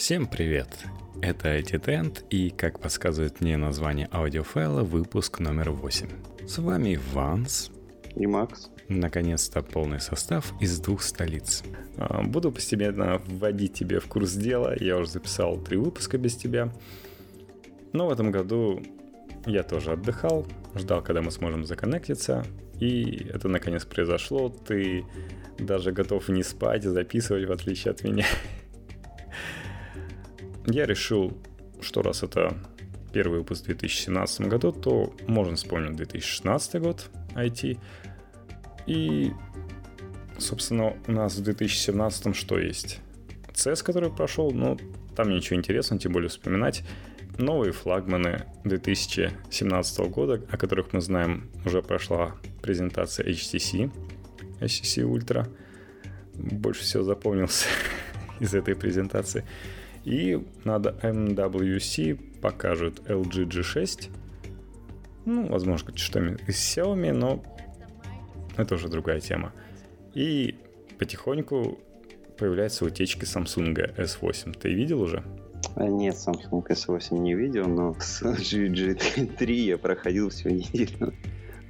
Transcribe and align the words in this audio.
Всем 0.00 0.26
привет! 0.26 0.66
Это 1.20 1.58
IT 1.58 2.24
и, 2.30 2.48
как 2.48 2.80
подсказывает 2.80 3.42
мне 3.42 3.58
название 3.58 4.08
аудиофайла, 4.10 4.82
выпуск 4.82 5.40
номер 5.40 5.72
8. 5.72 6.08
С 6.48 6.56
вами 6.56 6.98
Ванс 7.12 7.70
и 8.16 8.26
Макс. 8.26 8.70
Наконец-то 8.88 9.60
полный 9.60 10.00
состав 10.00 10.54
из 10.58 10.80
двух 10.80 11.02
столиц. 11.02 11.62
А, 11.98 12.22
буду 12.22 12.50
постепенно 12.50 13.20
вводить 13.26 13.74
тебе 13.74 14.00
в 14.00 14.06
курс 14.06 14.32
дела. 14.32 14.74
Я 14.80 14.96
уже 14.96 15.10
записал 15.10 15.58
три 15.58 15.76
выпуска 15.76 16.16
без 16.16 16.34
тебя. 16.34 16.72
Но 17.92 18.08
в 18.08 18.10
этом 18.10 18.30
году 18.30 18.82
я 19.44 19.62
тоже 19.62 19.92
отдыхал, 19.92 20.46
ждал, 20.74 21.02
когда 21.02 21.20
мы 21.20 21.30
сможем 21.30 21.66
законнектиться. 21.66 22.46
И 22.80 23.26
это 23.30 23.48
наконец 23.48 23.84
произошло. 23.84 24.48
Ты 24.48 25.04
даже 25.58 25.92
готов 25.92 26.30
не 26.30 26.42
спать, 26.42 26.84
записывать, 26.84 27.46
в 27.46 27.52
отличие 27.52 27.90
от 27.90 28.02
меня. 28.02 28.24
Я 30.70 30.86
решил, 30.86 31.36
что 31.80 32.00
раз 32.00 32.22
это 32.22 32.56
первый 33.12 33.40
выпуск 33.40 33.64
в 33.64 33.66
2017 33.66 34.42
году, 34.42 34.70
то 34.70 35.12
можно 35.26 35.56
вспомнить 35.56 35.96
2016 35.96 36.80
год 36.80 37.10
IT. 37.34 37.76
И, 38.86 39.32
собственно, 40.38 40.96
у 41.08 41.12
нас 41.12 41.36
в 41.36 41.42
2017 41.42 42.36
что 42.36 42.58
есть? 42.58 43.00
CES, 43.52 43.82
который 43.82 44.10
прошел, 44.10 44.52
но 44.52 44.76
там 45.16 45.30
ничего 45.30 45.58
интересного, 45.58 46.00
тем 46.00 46.12
более 46.12 46.28
вспоминать. 46.28 46.84
Новые 47.36 47.72
флагманы 47.72 48.46
2017 48.64 49.98
года, 50.08 50.40
о 50.50 50.56
которых 50.56 50.92
мы 50.92 51.00
знаем, 51.00 51.50
уже 51.64 51.82
прошла 51.82 52.36
презентация 52.62 53.26
HTC, 53.26 53.90
HTC 54.60 55.02
Ultra. 55.02 55.48
Больше 56.34 56.82
всего 56.82 57.02
запомнился 57.02 57.66
из 58.40 58.54
этой 58.54 58.76
презентации. 58.76 59.44
И 60.04 60.42
надо 60.64 60.96
MWC 61.02 62.40
покажут 62.40 63.00
LG 63.08 63.48
G6. 63.48 64.10
Ну, 65.26 65.46
возможно, 65.48 65.96
что-нибудь 65.96 66.42
из 66.48 66.56
Xiaomi, 66.56 67.12
но 67.12 67.42
это 68.56 68.74
уже 68.74 68.88
другая 68.88 69.20
тема. 69.20 69.52
И 70.14 70.56
потихоньку 70.98 71.78
появляются 72.38 72.84
утечки 72.84 73.24
Samsung 73.24 73.96
S8. 73.96 74.58
Ты 74.58 74.72
видел 74.72 75.02
уже? 75.02 75.22
А, 75.76 75.84
нет, 75.84 76.14
Samsung 76.14 76.66
S8 76.66 77.18
не 77.18 77.34
видел, 77.34 77.68
но 77.68 77.94
с 78.00 78.22
LG 78.22 78.96
G3 78.96 79.52
я 79.52 79.78
проходил 79.78 80.30
всю 80.30 80.48
неделю. 80.48 81.12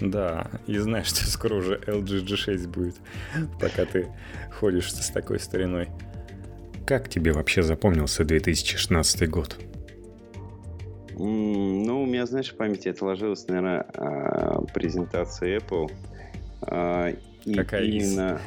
Да, 0.01 0.51
и 0.67 0.79
знаешь, 0.79 1.09
что 1.09 1.27
скоро 1.27 1.57
уже 1.57 1.77
LG 1.77 2.25
G6 2.25 2.69
будет, 2.69 2.95
пока 3.61 3.85
ты 3.85 4.09
ходишь 4.51 4.95
с 4.95 5.11
такой 5.11 5.39
стариной. 5.39 5.91
Как 6.91 7.09
тебе 7.09 7.33
вообще 7.33 7.63
запомнился 7.63 8.25
2016 8.25 9.31
год? 9.31 9.57
Ну, 11.15 12.03
у 12.03 12.05
меня, 12.05 12.27
знаешь, 12.27 12.51
в 12.53 12.57
памяти 12.57 12.89
отложилась, 12.89 13.47
наверное, 13.47 13.87
а, 13.95 14.63
презентация 14.75 15.61
Apple. 15.61 15.89
А, 16.63 17.11
и 17.45 17.55
Какая 17.55 17.85
именно... 17.85 18.41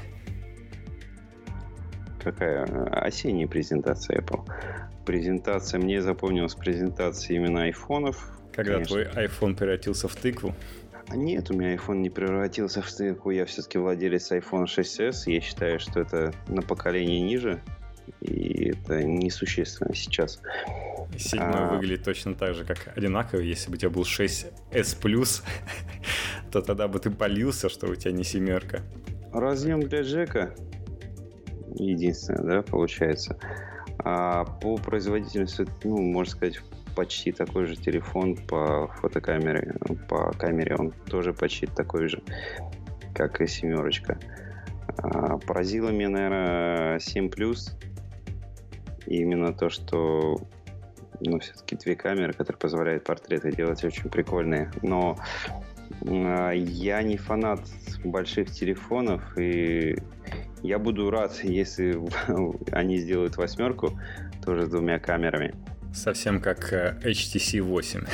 Из? 2.17 2.21
Какая? 2.21 2.65
Осенняя 2.91 3.47
презентация 3.47 4.19
Apple. 4.19 4.41
Презентация, 5.05 5.79
мне 5.79 6.01
запомнилась 6.01 6.55
презентация 6.55 7.37
именно 7.37 7.63
айфонов. 7.63 8.29
Когда 8.53 8.73
конечно. 8.73 9.05
твой 9.05 9.25
iPhone 9.25 9.55
превратился 9.55 10.09
в 10.09 10.15
тыкву? 10.17 10.53
А 11.07 11.15
нет, 11.15 11.49
у 11.49 11.53
меня 11.53 11.75
iPhone 11.75 11.99
не 11.99 12.09
превратился 12.09 12.81
в 12.81 12.91
тыкву. 12.91 13.31
Я 13.31 13.45
все-таки 13.45 13.77
владелец 13.77 14.33
iPhone 14.33 14.65
6s. 14.65 15.31
Я 15.31 15.39
считаю, 15.39 15.79
что 15.79 16.01
это 16.01 16.33
на 16.49 16.61
поколение 16.61 17.21
ниже 17.21 17.61
и 18.21 18.69
это 18.71 19.03
несущественно 19.03 19.93
сейчас. 19.93 20.41
Седьмой 21.17 21.51
а... 21.53 21.73
выглядит 21.73 22.03
точно 22.03 22.33
так 22.33 22.55
же, 22.55 22.65
как 22.65 22.95
одинаковый. 22.95 23.47
Если 23.47 23.69
бы 23.69 23.75
у 23.75 23.77
тебя 23.77 23.89
был 23.89 24.03
6S+, 24.03 25.43
то 26.51 26.61
тогда 26.61 26.87
бы 26.87 26.99
ты 26.99 27.11
полился, 27.11 27.69
что 27.69 27.87
у 27.87 27.95
тебя 27.95 28.11
не 28.11 28.23
семерка. 28.23 28.81
Разъем 29.31 29.81
для 29.81 30.01
Джека 30.01 30.55
единственное, 31.75 32.43
да, 32.43 32.61
получается. 32.61 33.37
А 33.99 34.45
по 34.45 34.77
производительности, 34.77 35.67
ну, 35.83 36.01
можно 36.01 36.31
сказать, 36.31 36.61
почти 36.95 37.31
такой 37.31 37.65
же 37.65 37.75
телефон 37.75 38.35
по 38.35 38.87
фотокамере, 38.99 39.75
по 40.07 40.31
камере 40.33 40.75
он 40.75 40.91
тоже 40.91 41.33
почти 41.33 41.67
такой 41.67 42.07
же, 42.07 42.21
как 43.15 43.41
и 43.41 43.47
семерочка. 43.47 44.17
А, 44.97 45.37
поразило 45.37 45.89
меня, 45.89 46.09
наверное, 46.09 46.99
7 46.99 47.29
плюс 47.29 47.75
и 49.05 49.17
именно 49.17 49.53
то, 49.53 49.69
что 49.69 50.37
ну, 51.19 51.39
все-таки 51.39 51.75
две 51.75 51.95
камеры, 51.95 52.33
которые 52.33 52.59
позволяют 52.59 53.03
портреты 53.03 53.51
делать 53.51 53.83
очень 53.83 54.09
прикольные. 54.09 54.71
Но 54.81 55.17
э, 56.01 56.51
я 56.55 57.01
не 57.01 57.17
фанат 57.17 57.61
больших 58.03 58.51
телефонов, 58.51 59.37
и 59.37 59.97
я 60.61 60.79
буду 60.79 61.09
рад, 61.09 61.43
если 61.43 61.99
они 62.71 62.97
сделают 62.97 63.37
восьмерку 63.37 63.99
тоже 64.43 64.65
с 64.65 64.69
двумя 64.69 64.99
камерами. 64.99 65.53
Совсем 65.93 66.41
как 66.41 66.73
э, 66.73 66.97
HTC 67.03 67.61
8 67.61 68.05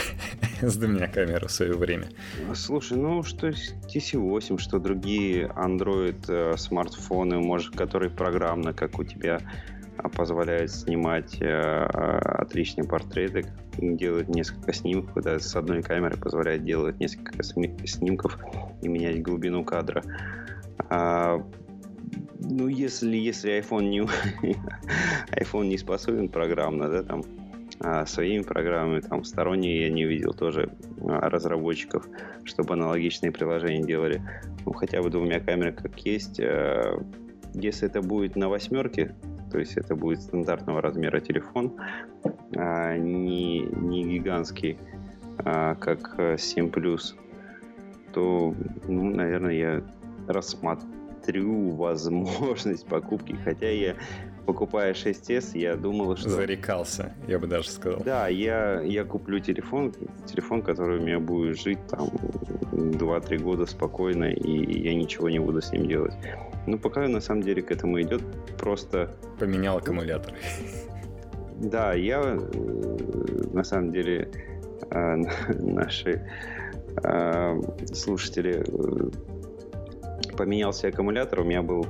с 0.62 0.76
двумя 0.76 1.08
камерами 1.08 1.48
в 1.48 1.52
свое 1.52 1.74
время. 1.74 2.10
Слушай, 2.54 2.98
ну 2.98 3.24
что 3.24 3.50
HTC 3.50 4.18
8, 4.18 4.58
что 4.58 4.80
другие 4.80 5.48
Android 5.48 6.26
э, 6.28 6.58
смартфоны, 6.58 7.40
может, 7.40 7.76
которые 7.76 8.10
программно, 8.10 8.74
как 8.74 9.00
у 9.00 9.06
тебя, 9.06 9.40
а 10.02 10.08
позволяет 10.08 10.72
снимать 10.72 11.42
э, 11.42 11.48
отличные 11.50 12.88
портреты, 12.88 13.46
делать 13.78 14.30
несколько 14.30 14.72
снимков, 14.72 15.24
да, 15.24 15.40
с 15.40 15.56
одной 15.56 15.82
камеры 15.82 16.18
позволяет 16.18 16.64
делать 16.64 17.00
несколько 17.00 17.44
снимков 17.44 18.40
и 18.82 18.88
менять 18.88 19.22
глубину 19.22 19.64
кадра. 19.64 20.04
А, 20.90 21.44
ну, 22.40 22.68
если, 22.68 23.18
если 23.18 23.60
iPhone 23.60 23.90
не, 23.90 24.02
iPhone 25.32 25.68
не 25.68 25.78
способен 25.78 26.30
программно, 26.30 26.90
да, 26.90 27.04
там, 27.04 27.24
а 27.82 28.06
своими 28.06 28.44
программами, 28.44 29.02
там, 29.02 29.24
сторонние 29.26 29.82
я 29.82 29.90
не 29.90 30.06
видел 30.06 30.34
тоже 30.34 30.72
а, 31.02 31.30
разработчиков, 31.30 32.08
чтобы 32.46 32.74
аналогичные 32.74 33.34
приложения 33.34 33.84
делали, 33.84 34.22
ну, 34.66 34.72
хотя 34.72 35.02
бы 35.02 35.10
двумя 35.10 35.42
камерами 35.42 35.76
как 35.76 35.98
есть. 36.00 36.40
Э, 37.54 37.60
если 37.60 37.88
это 37.88 38.02
будет 38.02 38.36
на 38.36 38.50
восьмерке, 38.50 39.16
то 39.52 39.60
есть 39.60 39.78
это 39.78 39.96
будет 39.96 40.22
стандартного 40.22 40.82
размера 40.82 41.20
телефон, 41.20 41.76
а 42.56 42.98
не, 42.98 43.60
не 43.62 44.04
гигантский, 44.04 44.78
а 45.40 45.76
как 45.76 46.40
7 46.40 46.68
Plus, 46.68 47.16
то, 48.14 48.54
ну, 48.88 49.04
наверное, 49.16 49.54
я 49.54 49.84
рассмотрю 50.28 51.70
возможность 51.76 52.86
покупки, 52.86 53.36
хотя 53.44 53.70
я 53.70 53.96
покупая 54.50 54.94
6s, 54.94 55.56
я 55.56 55.76
думал, 55.76 56.18
что... 56.18 56.30
Зарекался, 56.30 57.14
я 57.28 57.38
бы 57.38 57.46
даже 57.46 57.70
сказал. 57.70 58.02
Да, 58.04 58.28
я, 58.30 58.82
я 58.82 59.04
куплю 59.04 59.40
телефон, 59.40 59.94
телефон, 60.26 60.64
который 60.64 60.98
у 60.98 61.02
меня 61.04 61.20
будет 61.20 61.60
жить 61.60 61.78
там 61.88 62.08
2-3 62.72 63.38
года 63.38 63.68
спокойно, 63.68 64.26
и 64.26 64.82
я 64.82 64.96
ничего 64.96 65.30
не 65.30 65.38
буду 65.38 65.62
с 65.62 65.72
ним 65.72 65.88
делать. 65.88 66.16
Ну, 66.66 66.80
пока 66.80 67.08
на 67.08 67.22
самом 67.22 67.44
деле 67.44 67.62
к 67.62 67.70
этому 67.70 68.02
идет, 68.02 68.24
просто... 68.58 69.16
Поменял 69.38 69.78
аккумулятор. 69.78 70.34
Да, 71.58 71.94
я 71.94 72.20
э, 72.20 72.98
на 73.54 73.64
самом 73.64 73.92
деле 73.92 74.32
э, 74.90 75.16
наши 75.60 76.28
э, 77.04 77.62
слушатели 77.94 78.66
поменялся 80.36 80.88
аккумулятор. 80.88 81.42
У 81.42 81.44
меня 81.44 81.62
был... 81.62 81.86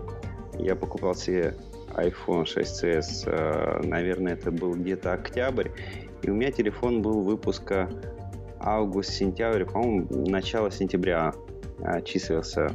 Я 0.57 0.75
покупал 0.75 1.15
себе 1.15 1.55
iPhone 1.95 2.45
6s, 2.45 3.85
наверное, 3.85 4.33
это 4.33 4.51
был 4.51 4.73
где-то 4.73 5.13
октябрь. 5.13 5.69
И 6.21 6.29
у 6.29 6.35
меня 6.35 6.51
телефон 6.51 7.01
был 7.01 7.21
выпуска 7.21 7.89
август-сентябрь, 8.59 9.65
по-моему, 9.65 10.27
начало 10.27 10.69
сентября 10.71 11.33
числился 12.03 12.69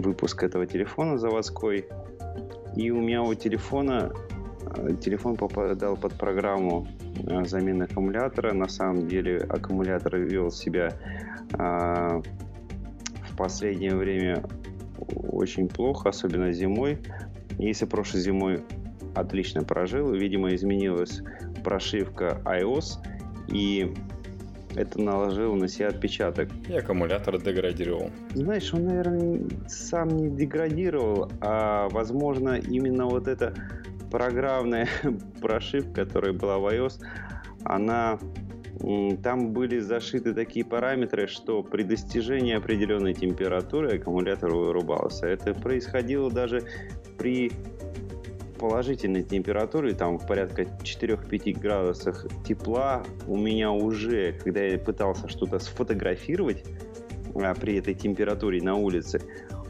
выпуск 0.00 0.42
этого 0.42 0.66
телефона 0.66 1.18
заводской. 1.18 1.86
И 2.76 2.90
у 2.90 3.00
меня 3.00 3.22
у 3.22 3.34
телефона 3.34 4.12
э, 4.76 4.90
телефон 5.00 5.36
попадал 5.36 5.96
под 5.96 6.14
программу 6.14 6.86
э, 7.26 7.44
замены 7.44 7.84
аккумулятора. 7.84 8.52
На 8.52 8.68
самом 8.68 9.08
деле 9.08 9.38
аккумулятор 9.38 10.16
вел 10.18 10.50
себя 10.50 10.92
в 11.52 13.36
последнее 13.36 13.94
время 13.94 14.42
очень 14.98 15.68
плохо, 15.68 16.10
особенно 16.10 16.52
зимой. 16.52 16.98
Если 17.58 17.86
прошлой 17.86 18.20
зимой 18.20 18.62
отлично 19.14 19.62
прожил, 19.62 20.12
видимо, 20.12 20.54
изменилась 20.54 21.22
прошивка 21.64 22.40
iOS, 22.44 22.98
и 23.48 23.94
это 24.74 25.00
наложило 25.00 25.54
на 25.54 25.68
себя 25.68 25.88
отпечаток. 25.88 26.50
И 26.68 26.74
аккумулятор 26.74 27.40
деградировал. 27.40 28.10
Знаешь, 28.34 28.72
он, 28.74 28.84
наверное, 28.84 29.40
сам 29.68 30.08
не 30.08 30.28
деградировал, 30.28 31.30
а, 31.40 31.88
возможно, 31.88 32.58
именно 32.58 33.06
вот 33.06 33.26
эта 33.26 33.54
программная 34.10 34.88
прошивка, 35.40 36.04
которая 36.04 36.32
была 36.32 36.58
в 36.58 36.66
iOS, 36.66 37.00
она 37.64 38.18
там 39.22 39.52
были 39.52 39.78
зашиты 39.78 40.34
такие 40.34 40.64
параметры, 40.64 41.26
что 41.26 41.62
при 41.62 41.82
достижении 41.82 42.54
определенной 42.54 43.14
температуры 43.14 43.96
аккумулятор 43.96 44.50
вырубался. 44.54 45.26
Это 45.26 45.54
происходило 45.54 46.30
даже 46.30 46.62
при 47.16 47.52
положительной 48.58 49.22
температуре, 49.22 49.94
там 49.94 50.18
в 50.18 50.26
порядка 50.26 50.62
4-5 50.62 51.60
градусах 51.60 52.26
тепла, 52.46 53.04
у 53.26 53.36
меня 53.36 53.70
уже, 53.70 54.32
когда 54.32 54.62
я 54.62 54.78
пытался 54.78 55.28
что-то 55.28 55.58
сфотографировать 55.58 56.64
а, 57.34 57.54
при 57.54 57.76
этой 57.76 57.94
температуре 57.94 58.62
на 58.62 58.74
улице, 58.74 59.20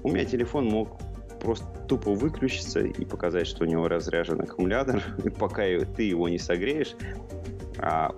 у 0.02 0.11
меня 0.11 0.25
телефон 0.25 0.67
мог 0.67 1.00
просто 1.41 1.67
тупо 1.88 2.12
выключиться 2.12 2.81
и 2.81 3.05
показать, 3.05 3.47
что 3.47 3.64
у 3.64 3.67
него 3.67 3.88
разряжен 3.88 4.41
аккумулятор, 4.41 5.02
пока 5.38 5.62
ты 5.97 6.05
его 6.05 6.29
не 6.29 6.38
согреешь, 6.38 6.94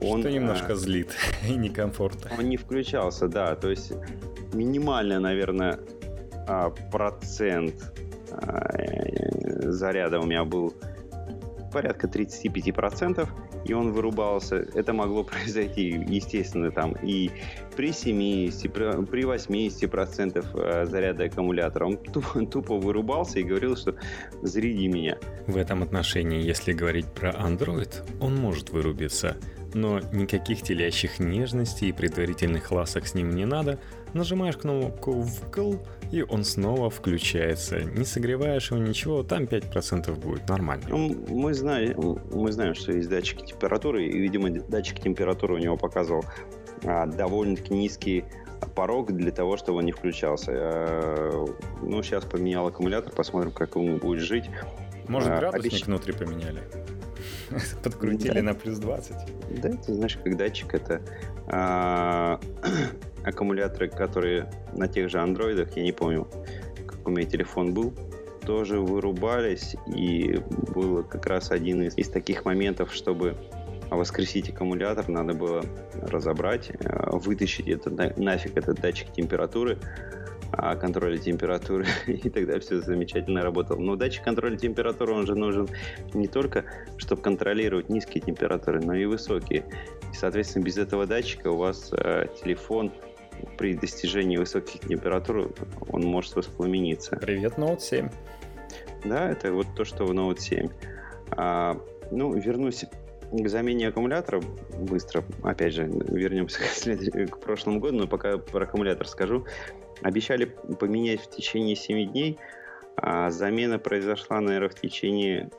он... 0.00 0.20
Что 0.20 0.30
немножко 0.30 0.72
а, 0.72 0.76
злит 0.76 1.14
и 1.48 1.54
некомфортно. 1.54 2.30
Он 2.38 2.48
не 2.48 2.56
включался, 2.56 3.28
да, 3.28 3.54
то 3.56 3.70
есть 3.70 3.92
минимально, 4.52 5.20
наверное, 5.20 5.80
а, 6.46 6.70
процент 6.70 7.74
а, 8.30 9.70
заряда 9.70 10.20
у 10.20 10.26
меня 10.26 10.44
был 10.44 10.74
порядка 11.70 12.06
35%, 12.06 13.28
и 13.64 13.72
он 13.72 13.92
вырубался. 13.92 14.56
Это 14.74 14.92
могло 14.92 15.24
произойти, 15.24 16.04
естественно, 16.08 16.70
там 16.70 16.94
и 17.02 17.30
при 17.76 17.92
70, 17.92 18.72
при 18.72 19.22
80% 19.22 20.46
э, 20.54 20.86
заряда 20.86 21.24
аккумулятора. 21.24 21.86
Он 21.86 21.96
тупо, 21.96 22.46
тупо 22.50 22.78
вырубался 22.78 23.40
и 23.40 23.42
говорил, 23.42 23.76
что 23.76 23.94
«заряди 24.42 24.88
меня». 24.88 25.18
В 25.46 25.56
этом 25.56 25.82
отношении, 25.82 26.42
если 26.42 26.72
говорить 26.72 27.06
про 27.06 27.30
Android, 27.30 27.92
он 28.20 28.36
может 28.36 28.70
вырубиться, 28.70 29.36
но 29.74 30.00
никаких 30.12 30.62
телящих 30.62 31.18
нежностей 31.18 31.88
и 31.88 31.92
предварительных 31.92 32.70
ласок 32.72 33.06
с 33.06 33.14
ним 33.14 33.30
не 33.30 33.44
надо. 33.44 33.78
Нажимаешь 34.14 34.56
кнопку 34.56 35.22
«вкл», 35.22 35.74
и 36.10 36.22
он 36.22 36.44
снова 36.44 36.90
включается. 36.90 37.80
Не 37.80 38.04
согреваешь 38.04 38.70
его 38.70 38.80
ничего, 38.80 39.22
там 39.22 39.44
5% 39.44 40.14
будет 40.18 40.48
нормально. 40.48 40.84
Ну, 40.88 41.14
мы 41.28 41.52
знаем, 41.54 42.18
мы 42.32 42.52
знаем, 42.52 42.74
что 42.74 42.92
есть 42.92 43.08
датчики 43.08 43.44
температуры, 43.44 44.06
и, 44.06 44.18
видимо, 44.18 44.50
датчик 44.50 45.00
температуры 45.00 45.54
у 45.54 45.58
него 45.58 45.76
показывал 45.76 46.24
а, 46.84 47.06
довольно-таки 47.06 47.74
низкий 47.74 48.24
порог 48.74 49.12
для 49.12 49.30
того, 49.30 49.56
чтобы 49.56 49.78
он 49.78 49.84
не 49.84 49.92
включался. 49.92 50.52
А, 50.54 51.46
ну, 51.82 52.02
сейчас 52.02 52.24
поменял 52.24 52.66
аккумулятор, 52.66 53.12
посмотрим, 53.12 53.52
как 53.52 53.76
он 53.76 53.98
будет 53.98 54.22
жить. 54.22 54.48
Может, 55.08 55.30
а, 55.30 55.38
градусник 55.38 55.72
обещ... 55.72 55.86
внутри 55.86 56.12
поменяли? 56.12 56.60
Подкрутили 57.82 58.34
да. 58.34 58.42
на 58.42 58.54
плюс 58.54 58.78
20? 58.78 59.16
Да, 59.60 59.70
ты 59.70 59.94
знаешь, 59.94 60.18
как 60.22 60.36
датчик 60.36 60.74
это 60.74 61.02
а, 61.46 62.40
аккумуляторы, 63.28 63.88
которые 63.88 64.50
на 64.72 64.88
тех 64.88 65.10
же 65.10 65.18
андроидах, 65.18 65.76
я 65.76 65.82
не 65.82 65.92
помню, 65.92 66.28
как 66.86 67.06
у 67.06 67.10
меня 67.10 67.26
телефон 67.26 67.74
был, 67.74 67.94
тоже 68.44 68.80
вырубались, 68.80 69.76
и 69.86 70.40
было 70.74 71.02
как 71.02 71.26
раз 71.26 71.50
один 71.50 71.82
из, 71.82 71.96
из 71.98 72.08
таких 72.08 72.44
моментов, 72.44 72.92
чтобы 72.92 73.36
воскресить 73.90 74.50
аккумулятор, 74.50 75.08
надо 75.08 75.34
было 75.34 75.62
разобрать, 75.94 76.70
э, 76.70 77.10
вытащить 77.12 77.68
это, 77.68 77.90
нафиг 78.16 78.56
этот 78.56 78.80
датчик 78.80 79.12
температуры, 79.12 79.78
а, 80.52 80.76
контроля 80.76 81.18
температуры, 81.18 81.86
и 82.06 82.30
тогда 82.30 82.58
все 82.58 82.80
замечательно 82.80 83.42
работало. 83.42 83.78
Но 83.78 83.96
датчик 83.96 84.24
контроля 84.24 84.56
температуры, 84.56 85.12
он 85.12 85.26
же 85.26 85.34
нужен 85.34 85.68
не 86.14 86.26
только, 86.26 86.64
чтобы 86.96 87.22
контролировать 87.22 87.88
низкие 87.88 88.22
температуры, 88.22 88.80
но 88.80 88.94
и 88.94 89.04
высокие. 89.04 89.64
И, 90.10 90.16
соответственно, 90.16 90.64
без 90.64 90.78
этого 90.78 91.06
датчика 91.06 91.48
у 91.48 91.56
вас 91.56 91.90
э, 91.92 92.26
телефон 92.42 92.92
при 93.56 93.74
достижении 93.74 94.36
высоких 94.36 94.80
температур 94.80 95.52
он 95.90 96.02
может 96.02 96.36
воспламениться. 96.36 97.16
Привет, 97.16 97.54
Note 97.54 97.80
7. 97.80 98.08
Да, 99.04 99.30
это 99.30 99.52
вот 99.52 99.66
то, 99.76 99.84
что 99.84 100.04
в 100.04 100.12
Note 100.12 100.38
7. 100.38 100.68
А, 101.30 101.80
ну, 102.10 102.34
вернусь 102.34 102.84
к 103.30 103.48
замене 103.48 103.88
аккумулятора 103.88 104.40
быстро. 104.78 105.24
Опять 105.42 105.74
же, 105.74 105.84
вернемся 105.84 106.60
к, 107.30 107.30
к 107.30 107.40
прошлому 107.40 107.80
году, 107.80 107.98
но 107.98 108.06
пока 108.06 108.38
про 108.38 108.64
аккумулятор 108.64 109.06
скажу. 109.06 109.46
Обещали 110.02 110.44
поменять 110.44 111.20
в 111.20 111.30
течение 111.30 111.76
7 111.76 112.12
дней, 112.12 112.38
а 112.96 113.30
замена 113.30 113.78
произошла, 113.78 114.40
наверное, 114.40 114.68
в 114.68 114.74
течение 114.74 115.50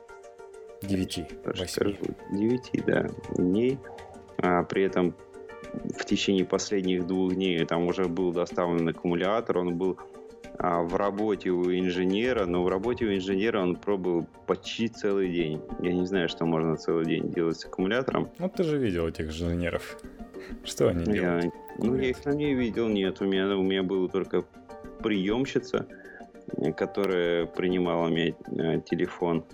9, 0.82 1.24
8. 1.44 1.96
9, 2.32 2.70
да, 2.86 3.06
дней. 3.36 3.78
А, 4.38 4.62
при 4.64 4.84
этом 4.84 5.14
в 5.72 6.04
течение 6.04 6.44
последних 6.44 7.06
двух 7.06 7.34
дней 7.34 7.64
там 7.64 7.86
уже 7.86 8.04
был 8.04 8.32
доставлен 8.32 8.88
аккумулятор, 8.88 9.58
он 9.58 9.76
был 9.76 9.98
а, 10.58 10.82
в 10.82 10.94
работе 10.96 11.50
у 11.50 11.72
инженера, 11.72 12.44
но 12.44 12.62
в 12.62 12.68
работе 12.68 13.06
у 13.06 13.14
инженера 13.14 13.62
он 13.62 13.76
пробовал 13.76 14.26
почти 14.46 14.88
целый 14.88 15.30
день. 15.30 15.62
Я 15.80 15.92
не 15.92 16.06
знаю, 16.06 16.28
что 16.28 16.44
можно 16.44 16.76
целый 16.76 17.06
день 17.06 17.30
делать 17.30 17.58
с 17.58 17.64
аккумулятором. 17.64 18.28
Ну, 18.38 18.48
ты 18.48 18.64
же 18.64 18.78
видел 18.78 19.08
этих 19.08 19.28
инженеров. 19.28 19.98
Что 20.64 20.88
они 20.88 21.04
делают? 21.04 21.44
Я, 21.44 21.50
ну, 21.78 21.96
я 21.96 22.10
их 22.10 22.26
не 22.26 22.54
видел, 22.54 22.88
нет. 22.88 23.20
У 23.22 23.24
меня, 23.24 23.56
у 23.56 23.62
меня 23.62 23.82
была 23.82 24.08
только 24.08 24.44
приемщица, 25.02 25.86
которая 26.76 27.46
принимала 27.46 28.06
у 28.06 28.10
меня 28.10 28.34
э, 28.48 28.80
телефон. 28.82 29.44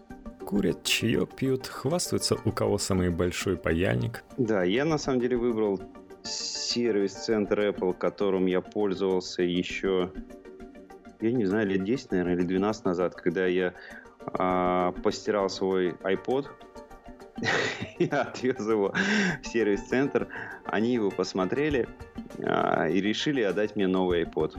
Курят, 0.44 0.82
чаек 0.84 1.34
пьют, 1.36 1.66
хвастаются, 1.66 2.36
у 2.44 2.52
кого 2.52 2.78
самый 2.78 3.10
большой 3.10 3.56
паяльник. 3.56 4.24
Да, 4.38 4.64
я 4.64 4.84
на 4.84 4.98
самом 4.98 5.20
деле 5.20 5.36
выбрал 5.36 5.80
сервис-центр 6.26 7.60
Apple, 7.60 7.94
которым 7.94 8.46
я 8.46 8.60
пользовался 8.60 9.42
еще, 9.42 10.12
я 11.20 11.32
не 11.32 11.44
знаю, 11.44 11.66
лет 11.66 11.84
10, 11.84 12.10
наверное, 12.10 12.34
или 12.34 12.42
12 12.42 12.84
назад, 12.84 13.14
когда 13.14 13.46
я 13.46 13.74
а, 14.20 14.92
постирал 15.02 15.48
свой 15.48 15.90
iPod, 16.02 16.46
я 17.98 18.22
отвез 18.22 18.60
его 18.60 18.94
в 19.42 19.46
сервис-центр, 19.46 20.28
они 20.64 20.94
его 20.94 21.10
посмотрели 21.10 21.88
а, 22.42 22.88
и 22.88 23.00
решили 23.00 23.42
отдать 23.42 23.76
мне 23.76 23.86
новый 23.86 24.24
iPod. 24.24 24.56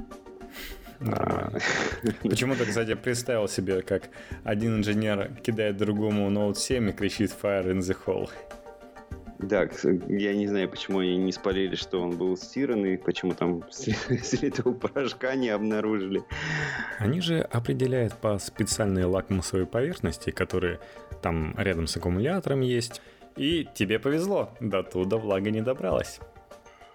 А. 1.00 1.52
Почему-то, 2.24 2.66
кстати, 2.66 2.96
представил 2.96 3.48
себе, 3.48 3.82
как 3.82 4.10
один 4.44 4.78
инженер 4.78 5.32
кидает 5.44 5.78
другому 5.78 6.30
Note 6.30 6.56
7 6.56 6.90
и 6.90 6.94
кричит 6.94 7.36
Fire 7.40 7.66
in 7.72 7.80
the 7.80 7.96
hole. 8.06 8.30
Да, 9.40 9.70
я 10.08 10.36
не 10.36 10.48
знаю, 10.48 10.68
почему 10.68 11.00
они 11.00 11.18
не 11.18 11.32
спалили, 11.32 11.76
что 11.76 12.02
он 12.02 12.18
был 12.18 12.36
стиранный, 12.38 12.98
почему 12.98 13.34
там 13.34 13.64
следов 13.72 14.80
порошка 14.80 15.36
не 15.36 15.50
обнаружили. 15.50 16.24
Они 16.98 17.22
же 17.22 17.42
определяют 17.42 18.16
по 18.16 18.40
специальной 18.40 19.06
лакмусовой 19.06 19.68
поверхности, 19.68 20.32
которые 20.32 20.80
там 21.22 21.54
рядом 21.58 21.86
с 21.88 21.96
аккумулятором 21.98 22.62
есть. 22.62 23.02
И 23.36 23.68
тебе 23.76 24.00
повезло, 24.00 24.50
до 24.60 24.82
туда 24.82 25.18
влага 25.18 25.52
не 25.52 25.62
добралась. 25.62 26.20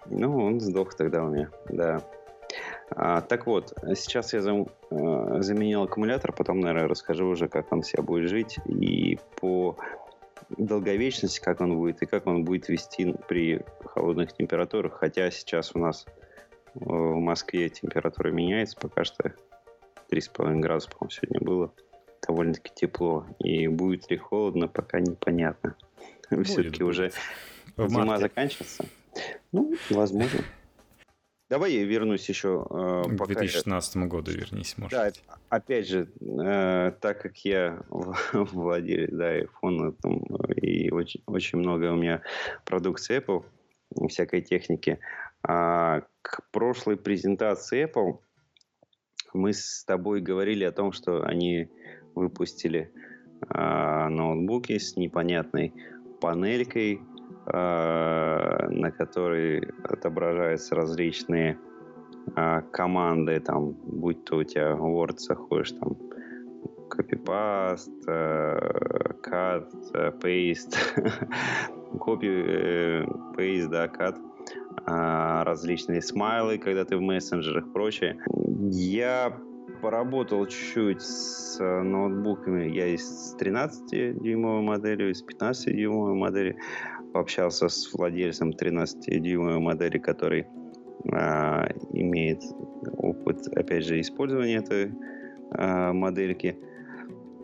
Ну, 0.09 0.37
он 0.37 0.59
сдох 0.59 0.95
тогда 0.95 1.23
у 1.23 1.29
меня, 1.29 1.49
да. 1.69 2.01
А, 2.89 3.21
так 3.21 3.47
вот, 3.47 3.73
сейчас 3.95 4.33
я 4.33 4.41
зам, 4.41 4.67
э, 4.91 5.37
заменил 5.39 5.83
аккумулятор, 5.83 6.33
потом, 6.33 6.59
наверное, 6.59 6.89
расскажу 6.89 7.27
уже, 7.27 7.47
как 7.47 7.71
он 7.71 7.83
себя 7.83 8.03
будет 8.03 8.29
жить. 8.29 8.59
И 8.65 9.17
по 9.39 9.77
долговечности, 10.57 11.39
как 11.39 11.61
он 11.61 11.77
будет, 11.77 12.01
и 12.01 12.05
как 12.05 12.27
он 12.27 12.43
будет 12.43 12.69
вести 12.69 13.15
при 13.27 13.61
холодных 13.85 14.33
температурах. 14.33 14.93
Хотя 14.93 15.29
сейчас 15.31 15.75
у 15.75 15.79
нас 15.79 16.05
э, 16.07 16.79
в 16.79 17.19
Москве 17.19 17.69
температура 17.69 18.29
меняется, 18.31 18.77
пока 18.79 19.03
что 19.03 19.33
3,5 20.11 20.59
градуса, 20.59 20.89
по-моему, 20.89 21.09
сегодня 21.11 21.39
было. 21.41 21.73
Довольно-таки 22.25 22.71
тепло. 22.73 23.25
И 23.39 23.67
будет 23.67 24.09
ли 24.09 24.17
холодно, 24.17 24.67
пока 24.67 24.99
непонятно. 24.99 25.75
Все-таки 26.43 26.83
уже 26.83 27.11
зима 27.77 28.17
заканчивается. 28.17 28.85
Ну, 29.51 29.73
возможно. 29.89 30.39
Давай 31.53 31.73
я 31.73 31.83
вернусь 31.83 32.27
еще. 32.29 32.65
Э, 32.67 33.03
К 33.07 33.15
2016 33.15 33.95
я... 33.95 34.05
году 34.07 34.31
вернись, 34.31 34.75
может. 34.75 34.97
Да, 34.97 35.11
опять 35.49 35.87
же, 35.87 36.09
э, 36.19 36.93
так 36.99 37.21
как 37.21 37.37
я 37.45 37.79
владелец 38.33 39.11
да, 39.11 39.39
iPhone, 39.39 39.95
там, 40.01 40.23
и 40.55 40.89
очень, 40.89 41.21
очень 41.27 41.59
много 41.59 41.91
у 41.91 41.95
меня 41.95 42.23
продукции 42.65 43.19
Apple, 43.19 43.45
всякой 44.09 44.41
техники, 44.41 44.97
а 45.43 46.01
к 46.23 46.41
прошлой 46.51 46.97
презентации 46.97 47.85
Apple 47.85 48.17
мы 49.35 49.53
с 49.53 49.83
тобой 49.85 50.21
говорили 50.21 50.63
о 50.63 50.71
том, 50.71 50.91
что 50.91 51.21
они 51.21 51.69
выпустили 52.15 52.91
э, 53.47 54.07
ноутбуки 54.07 54.79
с 54.79 54.95
непонятной 54.95 55.71
панелькой, 56.19 56.99
Э, 56.99 57.12
на 57.45 58.91
которой 58.97 59.69
отображаются 59.83 60.75
различные 60.75 61.57
э, 62.35 62.61
команды, 62.71 63.39
там, 63.39 63.73
будь 63.73 64.23
то 64.25 64.37
у 64.37 64.43
тебя 64.43 64.71
Word 64.71 65.17
заходишь, 65.17 65.71
там, 65.73 65.97
Copy-paste, 66.89 68.03
э, 68.07 68.59
э, 69.93 70.11
paste, 70.21 70.77
copy, 71.93 73.05
paste, 73.35 73.67
да, 73.67 73.87
cut, 73.87 74.15
а, 74.85 75.43
различные 75.43 76.01
смайлы, 76.01 76.57
когда 76.59 76.85
ты 76.85 76.97
в 76.97 77.01
мессенджерах, 77.01 77.71
прочее. 77.73 78.19
Я 78.69 79.35
поработал 79.81 80.45
чуть-чуть 80.45 81.01
с 81.01 81.59
ноутбуками. 81.59 82.69
Я 82.69 82.87
и 82.87 82.97
с 82.97 83.35
13-дюймовой 83.39 84.61
моделью, 84.61 85.09
и 85.09 85.13
с 85.13 85.25
15-дюймовой 85.25 86.13
моделью 86.13 86.57
пообщался 87.13 87.69
с 87.69 87.93
владельцем 87.93 88.49
13-дюймовой 88.51 89.59
модели, 89.59 89.99
который 89.99 90.47
а, 91.11 91.67
имеет 91.91 92.41
опыт, 92.97 93.47
опять 93.55 93.85
же, 93.85 94.01
использования 94.01 94.55
этой 94.55 94.91
а, 95.51 95.93
модельки. 95.93 96.57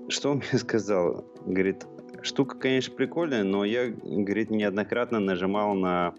Что 0.09 0.31
он 0.31 0.37
мне 0.51 0.59
сказал? 0.59 1.25
Говорит, 1.45 1.85
штука, 2.21 2.57
конечно, 2.57 2.95
прикольная, 2.95 3.43
но 3.43 3.63
я, 3.63 3.87
говорит, 3.87 4.49
неоднократно 4.49 5.19
нажимал 5.19 5.75
на 5.75 6.15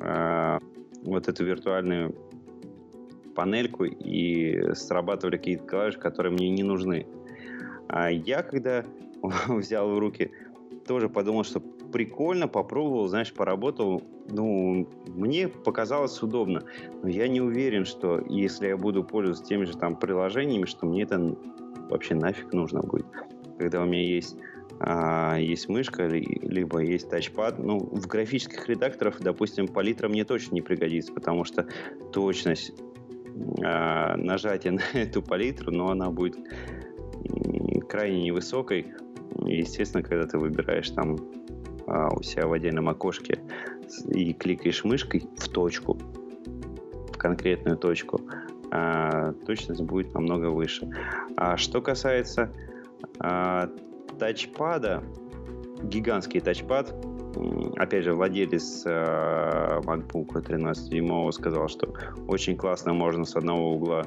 а, 0.00 0.58
вот 1.04 1.28
эту 1.28 1.44
виртуальную 1.44 2.16
панельку 3.34 3.84
и 3.84 4.74
срабатывали 4.74 5.36
какие-то 5.36 5.64
клавиши, 5.64 5.98
которые 5.98 6.32
мне 6.32 6.50
не 6.50 6.62
нужны. 6.62 7.06
А 7.88 8.10
я, 8.10 8.42
когда 8.42 8.84
взял 9.48 9.90
в 9.90 9.98
руки, 9.98 10.30
тоже 10.86 11.08
подумал, 11.08 11.44
что 11.44 11.62
прикольно, 11.92 12.48
попробовал, 12.48 13.06
знаешь, 13.08 13.32
поработал. 13.32 14.02
Ну, 14.28 14.88
мне 15.06 15.48
показалось 15.48 16.20
удобно. 16.22 16.64
Но 17.02 17.08
я 17.08 17.28
не 17.28 17.40
уверен, 17.40 17.84
что 17.84 18.20
если 18.28 18.68
я 18.68 18.76
буду 18.76 19.04
пользоваться 19.04 19.44
теми 19.44 19.64
же 19.64 19.76
там 19.76 19.96
приложениями, 19.96 20.64
что 20.64 20.86
мне 20.86 21.02
это 21.02 21.36
вообще 21.90 22.14
нафиг 22.14 22.52
нужно 22.52 22.80
будет. 22.80 23.06
Когда 23.58 23.82
у 23.82 23.84
меня 23.84 24.02
есть 24.02 24.36
а, 24.80 25.36
есть 25.38 25.68
мышка, 25.68 26.08
либо 26.08 26.80
есть 26.80 27.08
тачпад. 27.08 27.58
Ну, 27.58 27.78
в 27.78 28.06
графических 28.08 28.68
редакторах, 28.68 29.20
допустим, 29.20 29.68
палитра 29.68 30.08
мне 30.08 30.24
точно 30.24 30.54
не 30.54 30.62
пригодится, 30.62 31.12
потому 31.12 31.44
что 31.44 31.68
точность 32.12 32.72
а, 33.64 34.16
нажатия 34.16 34.72
на 34.94 34.98
эту 34.98 35.22
палитру, 35.22 35.70
но 35.70 35.90
она 35.90 36.10
будет 36.10 36.36
крайне 37.88 38.22
невысокой. 38.22 38.86
Естественно, 39.46 40.02
когда 40.02 40.26
ты 40.26 40.38
выбираешь 40.38 40.90
там 40.90 41.16
а, 41.86 42.08
у 42.14 42.22
себя 42.22 42.46
в 42.46 42.52
отдельном 42.52 42.88
окошке 42.88 43.38
и 44.08 44.32
кликаешь 44.32 44.84
мышкой 44.84 45.28
в 45.36 45.48
точку, 45.48 45.98
в 47.12 47.16
конкретную 47.18 47.76
точку, 47.76 48.20
а, 48.70 49.32
точность 49.46 49.82
будет 49.82 50.14
намного 50.14 50.46
выше. 50.46 50.88
А 51.36 51.56
что 51.56 51.80
касается 51.82 52.52
а, 53.18 53.68
тачпада, 54.18 55.02
гигантский 55.82 56.40
тачпад, 56.40 56.94
опять 57.76 58.04
же, 58.04 58.14
владелец 58.14 58.82
э, 58.84 59.80
MacBook 59.84 60.28
13-дюймового 60.34 61.32
сказал, 61.32 61.68
что 61.68 61.92
очень 62.28 62.56
классно 62.56 62.92
можно 62.92 63.24
с 63.24 63.36
одного 63.36 63.74
угла 63.74 64.04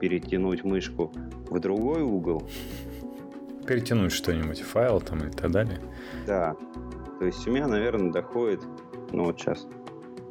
перетянуть 0.00 0.64
мышку 0.64 1.12
в 1.48 1.58
другой 1.60 2.02
угол. 2.02 2.42
Перетянуть 3.66 4.12
что-нибудь, 4.12 4.60
файл 4.60 5.00
там 5.00 5.26
и 5.26 5.30
так 5.30 5.50
далее. 5.50 5.80
Да. 6.26 6.54
То 7.24 7.28
есть 7.28 7.48
у 7.48 7.50
меня, 7.50 7.66
наверное, 7.66 8.12
доходит, 8.12 8.60
ну 9.10 9.24
вот 9.24 9.40
сейчас 9.40 9.66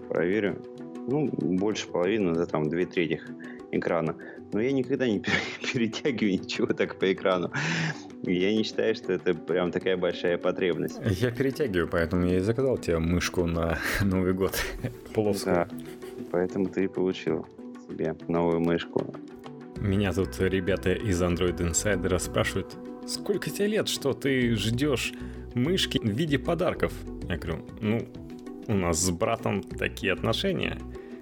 проверю, 0.09 0.61
ну, 1.07 1.27
больше 1.27 1.87
половины, 1.87 2.35
да, 2.35 2.45
там, 2.45 2.69
две 2.69 2.85
трети 2.85 3.19
экрана. 3.71 4.15
Но 4.51 4.61
я 4.61 4.71
никогда 4.71 5.07
не 5.07 5.19
перетягиваю 5.73 6.33
ничего 6.33 6.67
так 6.67 6.99
по 6.99 7.11
экрану. 7.11 7.51
Я 8.21 8.53
не 8.53 8.61
считаю, 8.61 8.93
что 8.93 9.11
это 9.11 9.33
прям 9.33 9.71
такая 9.71 9.97
большая 9.97 10.37
потребность. 10.37 10.99
Я 11.03 11.31
перетягиваю, 11.31 11.87
поэтому 11.87 12.27
я 12.27 12.37
и 12.37 12.41
заказал 12.41 12.77
тебе 12.77 12.99
мышку 12.99 13.47
на 13.47 13.79
Новый 14.03 14.33
год 14.33 14.53
плоскую. 15.15 15.55
Да, 15.55 15.67
поэтому 16.29 16.67
ты 16.67 16.83
и 16.83 16.87
получил 16.87 17.47
себе 17.89 18.15
новую 18.27 18.59
мышку. 18.59 19.15
Меня 19.77 20.13
тут 20.13 20.39
ребята 20.39 20.93
из 20.93 21.19
Android 21.23 21.57
Insider 21.57 22.19
спрашивают, 22.19 22.77
сколько 23.07 23.49
тебе 23.49 23.67
лет, 23.67 23.87
что 23.87 24.13
ты 24.13 24.55
ждешь 24.55 25.13
мышки 25.53 25.99
в 25.99 26.09
виде 26.09 26.37
подарков? 26.37 26.93
Я 27.29 27.37
говорю, 27.37 27.65
ну, 27.81 28.07
у 28.67 28.73
нас 28.73 28.99
с 28.99 29.09
братом 29.11 29.63
такие 29.63 30.13
отношения. 30.13 30.77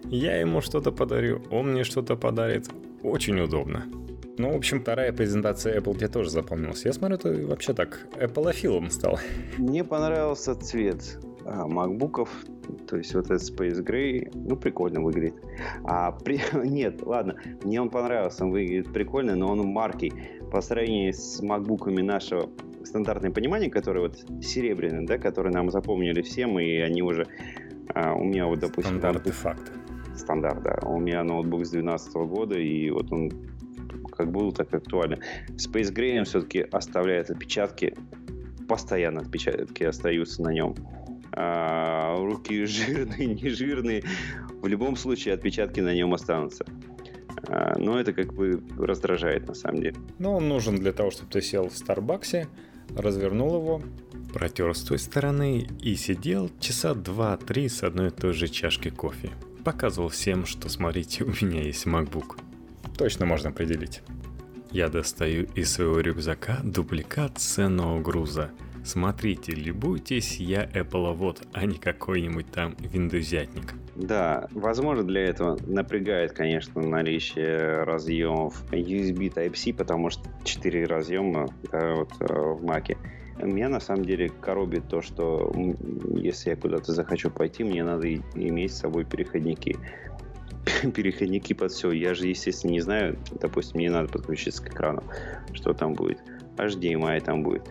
Я 0.05 0.39
ему 0.39 0.61
что-то 0.61 0.91
подарю, 0.91 1.41
он 1.49 1.71
мне 1.71 1.83
что-то 1.83 2.15
подарит. 2.15 2.69
Очень 3.03 3.39
удобно. 3.39 3.85
Ну, 4.37 4.53
в 4.53 4.55
общем, 4.55 4.81
вторая 4.81 5.11
презентация 5.11 5.79
Apple 5.79 5.95
тебе 5.95 6.07
тоже 6.07 6.29
запомнилась. 6.29 6.85
Я 6.85 6.93
смотрю, 6.93 7.17
ты 7.17 7.45
вообще 7.45 7.73
так 7.73 8.07
Apple-офилом 8.15 8.89
стал. 8.89 9.19
Мне 9.57 9.83
понравился 9.83 10.55
цвет 10.55 11.19
а, 11.45 11.67
макбуков, 11.67 12.29
то 12.87 12.97
есть 12.97 13.13
вот 13.13 13.25
этот 13.25 13.41
Space 13.41 13.83
Gray, 13.83 14.31
ну, 14.33 14.55
прикольно 14.55 15.01
выглядит. 15.01 15.35
А 15.83 16.11
при... 16.23 16.39
Нет, 16.53 17.01
ладно, 17.05 17.35
мне 17.63 17.81
он 17.81 17.89
понравился, 17.89 18.45
он 18.45 18.51
выглядит 18.51 18.91
прикольно, 18.93 19.35
но 19.35 19.47
он 19.51 19.59
маркий. 19.67 20.13
По 20.51 20.61
сравнению 20.61 21.13
с 21.13 21.41
макбуками 21.41 22.01
нашего 22.01 22.49
стандартное 22.83 23.31
понимание, 23.31 23.69
которые 23.69 24.07
вот 24.07 24.43
серебряные, 24.43 25.07
да, 25.07 25.17
которые 25.17 25.53
нам 25.53 25.71
запомнили 25.71 26.21
всем, 26.21 26.59
и 26.59 26.77
они 26.77 27.01
уже 27.01 27.25
а, 27.93 28.13
у 28.13 28.23
меня 28.23 28.47
вот, 28.47 28.59
допустим... 28.59 28.99
Стандарты 28.99 29.31
факты. 29.31 29.71
Стандарт, 30.15 30.63
да. 30.63 30.79
У 30.85 30.99
меня 30.99 31.23
ноутбук 31.23 31.65
с 31.65 31.71
2012 31.71 32.13
года, 32.13 32.59
и 32.59 32.89
вот 32.89 33.11
он 33.11 33.31
как 34.11 34.31
был, 34.31 34.51
так 34.51 34.73
и 34.73 34.77
актуально. 34.77 35.19
Space 35.49 35.93
Gray 35.93 36.23
все-таки 36.25 36.61
оставляет 36.71 37.29
отпечатки, 37.29 37.95
постоянно 38.67 39.21
отпечатки 39.21 39.83
остаются 39.83 40.41
на 40.43 40.49
нем. 40.49 40.75
А, 41.33 42.15
руки 42.17 42.65
жирные, 42.65 43.27
не 43.27 43.49
жирные, 43.49 44.03
в 44.61 44.67
любом 44.67 44.95
случае 44.95 45.33
отпечатки 45.33 45.79
на 45.79 45.93
нем 45.93 46.13
останутся. 46.13 46.65
А, 47.53 47.77
но 47.77 47.99
это 47.99 48.13
как 48.13 48.33
бы 48.33 48.63
раздражает 48.79 49.47
на 49.47 49.53
самом 49.53 49.81
деле. 49.81 49.97
Но 50.19 50.37
он 50.37 50.47
нужен 50.47 50.77
для 50.77 50.93
того, 50.93 51.11
чтобы 51.11 51.29
ты 51.31 51.41
сел 51.41 51.67
в 51.67 51.77
Старбаксе, 51.77 52.47
развернул 52.95 53.55
его, 53.55 53.81
протер 54.33 54.73
с 54.73 54.81
той 54.83 54.97
стороны 54.97 55.67
и 55.81 55.95
сидел 55.95 56.49
часа 56.61 56.93
два-три 56.93 57.67
с 57.67 57.83
одной 57.83 58.07
и 58.07 58.11
той 58.11 58.31
же 58.31 58.47
чашки 58.47 58.89
кофе. 58.89 59.31
Показывал 59.65 60.07
всем, 60.07 60.45
что 60.45 60.69
смотрите, 60.69 61.25
у 61.25 61.27
меня 61.27 61.61
есть 61.61 61.85
MacBook. 61.85 62.37
Точно 62.97 63.25
можно 63.25 63.49
определить. 63.49 64.01
Я 64.71 64.87
достаю 64.87 65.47
из 65.53 65.73
своего 65.73 65.99
рюкзака 65.99 66.61
дубликат 66.63 67.37
ценного 67.37 68.01
груза. 68.01 68.51
Смотрите, 68.83 69.51
любуйтесь, 69.51 70.37
я 70.37 70.65
Apple 70.65 71.13
вот, 71.13 71.43
а 71.53 71.65
не 71.65 71.77
какой-нибудь 71.77 72.51
там 72.51 72.75
виндузятник. 72.79 73.73
Да, 73.95 74.47
возможно, 74.51 75.03
для 75.03 75.21
этого 75.21 75.57
напрягает, 75.67 76.33
конечно, 76.33 76.81
наличие 76.81 77.83
разъемов 77.83 78.63
USB 78.71 79.31
Type-C, 79.33 79.73
потому 79.73 80.09
что 80.09 80.23
4 80.43 80.85
разъема 80.85 81.47
да, 81.71 81.95
вот, 81.95 82.11
э, 82.19 82.25
в 82.25 82.63
Mac. 82.63 82.97
Меня 83.41 83.69
на 83.69 83.79
самом 83.79 84.05
деле 84.05 84.29
коробит 84.29 84.87
то, 84.87 85.01
что 85.01 85.51
если 86.15 86.51
я 86.51 86.55
куда-то 86.55 86.91
захочу 86.91 87.29
пойти, 87.29 87.63
мне 87.63 87.83
надо 87.83 88.13
иметь 88.35 88.73
с 88.73 88.79
собой 88.79 89.05
переходники. 89.05 89.77
переходники 90.95 91.53
под 91.53 91.71
все. 91.71 91.91
Я 91.91 92.13
же, 92.13 92.27
естественно, 92.27 92.71
не 92.71 92.81
знаю, 92.81 93.17
допустим, 93.39 93.77
мне 93.77 93.89
надо 93.89 94.09
подключиться 94.09 94.63
к 94.63 94.69
экрану, 94.69 95.03
что 95.53 95.73
там 95.73 95.93
будет. 95.93 96.19
HDMI 96.57 97.21
там 97.21 97.43
будет, 97.43 97.63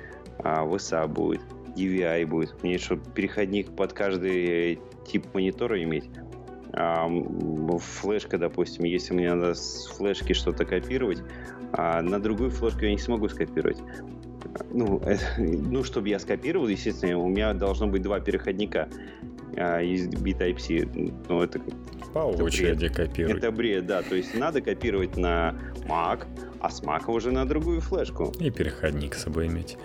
а 0.45 0.65
VSA 0.65 1.07
будет, 1.09 1.41
DVI 1.77 2.27
будет. 2.27 2.63
Мне 2.63 2.79
что, 2.79 2.97
переходник 2.97 3.75
под 3.75 3.93
каждый 3.93 4.81
тип 5.07 5.27
монитора 5.35 5.83
иметь? 5.83 6.09
А, 6.73 7.09
флешка, 7.79 8.39
допустим, 8.39 8.85
если 8.85 9.15
мне 9.15 9.35
надо 9.35 9.55
с 9.55 9.87
флешки 9.87 10.33
что-то 10.33 10.65
копировать, 10.65 11.23
а 11.73 12.01
на 12.03 12.21
другую 12.21 12.51
флешку 12.51 12.81
я 12.81 12.93
не 12.93 12.99
смогу 12.99 13.29
скопировать. 13.29 13.79
Ну, 14.71 14.99
это, 14.99 15.25
ну, 15.39 15.83
чтобы 15.85 16.09
я 16.09 16.19
скопировал, 16.19 16.69
естественно, 16.69 17.19
у 17.19 17.29
меня 17.29 17.55
должно 17.55 17.87
быть 17.87 18.03
два 18.03 18.21
переходника 18.21 18.89
а, 19.57 19.81
из 19.81 20.09
B-Type-C. 20.09 21.13
Ну, 21.29 21.43
это 21.43 21.61
по 22.13 22.19
очереди 22.21 22.89
копировать. 22.89 23.39
Это 23.39 23.53
бред, 23.53 23.87
да. 23.87 24.03
То 24.03 24.15
есть 24.17 24.35
надо 24.35 24.61
копировать 24.61 25.17
на 25.17 25.55
Mac, 25.89 26.27
а 26.61 26.71
с 26.71 26.83
Mac 26.83 27.11
уже 27.11 27.31
на 27.31 27.47
другую 27.47 27.81
флешку. 27.81 28.33
И 28.39 28.51
переходник 28.51 29.15
с 29.15 29.23
собой 29.23 29.47
иметь. 29.47 29.77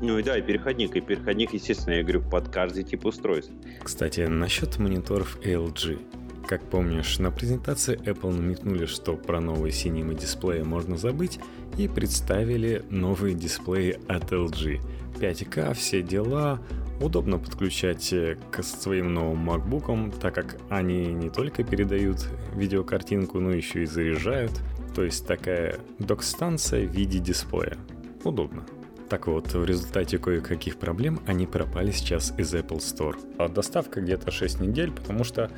Ну 0.00 0.18
и 0.18 0.22
да, 0.22 0.38
и 0.38 0.42
переходник. 0.42 0.96
И 0.96 1.00
переходник, 1.00 1.52
естественно, 1.52 1.94
я 1.94 2.02
говорю, 2.02 2.22
под 2.22 2.48
каждый 2.48 2.84
тип 2.84 3.04
устройств. 3.04 3.52
Кстати, 3.82 4.20
насчет 4.20 4.78
мониторов 4.78 5.38
LG. 5.42 6.46
Как 6.46 6.62
помнишь, 6.62 7.18
на 7.18 7.30
презентации 7.30 7.96
Apple 7.96 8.32
намекнули, 8.32 8.86
что 8.86 9.14
про 9.14 9.40
новые 9.40 9.72
синие 9.72 10.04
дисплеи 10.14 10.62
можно 10.62 10.96
забыть, 10.96 11.38
и 11.78 11.86
представили 11.86 12.82
новые 12.90 13.34
дисплеи 13.34 14.00
от 14.08 14.32
LG. 14.32 14.80
5К, 15.20 15.74
все 15.74 16.02
дела, 16.02 16.60
удобно 17.00 17.38
подключать 17.38 18.12
э, 18.12 18.36
к 18.50 18.62
своим 18.62 19.12
новым 19.12 19.48
MacBook, 19.48 20.18
так 20.18 20.34
как 20.34 20.56
они 20.70 21.06
не 21.06 21.30
только 21.30 21.62
передают 21.62 22.26
видеокартинку, 22.54 23.38
но 23.38 23.52
еще 23.52 23.82
и 23.82 23.86
заряжают. 23.86 24.52
То 24.94 25.04
есть 25.04 25.26
такая 25.26 25.78
док-станция 25.98 26.86
в 26.86 26.90
виде 26.90 27.18
дисплея. 27.18 27.76
удобно. 28.24 28.64
Так 29.10 29.26
вот, 29.26 29.52
в 29.54 29.64
результате 29.64 30.18
кое-каких 30.18 30.76
проблем 30.76 31.20
они 31.26 31.44
пропали 31.44 31.90
сейчас 31.90 32.32
из 32.38 32.54
Apple 32.54 32.78
Store. 32.78 33.16
А 33.38 33.48
доставка 33.48 34.00
где-то 34.00 34.30
6 34.30 34.60
недель, 34.60 34.92
потому 34.92 35.24
что 35.24 35.50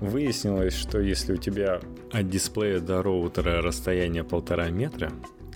выяснилось, 0.00 0.74
что 0.74 1.00
если 1.00 1.32
у 1.32 1.36
тебя 1.38 1.80
от 2.12 2.28
дисплея 2.28 2.80
до 2.80 3.02
роутера 3.02 3.62
расстояние 3.62 4.24
полтора 4.24 4.68
метра, 4.68 5.10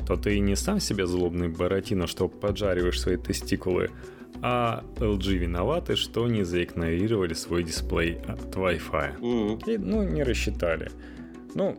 то 0.06 0.16
ты 0.16 0.38
не 0.38 0.56
сам 0.56 0.80
себе 0.80 1.06
злобный 1.06 1.48
Баратино, 1.48 2.06
что 2.06 2.26
поджариваешь 2.26 2.98
свои 2.98 3.18
тестикулы, 3.18 3.90
а 4.40 4.82
LG 4.96 5.34
виноваты, 5.34 5.94
что 5.94 6.26
не 6.26 6.44
заигнорировали 6.44 7.34
свой 7.34 7.64
дисплей 7.64 8.18
от 8.26 8.56
Wi-Fi. 8.56 9.20
Mm-hmm. 9.20 9.74
И, 9.74 9.76
ну, 9.78 10.02
не 10.02 10.22
рассчитали. 10.22 10.90
Ну, 11.54 11.76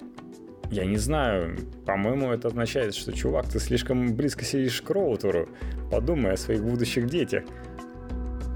я 0.73 0.85
не 0.85 0.97
знаю, 0.97 1.55
по-моему, 1.85 2.31
это 2.31 2.47
означает, 2.47 2.95
что, 2.95 3.13
чувак, 3.13 3.47
ты 3.47 3.59
слишком 3.59 4.15
близко 4.15 4.43
сидишь 4.43 4.81
к 4.81 4.89
роутеру. 4.89 5.47
Подумай 5.91 6.33
о 6.33 6.37
своих 6.37 6.63
будущих 6.63 7.07
детях. 7.07 7.43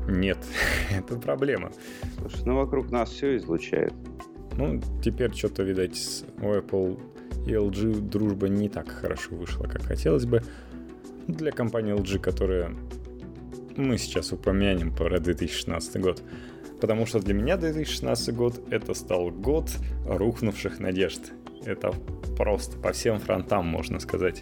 Нет, 0.10 0.38
это 0.92 1.20
проблема. 1.20 1.72
Слушай, 2.20 2.42
ну 2.46 2.56
вокруг 2.56 2.92
нас 2.92 3.12
все 3.12 3.38
излучает. 3.38 3.94
Ну, 4.58 4.82
теперь 5.04 5.34
что-то, 5.34 5.62
видать, 5.62 6.26
у 6.42 6.46
Apple 6.48 7.00
и 7.46 7.52
LG 7.52 8.02
дружба 8.02 8.50
не 8.50 8.70
так 8.70 8.90
хорошо 8.90 9.36
вышла, 9.36 9.66
как 9.66 9.84
хотелось 9.84 10.26
бы. 10.26 10.42
Для 11.28 11.52
компании 11.52 11.94
LG, 11.94 12.20
которая 12.20 12.74
мы 13.76 14.00
сейчас 14.00 14.32
упомянем 14.32 14.96
про 14.96 15.20
2016 15.20 16.02
год. 16.02 16.24
Потому 16.82 17.06
что 17.06 17.20
для 17.20 17.36
меня 17.36 17.58
2016 17.58 18.36
год 18.36 18.60
это 18.72 18.94
стал 18.96 19.30
год 19.30 19.70
рухнувших 20.08 20.80
надежд. 20.80 21.34
Это 21.68 21.92
просто 22.38 22.78
по 22.78 22.94
всем 22.94 23.20
фронтам, 23.20 23.68
можно 23.68 24.00
сказать. 24.00 24.42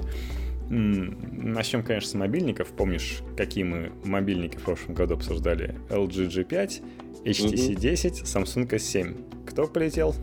Начнем, 0.69 1.83
конечно, 1.83 2.09
с 2.09 2.13
мобильников. 2.13 2.69
Помнишь, 2.69 3.21
какие 3.35 3.63
мы 3.63 3.91
мобильники 4.03 4.57
в 4.57 4.61
прошлом 4.61 4.93
году 4.93 5.15
обсуждали? 5.15 5.75
LG 5.89 6.29
G5, 6.29 6.83
HTC 7.23 7.75
10, 7.75 8.21
Samsung 8.21 8.69
S7. 8.69 9.45
Кто 9.47 9.67
полетел? 9.67 10.15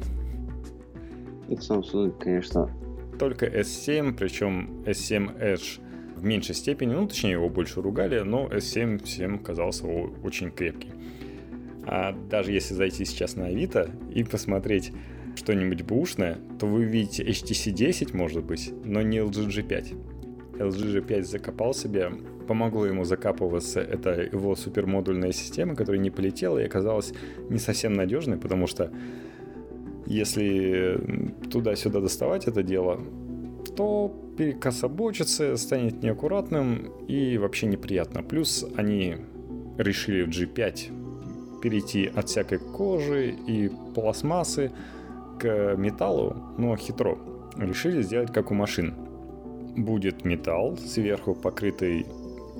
Samsung, 1.48 2.12
конечно. 2.18 2.70
Только 3.18 3.46
S7, 3.46 4.14
причем 4.14 4.82
S7 4.84 5.38
Edge 5.40 5.80
в 6.16 6.24
меньшей 6.24 6.54
степени, 6.54 6.94
ну, 6.94 7.08
точнее, 7.08 7.32
его 7.32 7.48
больше 7.48 7.82
ругали, 7.82 8.20
но 8.20 8.46
S7 8.46 9.02
всем 9.04 9.38
казался 9.40 9.86
очень 9.86 10.50
крепкий. 10.50 10.90
А 11.84 12.12
даже 12.12 12.52
если 12.52 12.74
зайти 12.74 13.04
сейчас 13.04 13.34
на 13.34 13.46
Авито 13.46 13.90
и 14.14 14.22
посмотреть 14.22 14.92
что-нибудь 15.36 15.82
бушное, 15.82 16.38
то 16.58 16.66
вы 16.66 16.80
увидите 16.80 17.24
HTC 17.24 17.70
10, 17.70 18.14
может 18.14 18.44
быть, 18.44 18.72
но 18.84 19.02
не 19.02 19.18
LG 19.18 19.48
G5. 19.48 20.58
LG 20.58 21.06
G5 21.06 21.22
закопал 21.22 21.74
себе, 21.74 22.10
помогло 22.46 22.86
ему 22.86 23.04
закапываться 23.04 23.80
это 23.80 24.20
его 24.20 24.54
супермодульная 24.56 25.32
система, 25.32 25.74
которая 25.74 26.00
не 26.00 26.10
полетела 26.10 26.58
и 26.58 26.64
оказалась 26.64 27.12
не 27.48 27.58
совсем 27.58 27.94
надежной, 27.94 28.36
потому 28.36 28.66
что 28.66 28.90
если 30.06 31.00
туда-сюда 31.50 32.00
доставать 32.00 32.46
это 32.46 32.62
дело, 32.62 33.00
то 33.76 34.14
перекособочится, 34.36 35.56
станет 35.56 36.02
неаккуратным 36.02 36.92
и 37.08 37.38
вообще 37.38 37.66
неприятно. 37.66 38.22
Плюс 38.22 38.66
они 38.76 39.16
решили 39.78 40.22
в 40.22 40.28
G5 40.28 41.60
перейти 41.62 42.10
от 42.14 42.28
всякой 42.28 42.58
кожи 42.58 43.30
и 43.30 43.70
пластмассы 43.94 44.72
к 45.42 45.74
металлу, 45.76 46.36
но 46.56 46.76
хитро. 46.76 47.18
Решили 47.56 48.02
сделать 48.02 48.32
как 48.32 48.50
у 48.50 48.54
машин. 48.54 48.94
Будет 49.76 50.24
металл, 50.24 50.76
сверху 50.76 51.34
покрытый 51.34 52.06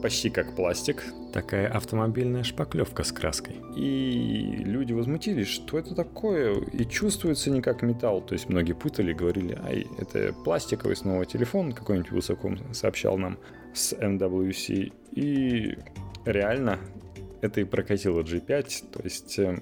почти 0.02 0.30
как 0.30 0.56
пластик. 0.56 1.04
Такая 1.32 1.68
автомобильная 1.68 2.42
шпаклевка 2.42 3.04
с 3.04 3.12
краской. 3.12 3.56
И 3.76 4.56
люди 4.64 4.92
возмутились, 4.92 5.46
что 5.46 5.78
это 5.78 5.94
такое, 5.94 6.54
и 6.72 6.84
чувствуется 6.84 7.50
не 7.50 7.62
как 7.62 7.82
металл. 7.82 8.20
То 8.20 8.34
есть 8.34 8.48
многие 8.48 8.72
путали, 8.74 9.12
говорили, 9.12 9.58
ай, 9.64 9.86
это 9.98 10.34
пластиковый 10.44 10.96
снова 10.96 11.24
телефон, 11.24 11.72
какой-нибудь 11.72 12.10
высоком 12.10 12.58
сообщал 12.74 13.16
нам 13.16 13.38
с 13.72 13.92
MWC. 13.94 14.92
И 15.12 15.78
реально 16.26 16.78
это 17.40 17.60
и 17.60 17.64
прокатило 17.64 18.20
G5, 18.22 18.84
то 18.92 19.00
есть 19.02 19.38
э, 19.38 19.58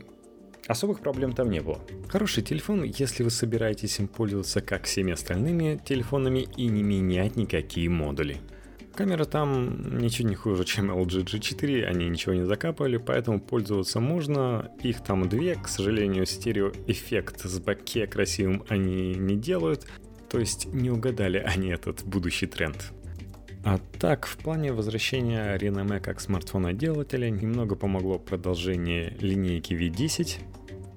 Особых 0.70 1.00
проблем 1.00 1.33
там 1.33 1.50
не 1.50 1.61
было. 1.62 1.80
Хороший 2.09 2.44
телефон, 2.44 2.85
если 2.85 3.24
вы 3.24 3.30
собираетесь 3.30 3.98
им 3.98 4.06
пользоваться 4.06 4.61
как 4.61 4.85
всеми 4.85 5.12
остальными 5.12 5.80
телефонами 5.85 6.46
и 6.56 6.68
не 6.68 6.85
менять 6.85 7.35
никакие 7.35 7.88
модули. 7.88 8.37
Камера 8.94 9.24
там 9.24 9.98
ничего 9.98 10.28
не 10.28 10.37
хуже, 10.37 10.64
чем 10.64 10.92
LG 10.92 11.24
G4, 11.24 11.83
они 11.87 12.09
ничего 12.09 12.35
не 12.35 12.44
закапывали, 12.46 12.98
поэтому 12.98 13.40
пользоваться 13.40 13.98
можно. 13.98 14.70
Их 14.80 15.02
там 15.02 15.28
две, 15.28 15.56
к 15.56 15.66
сожалению, 15.66 16.24
стереоэффект 16.24 17.40
с 17.40 17.59
баке 17.59 18.06
красивым 18.06 18.62
они 18.68 19.14
не 19.14 19.35
делают, 19.35 19.88
то 20.28 20.38
есть 20.38 20.66
не 20.66 20.88
угадали 20.88 21.38
они 21.38 21.70
этот 21.70 22.04
будущий 22.04 22.46
тренд. 22.46 22.92
А 23.64 23.78
так, 23.98 24.26
в 24.26 24.37
плане 24.38 24.72
возвращения 24.72 25.59
Renome 25.59 25.98
как 26.00 26.20
смартфона-делателя 26.20 27.28
немного 27.28 27.74
помогло 27.74 28.20
продолжение 28.20 29.16
линейки 29.20 29.74
V10, 29.74 30.38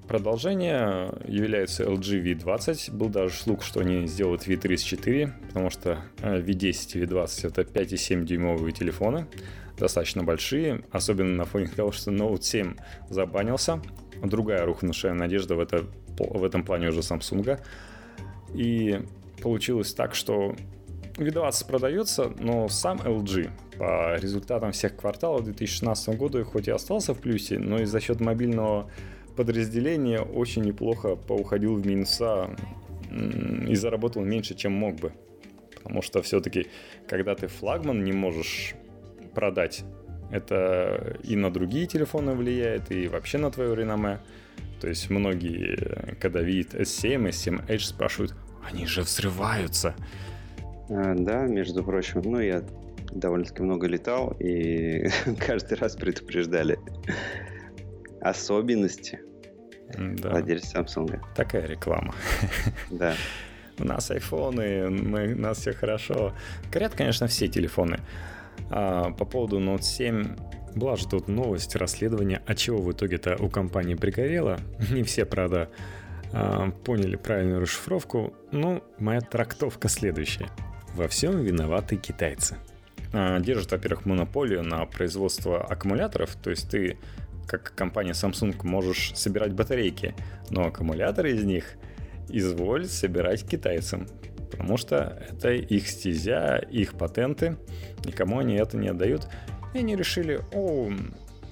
Продолжение 0.08 1.14
является 1.26 1.84
LG 1.84 2.22
V20. 2.22 2.92
Был 2.92 3.08
даже 3.08 3.34
слух, 3.34 3.62
что 3.62 3.80
они 3.80 4.06
сделают 4.06 4.46
V34, 4.46 5.32
потому 5.48 5.70
что 5.70 5.98
V10 6.18 6.98
и 6.98 7.04
V20 7.04 7.48
это 7.48 7.62
5,7 7.62 8.24
дюймовые 8.24 8.72
телефоны, 8.72 9.26
достаточно 9.78 10.22
большие, 10.22 10.84
особенно 10.90 11.34
на 11.34 11.44
фоне 11.46 11.68
того, 11.68 11.90
что 11.90 12.10
Note 12.10 12.42
7 12.42 12.76
забанился. 13.08 13.80
Другая 14.22 14.66
рухнувшая 14.66 15.14
надежда 15.14 15.54
в, 15.54 15.60
это, 15.60 15.86
в 16.18 16.44
этом 16.44 16.64
плане 16.64 16.88
уже 16.88 17.00
Samsung. 17.00 17.58
И 18.52 19.00
получилось 19.42 19.94
так, 19.94 20.14
что 20.14 20.54
V20 21.14 21.66
продается, 21.66 22.32
но 22.38 22.68
сам 22.68 22.98
LG 22.98 23.50
по 23.78 24.16
результатам 24.16 24.72
всех 24.72 24.96
кварталов 24.96 25.44
2016 25.44 26.16
года 26.16 26.44
хоть 26.44 26.68
и 26.68 26.70
остался 26.70 27.14
в 27.14 27.20
плюсе, 27.20 27.58
но 27.58 27.80
и 27.80 27.84
за 27.84 28.00
счет 28.00 28.20
мобильного 28.20 28.90
подразделение 29.36 30.20
очень 30.20 30.62
неплохо 30.62 31.16
поуходил 31.16 31.76
в 31.76 31.86
минуса 31.86 32.50
и 33.68 33.74
заработал 33.74 34.22
меньше, 34.22 34.54
чем 34.54 34.72
мог 34.72 34.96
бы. 34.96 35.12
Потому 35.76 36.02
что 36.02 36.22
все-таки, 36.22 36.68
когда 37.06 37.34
ты 37.34 37.46
флагман 37.46 38.04
не 38.04 38.12
можешь 38.12 38.74
продать, 39.34 39.84
это 40.30 41.18
и 41.22 41.36
на 41.36 41.52
другие 41.52 41.86
телефоны 41.86 42.32
влияет, 42.32 42.90
и 42.90 43.08
вообще 43.08 43.38
на 43.38 43.50
твое 43.50 43.76
реноме. 43.76 44.20
То 44.80 44.88
есть 44.88 45.10
многие, 45.10 46.16
когда 46.20 46.40
видят 46.40 46.74
S7, 46.74 47.28
S7 47.28 47.66
Edge, 47.68 47.84
спрашивают, 47.84 48.34
они 48.68 48.86
же 48.86 49.02
взрываются. 49.02 49.94
А, 50.88 51.14
да, 51.14 51.46
между 51.46 51.84
прочим, 51.84 52.22
ну 52.24 52.40
я 52.40 52.62
довольно-таки 53.12 53.62
много 53.62 53.86
летал, 53.86 54.34
и 54.40 55.06
каждый 55.46 55.78
раз 55.78 55.96
предупреждали 55.96 56.78
особенности 58.24 59.20
да. 59.96 60.30
владельца 60.30 60.78
Samsung. 60.78 61.20
Такая 61.36 61.66
реклама. 61.66 62.14
Да. 62.90 63.14
У 63.76 63.84
нас 63.84 64.08
айфоны, 64.12 64.88
мы, 64.88 65.34
у 65.34 65.38
нас 65.40 65.58
все 65.58 65.72
хорошо. 65.72 66.32
Горят, 66.70 66.94
конечно, 66.94 67.26
все 67.26 67.48
телефоны. 67.48 67.98
А, 68.70 69.10
по 69.10 69.24
поводу 69.24 69.58
Note 69.58 69.82
7 69.82 70.36
была 70.76 70.94
же 70.94 71.08
тут 71.08 71.26
новость, 71.26 71.74
расследование, 71.74 72.40
от 72.46 72.56
чего 72.56 72.80
в 72.80 72.92
итоге-то 72.92 73.36
у 73.40 73.48
компании 73.48 73.94
пригорело. 73.94 74.60
Не 74.90 75.02
все, 75.02 75.24
правда, 75.24 75.70
а, 76.32 76.70
поняли 76.70 77.16
правильную 77.16 77.60
расшифровку. 77.60 78.32
Ну, 78.52 78.82
моя 78.98 79.20
трактовка 79.20 79.88
следующая. 79.88 80.48
Во 80.94 81.08
всем 81.08 81.42
виноваты 81.42 81.96
китайцы. 81.96 82.56
А, 83.12 83.40
держат, 83.40 83.72
во-первых, 83.72 84.06
монополию 84.06 84.62
на 84.62 84.86
производство 84.86 85.64
аккумуляторов, 85.64 86.36
то 86.36 86.50
есть 86.50 86.70
ты 86.70 86.96
как 87.46 87.74
компания 87.74 88.12
Samsung, 88.12 88.56
можешь 88.64 89.12
собирать 89.14 89.52
батарейки, 89.52 90.14
но 90.50 90.66
аккумуляторы 90.66 91.32
из 91.32 91.44
них 91.44 91.76
изволь 92.28 92.86
собирать 92.86 93.46
китайцам, 93.46 94.06
потому 94.50 94.76
что 94.76 95.22
это 95.30 95.52
их 95.52 95.88
стезя, 95.88 96.56
их 96.56 96.94
патенты, 96.94 97.56
никому 98.04 98.38
они 98.38 98.54
это 98.54 98.76
не 98.76 98.88
отдают. 98.88 99.28
И 99.74 99.78
они 99.78 99.96
решили, 99.96 100.40
о, 100.52 100.90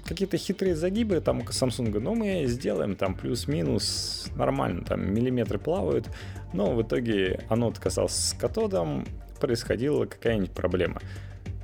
какие-то 0.05 0.37
хитрые 0.37 0.77
загибы 0.77 1.21
там 1.21 1.41
у 1.41 1.43
Samsung, 1.43 1.99
но 1.99 2.15
мы 2.15 2.45
сделаем 2.47 2.95
там 2.95 3.15
плюс-минус 3.15 4.29
нормально, 4.37 4.85
там 4.85 5.13
миллиметры 5.13 5.59
плавают, 5.59 6.09
но 6.53 6.75
в 6.75 6.83
итоге 6.83 7.45
оно 7.49 7.73
касалось 7.73 8.15
с 8.15 8.33
катодом, 8.35 9.07
происходила 9.41 10.07
какая-нибудь 10.07 10.53
проблема. 10.53 11.01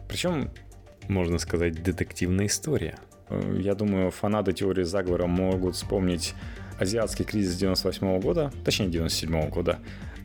Причем, 0.09 0.51
можно 1.09 1.39
сказать, 1.39 1.83
детективная 1.83 2.47
история– 2.47 2.99
я 3.59 3.75
думаю, 3.75 4.11
фанаты 4.11 4.53
теории 4.53 4.85
заговора 4.85 5.27
могут 5.27 5.77
вспомнить 5.77 6.35
азиатский 6.79 7.25
кризис 7.25 7.57
98 7.57 8.21
года, 8.21 8.53
точнее 8.65 8.89
97 8.89 9.51
года, 9.51 9.79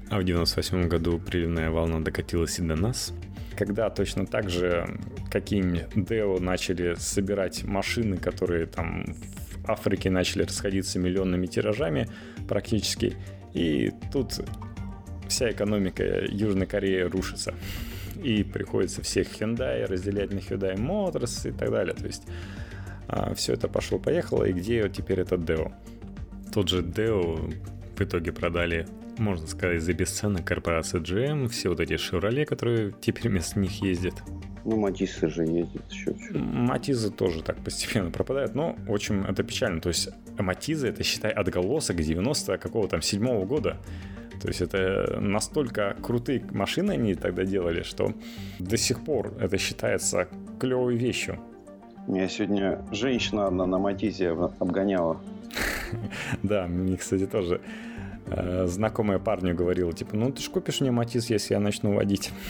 а 0.09 0.19
в 0.19 0.23
98 0.23 0.87
году 0.87 1.19
приливная 1.19 1.71
волна 1.71 1.99
докатилась 1.99 2.59
и 2.59 2.61
до 2.61 2.75
нас. 2.75 3.13
когда 3.55 3.89
точно 3.89 4.25
так 4.25 4.49
же 4.49 4.99
какие-нибудь 5.31 5.87
Deo 5.95 6.39
начали 6.39 6.95
собирать 6.95 7.63
машины, 7.63 8.17
которые 8.17 8.65
там 8.65 9.05
в 9.05 9.69
Африке 9.69 10.09
начали 10.09 10.43
расходиться 10.43 10.99
миллионными 10.99 11.45
тиражами 11.45 12.09
практически, 12.47 13.15
и 13.53 13.91
тут 14.11 14.39
вся 15.27 15.51
экономика 15.51 16.03
Южной 16.03 16.65
Кореи 16.65 17.01
рушится. 17.01 17.53
И 18.21 18.43
приходится 18.43 19.01
всех 19.01 19.27
Hyundai 19.39 19.85
разделять 19.85 20.31
на 20.31 20.37
Hyundai 20.37 20.75
Motors 20.75 21.49
и 21.49 21.51
так 21.51 21.71
далее. 21.71 21.93
То 21.93 22.05
есть 22.05 22.23
все 23.35 23.53
это 23.53 23.67
пошло-поехало, 23.67 24.45
и 24.45 24.53
где 24.53 24.89
теперь 24.89 25.21
этот 25.21 25.41
Deo? 25.41 25.71
Тот 26.53 26.69
же 26.69 26.81
Deo 26.81 27.53
в 27.95 28.01
итоге 28.01 28.31
продали, 28.31 28.87
можно 29.17 29.47
сказать, 29.47 29.81
за 29.81 29.93
бесценок 29.93 30.45
корпорация 30.45 31.01
GM, 31.01 31.47
все 31.47 31.69
вот 31.69 31.79
эти 31.79 31.93
Chevrolet, 31.93 32.45
которые 32.45 32.93
теперь 33.01 33.29
вместо 33.29 33.59
них 33.59 33.81
ездят. 33.81 34.15
Ну, 34.65 34.77
Матиссы 34.77 35.27
же 35.29 35.43
ездят 35.43 35.91
еще. 35.91 36.15
Матизы 36.31 37.11
тоже 37.11 37.43
так 37.43 37.57
постепенно 37.63 38.11
пропадают, 38.11 38.55
но, 38.55 38.75
в 38.87 38.93
общем, 38.93 39.25
это 39.25 39.43
печально. 39.43 39.81
То 39.81 39.89
есть 39.89 40.09
Матизы, 40.37 40.87
это, 40.87 41.03
считай, 41.03 41.31
отголосок 41.31 41.97
90 41.97 42.57
какого 42.57 42.87
там 42.87 43.01
седьмого 43.01 43.45
года. 43.45 43.77
То 44.41 44.47
есть 44.47 44.61
это 44.61 45.19
настолько 45.21 45.95
крутые 46.01 46.43
машины 46.51 46.91
они 46.91 47.15
тогда 47.15 47.43
делали, 47.45 47.83
что 47.83 48.13
до 48.59 48.77
сих 48.77 49.03
пор 49.03 49.33
это 49.39 49.57
считается 49.57 50.27
клевой 50.59 50.95
вещью. 50.95 51.39
Меня 52.07 52.27
сегодня 52.27 52.83
женщина 52.91 53.47
одна 53.47 53.65
на 53.65 53.77
Матизе 53.77 54.31
обгоняла. 54.59 55.17
Да, 56.43 56.67
мне, 56.67 56.97
кстати, 56.97 57.27
тоже 57.27 57.61
э, 58.25 58.65
знакомая 58.65 59.19
парню 59.19 59.55
говорила, 59.55 59.93
типа, 59.93 60.17
ну 60.17 60.31
ты 60.31 60.41
ж 60.41 60.49
купишь 60.49 60.81
мне 60.81 60.91
Матиз, 60.91 61.29
если 61.29 61.53
я 61.53 61.59
начну 61.59 61.95
водить. 61.95 62.31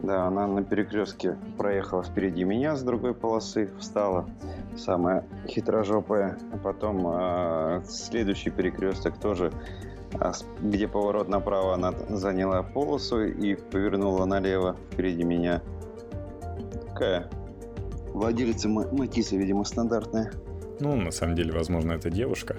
Да, 0.00 0.26
она 0.26 0.46
на 0.46 0.62
перекрестке 0.62 1.36
проехала 1.56 2.04
впереди 2.04 2.44
меня 2.44 2.76
с 2.76 2.82
другой 2.82 3.14
полосы, 3.14 3.68
встала, 3.80 4.30
самая 4.76 5.24
хитрожопая. 5.48 6.38
А 6.52 6.56
потом 6.56 7.04
э, 7.08 7.82
следующий 7.84 8.50
перекресток 8.50 9.18
тоже, 9.18 9.52
э, 10.20 10.32
где 10.60 10.86
поворот 10.86 11.28
направо, 11.28 11.74
она 11.74 11.92
заняла 12.08 12.62
полосу 12.62 13.24
и 13.24 13.56
повернула 13.56 14.24
налево 14.24 14.76
впереди 14.92 15.24
меня. 15.24 15.62
Такая 16.86 17.28
владелица 18.18 18.68
Матиса, 18.68 19.36
видимо, 19.36 19.64
стандартная. 19.64 20.32
Ну, 20.80 20.96
на 20.96 21.10
самом 21.10 21.34
деле, 21.34 21.52
возможно, 21.52 21.92
это 21.92 22.10
девушка. 22.10 22.56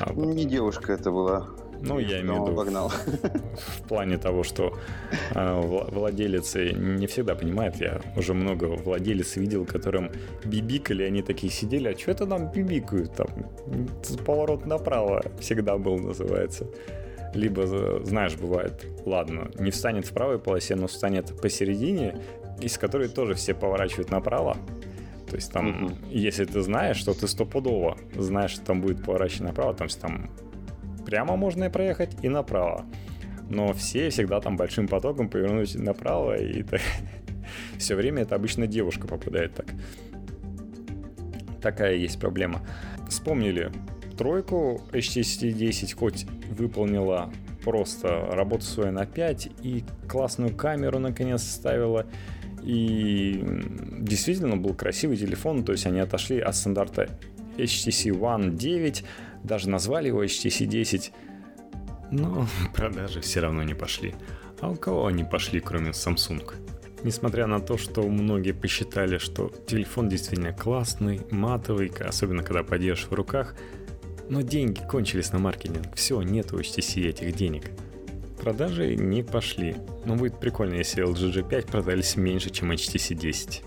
А... 0.00 0.12
Не 0.12 0.44
девушка 0.44 0.92
это 0.92 1.10
была. 1.10 1.48
Ну, 1.80 1.98
я 1.98 2.20
имею 2.20 2.42
в 2.42 2.46
виду 2.46 2.56
погнал. 2.56 2.88
в 2.88 3.88
плане 3.88 4.16
того, 4.16 4.42
что 4.42 4.72
э, 5.34 5.60
владелицы 5.92 6.72
не 6.72 7.06
всегда 7.06 7.34
понимают. 7.34 7.76
Я 7.76 8.00
уже 8.16 8.32
много 8.32 8.64
владелец 8.64 9.36
видел, 9.36 9.66
которым 9.66 10.10
бибикали, 10.44 11.02
они 11.02 11.22
такие 11.22 11.52
сидели, 11.52 11.88
а 11.88 11.98
что 11.98 12.10
это 12.10 12.26
нам 12.26 12.50
бибикают? 12.50 13.14
Там 13.14 13.28
поворот 14.24 14.66
направо 14.66 15.22
всегда 15.40 15.76
был, 15.76 15.98
называется. 15.98 16.66
Либо, 17.34 17.66
знаешь, 18.04 18.36
бывает, 18.36 18.86
ладно, 19.04 19.50
не 19.58 19.70
встанет 19.70 20.06
в 20.06 20.12
правой 20.12 20.38
полосе, 20.38 20.76
но 20.76 20.86
встанет 20.86 21.38
посередине, 21.40 22.16
из 22.60 22.78
которой 22.78 23.08
тоже 23.08 23.34
все 23.34 23.54
поворачивают 23.54 24.10
направо. 24.10 24.56
То 25.34 25.38
есть 25.38 25.50
там, 25.50 25.66
mm-hmm. 25.66 25.96
если 26.12 26.44
ты 26.44 26.60
знаешь, 26.60 26.96
что 26.96 27.12
ты 27.12 27.26
стопудово 27.26 27.98
знаешь, 28.14 28.52
что 28.52 28.66
там 28.66 28.80
будет 28.80 29.02
поворачивать 29.02 29.48
направо, 29.48 29.74
там, 29.74 29.88
там 29.88 30.30
прямо 31.04 31.34
можно 31.34 31.64
и 31.64 31.68
проехать, 31.68 32.16
и 32.22 32.28
направо. 32.28 32.86
Но 33.50 33.72
все 33.72 34.10
всегда 34.10 34.40
там 34.40 34.56
большим 34.56 34.86
потоком 34.86 35.28
повернуть 35.28 35.74
направо, 35.74 36.36
и 36.36 36.62
так... 36.62 36.80
все 37.78 37.96
время 37.96 38.22
это 38.22 38.36
обычно 38.36 38.68
девушка 38.68 39.08
попадает 39.08 39.56
так. 39.56 39.66
Такая 41.60 41.96
есть 41.96 42.20
проблема. 42.20 42.60
Вспомнили 43.08 43.72
тройку 44.16 44.82
HTC 44.92 45.50
10, 45.50 45.94
хоть 45.94 46.26
выполнила 46.48 47.32
просто 47.64 48.28
работу 48.30 48.62
свою 48.62 48.92
на 48.92 49.04
5 49.04 49.48
и 49.62 49.82
классную 50.06 50.54
камеру 50.54 51.00
наконец 51.00 51.42
ставила 51.42 52.06
и 52.64 53.44
действительно 53.98 54.56
был 54.56 54.74
красивый 54.74 55.16
телефон, 55.16 55.64
то 55.64 55.72
есть 55.72 55.86
они 55.86 56.00
отошли 56.00 56.40
от 56.40 56.56
стандарта 56.56 57.08
HTC 57.58 58.10
One 58.18 58.56
9, 58.56 59.04
даже 59.44 59.68
назвали 59.68 60.08
его 60.08 60.24
HTC 60.24 60.64
10, 60.64 61.12
но 62.10 62.46
продажи 62.74 63.20
все 63.20 63.40
равно 63.40 63.62
не 63.62 63.74
пошли. 63.74 64.14
А 64.60 64.70
у 64.70 64.76
кого 64.76 65.06
они 65.06 65.24
пошли, 65.24 65.60
кроме 65.60 65.90
Samsung? 65.90 66.54
Несмотря 67.02 67.46
на 67.46 67.60
то, 67.60 67.76
что 67.76 68.02
многие 68.02 68.52
посчитали, 68.52 69.18
что 69.18 69.52
телефон 69.66 70.08
действительно 70.08 70.54
классный, 70.54 71.20
матовый, 71.30 71.92
особенно 72.00 72.42
когда 72.42 72.62
подержишь 72.62 73.08
в 73.08 73.12
руках, 73.12 73.54
но 74.30 74.40
деньги 74.40 74.80
кончились 74.80 75.32
на 75.32 75.38
маркетинг. 75.38 75.94
Все, 75.94 76.22
нет 76.22 76.54
у 76.54 76.58
HTC 76.58 77.06
этих 77.06 77.36
денег 77.36 77.64
продажи 78.36 78.96
не 78.96 79.22
пошли, 79.22 79.76
но 80.04 80.16
будет 80.16 80.38
прикольно, 80.38 80.74
если 80.74 81.04
LG 81.04 81.32
G5 81.32 81.70
продались 81.70 82.16
меньше, 82.16 82.50
чем 82.50 82.72
HTC 82.72 83.14
10. 83.14 83.62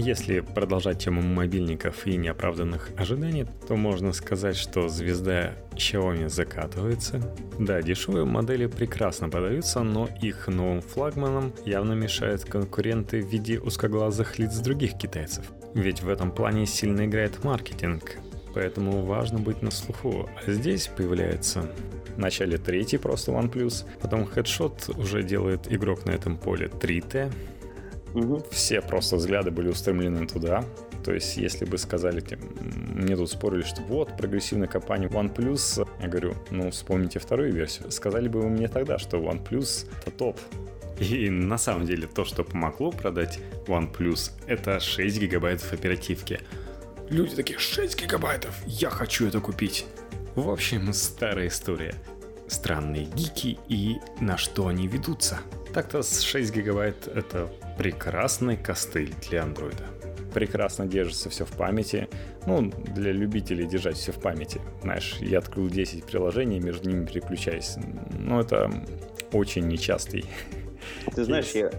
Если 0.00 0.38
продолжать 0.38 1.02
тему 1.02 1.22
мобильников 1.22 2.06
и 2.06 2.16
неоправданных 2.16 2.90
ожиданий, 2.96 3.46
то 3.66 3.74
можно 3.74 4.12
сказать, 4.12 4.56
что 4.56 4.88
звезда 4.88 5.54
Xiaomi 5.72 6.28
закатывается. 6.28 7.34
Да, 7.58 7.82
дешевые 7.82 8.24
модели 8.24 8.66
прекрасно 8.66 9.28
продаются, 9.28 9.82
но 9.82 10.08
их 10.22 10.46
новым 10.46 10.82
флагманам 10.82 11.52
явно 11.64 11.94
мешают 11.94 12.44
конкуренты 12.44 13.20
в 13.20 13.28
виде 13.28 13.58
узкоглазых 13.58 14.38
лиц 14.38 14.58
других 14.58 14.96
китайцев. 14.96 15.50
Ведь 15.74 16.00
в 16.00 16.08
этом 16.08 16.30
плане 16.30 16.64
сильно 16.66 17.04
играет 17.04 17.42
маркетинг, 17.42 18.18
поэтому 18.58 19.02
важно 19.04 19.38
быть 19.38 19.62
на 19.62 19.70
слуху. 19.70 20.28
А 20.34 20.50
здесь 20.50 20.88
появляется 20.88 21.70
Вначале 22.16 22.58
третий 22.58 22.98
просто 22.98 23.30
OnePlus, 23.30 23.86
потом 24.02 24.22
Headshot 24.22 25.00
уже 25.00 25.22
делает 25.22 25.72
игрок 25.72 26.04
на 26.04 26.10
этом 26.10 26.36
поле 26.36 26.66
3T. 26.66 27.32
Угу. 28.12 28.46
Все 28.50 28.82
просто 28.82 29.14
взгляды 29.14 29.52
были 29.52 29.68
устремлены 29.68 30.26
туда. 30.26 30.64
То 31.04 31.14
есть, 31.14 31.36
если 31.36 31.64
бы 31.64 31.78
сказали, 31.78 32.20
мне 32.68 33.14
тут 33.14 33.30
спорили, 33.30 33.62
что 33.62 33.82
вот, 33.82 34.16
прогрессивная 34.16 34.66
компания 34.66 35.06
OnePlus, 35.06 35.88
я 36.02 36.08
говорю, 36.08 36.34
ну, 36.50 36.72
вспомните 36.72 37.20
вторую 37.20 37.52
версию. 37.52 37.92
Сказали 37.92 38.26
бы 38.26 38.40
вы 38.40 38.48
мне 38.48 38.66
тогда, 38.66 38.98
что 38.98 39.18
OnePlus 39.18 39.88
это 40.00 40.10
топ. 40.10 40.40
И 40.98 41.30
на 41.30 41.56
самом 41.56 41.86
деле 41.86 42.08
то, 42.12 42.24
что 42.24 42.42
помогло 42.42 42.90
продать 42.90 43.38
OnePlus, 43.68 44.32
это 44.48 44.80
6 44.80 45.20
гигабайтов 45.20 45.72
оперативки. 45.72 46.40
Люди 47.10 47.34
такие, 47.34 47.58
6 47.58 48.02
гигабайтов, 48.02 48.54
я 48.66 48.90
хочу 48.90 49.26
это 49.26 49.40
купить. 49.40 49.86
В 50.34 50.50
общем, 50.50 50.92
старая 50.92 51.48
история. 51.48 51.94
Странные 52.48 53.04
гики 53.04 53.58
и 53.68 53.96
на 54.20 54.36
что 54.36 54.68
они 54.68 54.86
ведутся. 54.86 55.38
Так-то 55.72 56.02
с 56.02 56.20
6 56.20 56.54
гигабайт 56.54 57.08
это 57.08 57.50
прекрасный 57.78 58.58
костыль 58.58 59.14
для 59.28 59.42
андроида. 59.42 59.84
Прекрасно 60.34 60.86
держится 60.86 61.30
все 61.30 61.46
в 61.46 61.52
памяти. 61.52 62.08
Ну, 62.46 62.70
для 62.94 63.12
любителей 63.12 63.66
держать 63.66 63.96
все 63.96 64.12
в 64.12 64.20
памяти. 64.20 64.60
Знаешь, 64.82 65.16
я 65.20 65.38
открыл 65.38 65.68
10 65.68 66.04
приложений, 66.04 66.60
между 66.60 66.90
ними 66.90 67.06
переключаюсь. 67.06 67.76
Но 68.18 68.40
это 68.40 68.70
очень 69.32 69.66
нечастый. 69.66 70.26
Ты 71.14 71.24
знаешь, 71.24 71.50
я, 71.54 71.70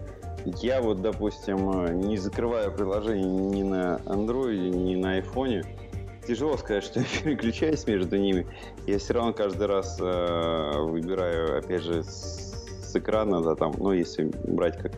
я 0.57 0.81
вот, 0.81 1.01
допустим, 1.01 1.99
не 2.07 2.17
закрываю 2.17 2.71
приложение 2.71 3.27
ни 3.29 3.63
на 3.63 3.99
Android, 4.05 4.69
ни 4.69 4.95
на 4.95 5.19
iPhone 5.19 5.65
тяжело 6.29 6.57
сказать, 6.57 6.83
что 6.83 6.99
я 6.99 7.05
переключаюсь 7.23 7.85
между 7.87 8.17
ними. 8.17 8.45
Я 8.85 8.99
все 8.99 9.13
равно 9.13 9.33
каждый 9.33 9.67
раз 9.67 9.97
э, 9.99 10.71
выбираю, 10.77 11.57
опять 11.57 11.81
же, 11.81 12.03
с, 12.03 12.53
с 12.83 12.95
экрана, 12.95 13.41
да, 13.41 13.55
там, 13.55 13.73
ну, 13.77 13.91
если 13.91 14.31
брать 14.45 14.77
как 14.77 14.91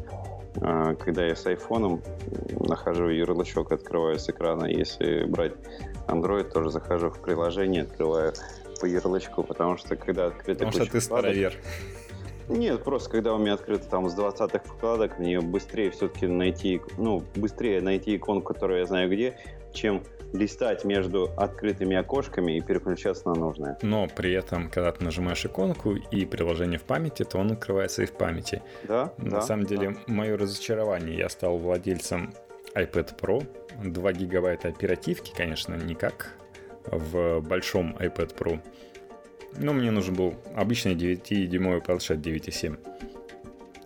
э, 0.62 0.96
когда 1.00 1.26
я 1.26 1.36
с 1.36 1.46
айфоном 1.46 2.02
нахожу 2.60 3.08
ярлычок, 3.08 3.72
открываю 3.72 4.20
с 4.20 4.30
экрана. 4.30 4.66
Если 4.66 5.24
брать 5.24 5.54
Android, 6.08 6.52
тоже 6.52 6.70
захожу 6.70 7.10
в 7.10 7.20
приложение, 7.20 7.84
открываю 7.84 8.34
по 8.82 8.86
ярлычку, 8.86 9.44
потому 9.44 9.78
что 9.78 9.96
когда 9.96 10.26
открыто 10.26 10.66
Потому 10.66 10.72
что 10.72 10.92
ты 10.92 11.00
старовер. 11.00 11.54
Нет, 12.52 12.84
просто 12.84 13.10
когда 13.10 13.34
у 13.34 13.38
меня 13.38 13.54
открыто 13.54 13.88
там 13.90 14.10
с 14.10 14.18
20-х 14.18 14.60
вкладок, 14.66 15.20
мне 15.20 15.40
быстрее 15.40 15.90
все-таки 15.92 16.28
найти, 16.28 16.82
ну, 16.98 17.24
быстрее 17.36 17.82
найти 17.82 18.18
иконку, 18.18 18.54
которую 18.54 18.80
я 18.80 18.86
знаю 18.86 19.10
где, 19.10 19.38
чем 19.74 20.04
листать 20.34 20.86
между 20.86 21.30
открытыми 21.38 21.96
окошками 21.96 22.58
и 22.58 22.62
переключаться 22.62 23.28
на 23.30 23.36
нужное. 23.36 23.78
Но 23.82 24.08
при 24.08 24.34
этом, 24.34 24.70
когда 24.70 24.92
ты 24.92 25.04
нажимаешь 25.04 25.46
иконку 25.46 25.96
и 25.96 26.26
приложение 26.26 26.80
в 26.80 26.84
памяти, 26.84 27.24
то 27.24 27.38
он 27.38 27.52
открывается 27.52 28.04
и 28.04 28.06
в 28.06 28.14
памяти. 28.14 28.62
Да. 28.84 29.14
На 29.18 29.32
да, 29.32 29.42
самом 29.42 29.66
деле, 29.66 29.90
да. 29.90 30.14
мое 30.14 30.38
разочарование, 30.38 31.18
я 31.18 31.30
стал 31.30 31.58
владельцем 31.58 32.34
iPad 32.76 33.20
Pro, 33.20 33.46
2 33.84 34.14
гигабайта 34.14 34.70
оперативки, 34.70 35.34
конечно, 35.36 35.76
не 35.76 35.96
как 35.96 36.34
в 36.86 37.42
большом 37.42 37.96
iPad 38.00 38.36
Pro. 38.36 38.60
Но 39.58 39.74
мне 39.74 39.92
нужен 39.92 40.16
был 40.16 40.36
обычный 40.56 40.96
9-дюймовый 40.96 41.82
планшет 41.82 42.20
9.7. 42.20 42.78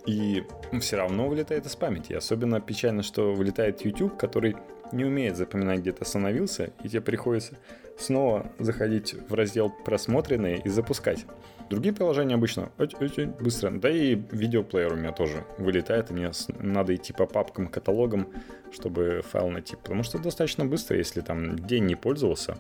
И 0.06 0.44
все 0.80 0.98
равно 0.98 1.28
вылетает 1.28 1.66
из 1.66 1.76
памяти. 1.76 2.14
Особенно 2.14 2.62
печально, 2.62 3.02
что 3.02 3.34
вылетает 3.34 3.84
YouTube, 3.84 4.18
который 4.18 4.56
не 4.92 5.04
умеет 5.04 5.36
запоминать, 5.36 5.80
где 5.80 5.92
ты 5.92 6.04
остановился, 6.04 6.72
и 6.84 6.90
тебе 6.90 7.02
приходится 7.02 7.56
снова 7.98 8.52
заходить 8.60 9.16
в 9.30 9.34
раздел 9.34 9.72
«Просмотренные» 9.84 10.60
и 10.60 10.70
запускать. 10.70 11.26
Другие 11.70 11.96
приложения 11.96 12.36
обычно 12.36 12.72
очень 12.78 13.30
быстро. 13.32 13.72
Да 13.72 13.90
и 13.90 14.16
видеоплеер 14.32 14.94
у 14.94 14.96
меня 14.96 15.12
тоже 15.12 15.46
вылетает, 15.58 16.12
и 16.12 16.14
мне 16.14 16.32
надо 16.60 16.94
идти 16.94 17.12
по 17.12 17.26
папкам, 17.26 17.68
каталогам, 17.68 18.28
чтобы 18.72 19.24
файл 19.28 19.50
найти. 19.50 19.76
Потому 19.76 20.04
что 20.04 20.20
достаточно 20.20 20.66
быстро, 20.66 20.98
если 20.98 21.22
там 21.22 21.58
день 21.58 21.86
не 21.86 21.96
пользовался. 21.96 22.58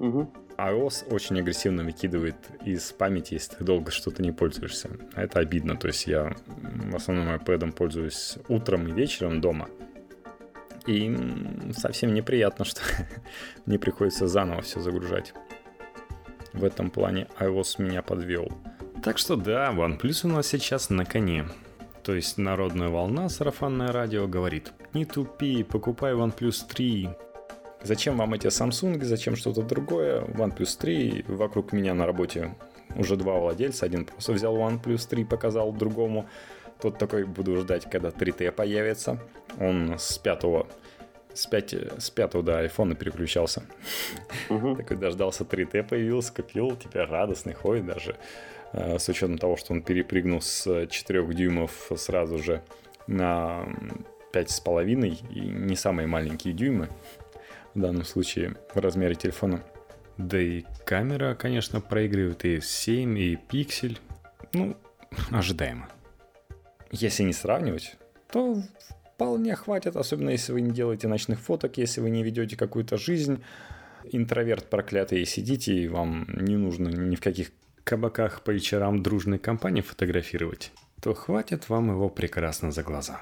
Угу. 0.00 0.32
iOS 0.58 1.12
очень 1.12 1.38
агрессивно 1.38 1.84
выкидывает 1.84 2.36
из 2.64 2.92
памяти, 2.92 3.34
если 3.34 3.56
ты 3.56 3.64
долго 3.64 3.90
что-то 3.90 4.22
не 4.22 4.32
пользуешься. 4.32 4.90
Это 5.14 5.40
обидно. 5.40 5.76
То 5.76 5.88
есть 5.88 6.06
я 6.06 6.34
в 6.46 6.96
основном 6.96 7.28
iPad 7.34 7.72
пользуюсь 7.72 8.38
утром 8.48 8.88
и 8.88 8.92
вечером 8.92 9.40
дома. 9.40 9.68
И 10.86 11.14
совсем 11.76 12.14
неприятно, 12.14 12.64
что 12.64 12.80
мне 13.66 13.78
приходится 13.78 14.26
заново 14.26 14.62
все 14.62 14.80
загружать. 14.80 15.34
В 16.52 16.64
этом 16.64 16.90
плане 16.90 17.26
iOS 17.38 17.82
меня 17.82 18.02
подвел. 18.02 18.50
Так 19.02 19.18
что 19.18 19.36
да, 19.36 19.70
OnePlus 19.72 20.26
у 20.26 20.28
нас 20.28 20.46
сейчас 20.46 20.90
на 20.90 21.04
коне. 21.04 21.46
То 22.02 22.14
есть 22.14 22.38
народная 22.38 22.88
волна, 22.88 23.28
сарафанное 23.28 23.92
радио 23.92 24.26
говорит 24.26 24.72
«Не 24.94 25.04
тупи, 25.04 25.64
покупай 25.64 26.12
OnePlus 26.14 26.68
3». 26.72 27.25
Зачем 27.82 28.16
вам 28.16 28.34
эти 28.34 28.46
Samsung, 28.46 29.02
зачем 29.04 29.36
что-то 29.36 29.62
другое? 29.62 30.22
OnePlus 30.22 30.78
3, 30.78 31.24
вокруг 31.28 31.72
меня 31.72 31.94
на 31.94 32.06
работе 32.06 32.54
уже 32.96 33.16
два 33.16 33.34
владельца. 33.38 33.86
Один 33.86 34.04
просто 34.04 34.32
взял 34.32 34.56
OnePlus 34.56 35.08
3, 35.08 35.24
показал 35.24 35.72
другому. 35.72 36.28
Тот 36.80 36.98
такой, 36.98 37.24
буду 37.24 37.56
ждать, 37.56 37.88
когда 37.90 38.08
3T 38.08 38.52
появится. 38.52 39.18
Он 39.60 39.96
с 39.98 40.18
пятого 40.18 40.66
с, 41.32 41.46
5, 41.46 41.74
с 41.98 42.10
5 42.10 42.44
до 42.44 42.60
айфона 42.60 42.94
переключался. 42.94 43.62
Угу. 44.48 44.76
Такой 44.76 44.96
дождался 44.96 45.44
3T 45.44 45.88
появился, 45.88 46.32
купил, 46.32 46.76
теперь 46.76 47.04
радостный 47.04 47.54
ходит 47.54 47.86
даже. 47.86 48.16
Э, 48.72 48.98
с 48.98 49.08
учетом 49.08 49.38
того, 49.38 49.56
что 49.56 49.72
он 49.72 49.82
перепрыгнул 49.82 50.40
с 50.40 50.86
4 50.86 51.26
дюймов 51.34 51.90
сразу 51.96 52.38
же 52.38 52.62
на 53.06 53.64
5,5 54.32 55.18
и 55.30 55.40
не 55.40 55.76
самые 55.76 56.06
маленькие 56.06 56.52
дюймы 56.54 56.88
в 57.76 57.80
данном 57.80 58.04
случае 58.04 58.56
в 58.74 58.78
размере 58.78 59.14
телефона. 59.14 59.62
Да 60.16 60.40
и 60.40 60.64
камера, 60.86 61.34
конечно, 61.34 61.82
проигрывает 61.82 62.44
и 62.46 62.60
7, 62.60 63.18
и 63.18 63.36
пиксель. 63.36 64.00
Ну, 64.54 64.76
ожидаемо. 65.30 65.88
Если 66.90 67.22
не 67.22 67.34
сравнивать, 67.34 67.96
то 68.32 68.62
вполне 69.14 69.54
хватит, 69.54 69.96
особенно 69.96 70.30
если 70.30 70.52
вы 70.52 70.62
не 70.62 70.70
делаете 70.70 71.06
ночных 71.06 71.38
фоток, 71.38 71.76
если 71.76 72.00
вы 72.00 72.08
не 72.08 72.22
ведете 72.22 72.56
какую-то 72.56 72.96
жизнь, 72.96 73.42
интроверт 74.04 74.70
проклятый, 74.70 75.20
и 75.20 75.26
сидите, 75.26 75.74
и 75.74 75.88
вам 75.88 76.26
не 76.34 76.56
нужно 76.56 76.88
ни 76.88 77.14
в 77.14 77.20
каких 77.20 77.50
кабаках 77.84 78.42
по 78.42 78.52
вечерам 78.52 79.02
дружной 79.02 79.38
компании 79.38 79.82
фотографировать, 79.82 80.72
то 81.02 81.12
хватит 81.12 81.68
вам 81.68 81.90
его 81.90 82.08
прекрасно 82.08 82.72
за 82.72 82.82
глаза. 82.82 83.20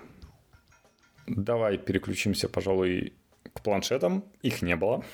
Давай 1.26 1.76
переключимся, 1.76 2.48
пожалуй, 2.48 3.14
к 3.52 3.62
планшетам. 3.62 4.24
Их 4.42 4.62
не 4.62 4.76
было. 4.76 5.04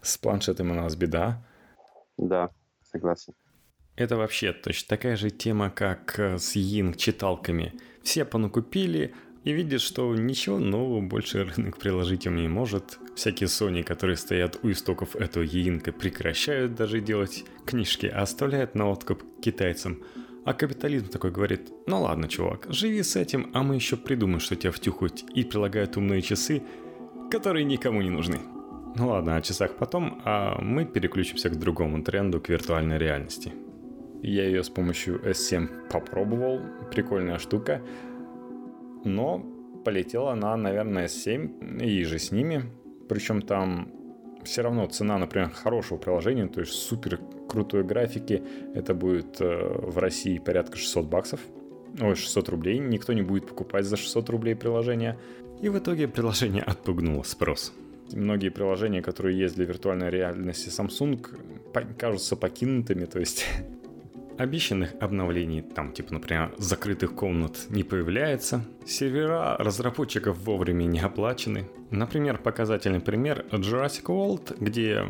С 0.00 0.18
планшетом 0.18 0.70
у 0.70 0.74
нас 0.74 0.96
беда. 0.96 1.44
Да, 2.16 2.50
согласен. 2.82 3.34
Это 3.96 4.16
вообще 4.16 4.52
точно 4.52 4.88
такая 4.88 5.16
же 5.16 5.30
тема, 5.30 5.70
как 5.70 6.18
с 6.18 6.56
Ying 6.56 6.96
читалками– 6.96 7.74
все 8.02 8.24
понакупили 8.24 9.14
и 9.44 9.52
видят, 9.52 9.80
что 9.80 10.14
ничего 10.14 10.58
нового 10.58 11.00
больше 11.00 11.44
рынок 11.44 11.78
приложить 11.78 12.26
им 12.26 12.36
не 12.36 12.48
может. 12.48 12.98
Всякие 13.16 13.48
Sony, 13.48 13.82
которые 13.82 14.16
стоят 14.16 14.58
у 14.62 14.70
истоков 14.70 15.16
этого 15.16 15.42
яинка, 15.42 15.92
прекращают 15.92 16.74
даже 16.74 17.00
делать 17.00 17.44
книжки, 17.66 18.06
а 18.06 18.22
оставляют 18.22 18.74
на 18.74 18.90
откуп 18.90 19.22
китайцам. 19.40 20.02
А 20.44 20.54
капитализм 20.54 21.08
такой 21.08 21.30
говорит, 21.30 21.70
ну 21.86 22.02
ладно, 22.02 22.28
чувак, 22.28 22.66
живи 22.68 23.02
с 23.02 23.14
этим, 23.14 23.50
а 23.54 23.62
мы 23.62 23.76
еще 23.76 23.96
придумаем, 23.96 24.40
что 24.40 24.56
тебя 24.56 24.72
втюхают, 24.72 25.22
и 25.34 25.44
прилагают 25.44 25.96
умные 25.96 26.20
часы, 26.20 26.62
которые 27.30 27.64
никому 27.64 28.02
не 28.02 28.10
нужны. 28.10 28.38
Ну 28.96 29.08
ладно, 29.08 29.36
о 29.36 29.42
часах 29.42 29.76
потом, 29.76 30.20
а 30.24 30.60
мы 30.60 30.84
переключимся 30.84 31.48
к 31.48 31.58
другому 31.58 32.02
тренду, 32.02 32.40
к 32.40 32.48
виртуальной 32.48 32.98
реальности. 32.98 33.52
Я 34.22 34.44
ее 34.44 34.62
с 34.62 34.68
помощью 34.68 35.20
S7 35.20 35.88
попробовал. 35.90 36.60
Прикольная 36.90 37.38
штука. 37.38 37.82
Но 39.04 39.44
полетела 39.84 40.32
она, 40.32 40.56
наверное, 40.56 41.06
S7 41.06 41.82
и 41.82 42.04
же 42.04 42.18
с 42.18 42.30
ними. 42.30 42.64
Причем 43.08 43.42
там 43.42 43.90
все 44.44 44.62
равно 44.62 44.86
цена, 44.86 45.18
например, 45.18 45.50
хорошего 45.50 45.98
приложения, 45.98 46.46
то 46.46 46.60
есть 46.60 46.72
супер 46.72 47.18
крутой 47.52 47.84
графики, 47.84 48.42
это 48.74 48.94
будет 48.94 49.40
э, 49.40 49.46
в 49.46 49.98
России 49.98 50.38
порядка 50.38 50.78
600 50.78 51.06
баксов. 51.06 51.40
Ой, 52.00 52.16
600 52.16 52.48
рублей. 52.48 52.78
Никто 52.78 53.12
не 53.12 53.22
будет 53.22 53.46
покупать 53.46 53.84
за 53.84 53.96
600 53.96 54.30
рублей 54.30 54.56
приложение. 54.56 55.18
И 55.60 55.68
в 55.68 55.78
итоге 55.78 56.08
приложение 56.08 56.62
отпугнуло 56.62 57.22
спрос. 57.22 57.72
Многие 58.12 58.48
приложения, 58.48 59.02
которые 59.02 59.38
есть 59.38 59.54
для 59.54 59.64
виртуальной 59.64 60.10
реальности 60.10 60.68
Samsung, 60.68 61.24
кажутся 61.98 62.36
покинутыми, 62.36 63.04
то 63.04 63.20
есть 63.20 63.46
Обещанных 64.38 64.94
обновлений, 64.98 65.60
там 65.60 65.92
типа, 65.92 66.14
например, 66.14 66.54
закрытых 66.56 67.14
комнат 67.14 67.66
не 67.68 67.84
появляется. 67.84 68.64
Сервера 68.86 69.56
разработчиков 69.58 70.38
вовремя 70.38 70.84
не 70.84 71.00
оплачены. 71.00 71.68
Например, 71.90 72.38
показательный 72.38 73.00
пример 73.00 73.44
Jurassic 73.50 74.04
World, 74.06 74.56
где 74.58 75.04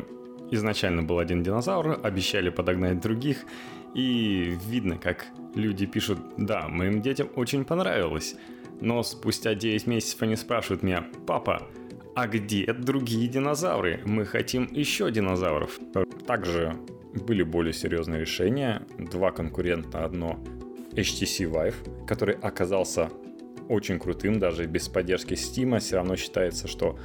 изначально 0.53 1.03
был 1.03 1.19
один 1.19 1.43
динозавр, 1.43 1.99
обещали 2.03 2.49
подогнать 2.49 2.99
других, 2.99 3.45
и 3.93 4.57
видно, 4.67 4.97
как 4.97 5.27
люди 5.55 5.85
пишут, 5.85 6.19
да, 6.37 6.67
моим 6.67 7.01
детям 7.01 7.29
очень 7.35 7.65
понравилось, 7.65 8.35
но 8.81 9.03
спустя 9.03 9.55
9 9.55 9.87
месяцев 9.87 10.21
они 10.21 10.35
спрашивают 10.35 10.83
меня, 10.83 11.05
папа, 11.27 11.67
а 12.15 12.27
где 12.27 12.71
другие 12.73 13.27
динозавры? 13.27 14.01
Мы 14.05 14.25
хотим 14.25 14.67
еще 14.71 15.09
динозавров. 15.09 15.79
Также 16.27 16.75
были 17.13 17.41
более 17.41 17.73
серьезные 17.73 18.21
решения. 18.21 18.83
Два 18.99 19.31
конкурента, 19.31 20.05
одно 20.05 20.39
HTC 20.91 21.49
Vive, 21.49 22.05
который 22.05 22.35
оказался 22.35 23.09
очень 23.67 23.97
крутым, 23.97 24.39
даже 24.39 24.65
без 24.65 24.89
поддержки 24.89 25.33
Steam, 25.33 25.79
все 25.79 25.95
равно 25.95 26.15
считается, 26.15 26.67
что 26.67 26.99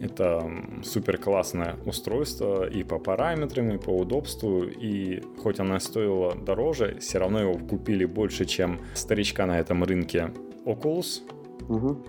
это 0.00 0.50
супер 0.82 1.18
классное 1.18 1.76
устройство 1.84 2.68
и 2.68 2.82
по 2.82 2.98
параметрам, 2.98 3.70
и 3.70 3.78
по 3.78 3.90
удобству, 3.90 4.64
и 4.64 5.22
хоть 5.42 5.60
оно 5.60 5.78
стоило 5.78 6.34
дороже, 6.34 6.98
все 7.00 7.18
равно 7.18 7.40
его 7.40 7.54
купили 7.54 8.04
больше, 8.04 8.44
чем 8.44 8.80
старичка 8.94 9.46
на 9.46 9.58
этом 9.58 9.84
рынке 9.84 10.32
Oculus, 10.64 11.22
угу. 11.68 12.04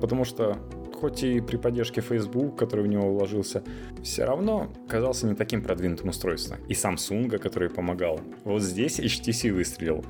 потому 0.00 0.24
что 0.24 0.58
хоть 1.00 1.22
и 1.22 1.40
при 1.40 1.56
поддержке 1.56 2.00
Facebook, 2.00 2.56
который 2.56 2.84
в 2.84 2.88
него 2.88 3.12
вложился, 3.12 3.62
все 4.02 4.24
равно 4.24 4.72
казался 4.88 5.26
не 5.26 5.34
таким 5.34 5.62
продвинутым 5.62 6.08
устройством. 6.08 6.58
И 6.68 6.72
Samsung, 6.72 7.38
который 7.38 7.68
помогал. 7.68 8.20
Вот 8.44 8.62
здесь 8.62 8.98
HTC 8.98 9.52
выстрелил. 9.52 10.04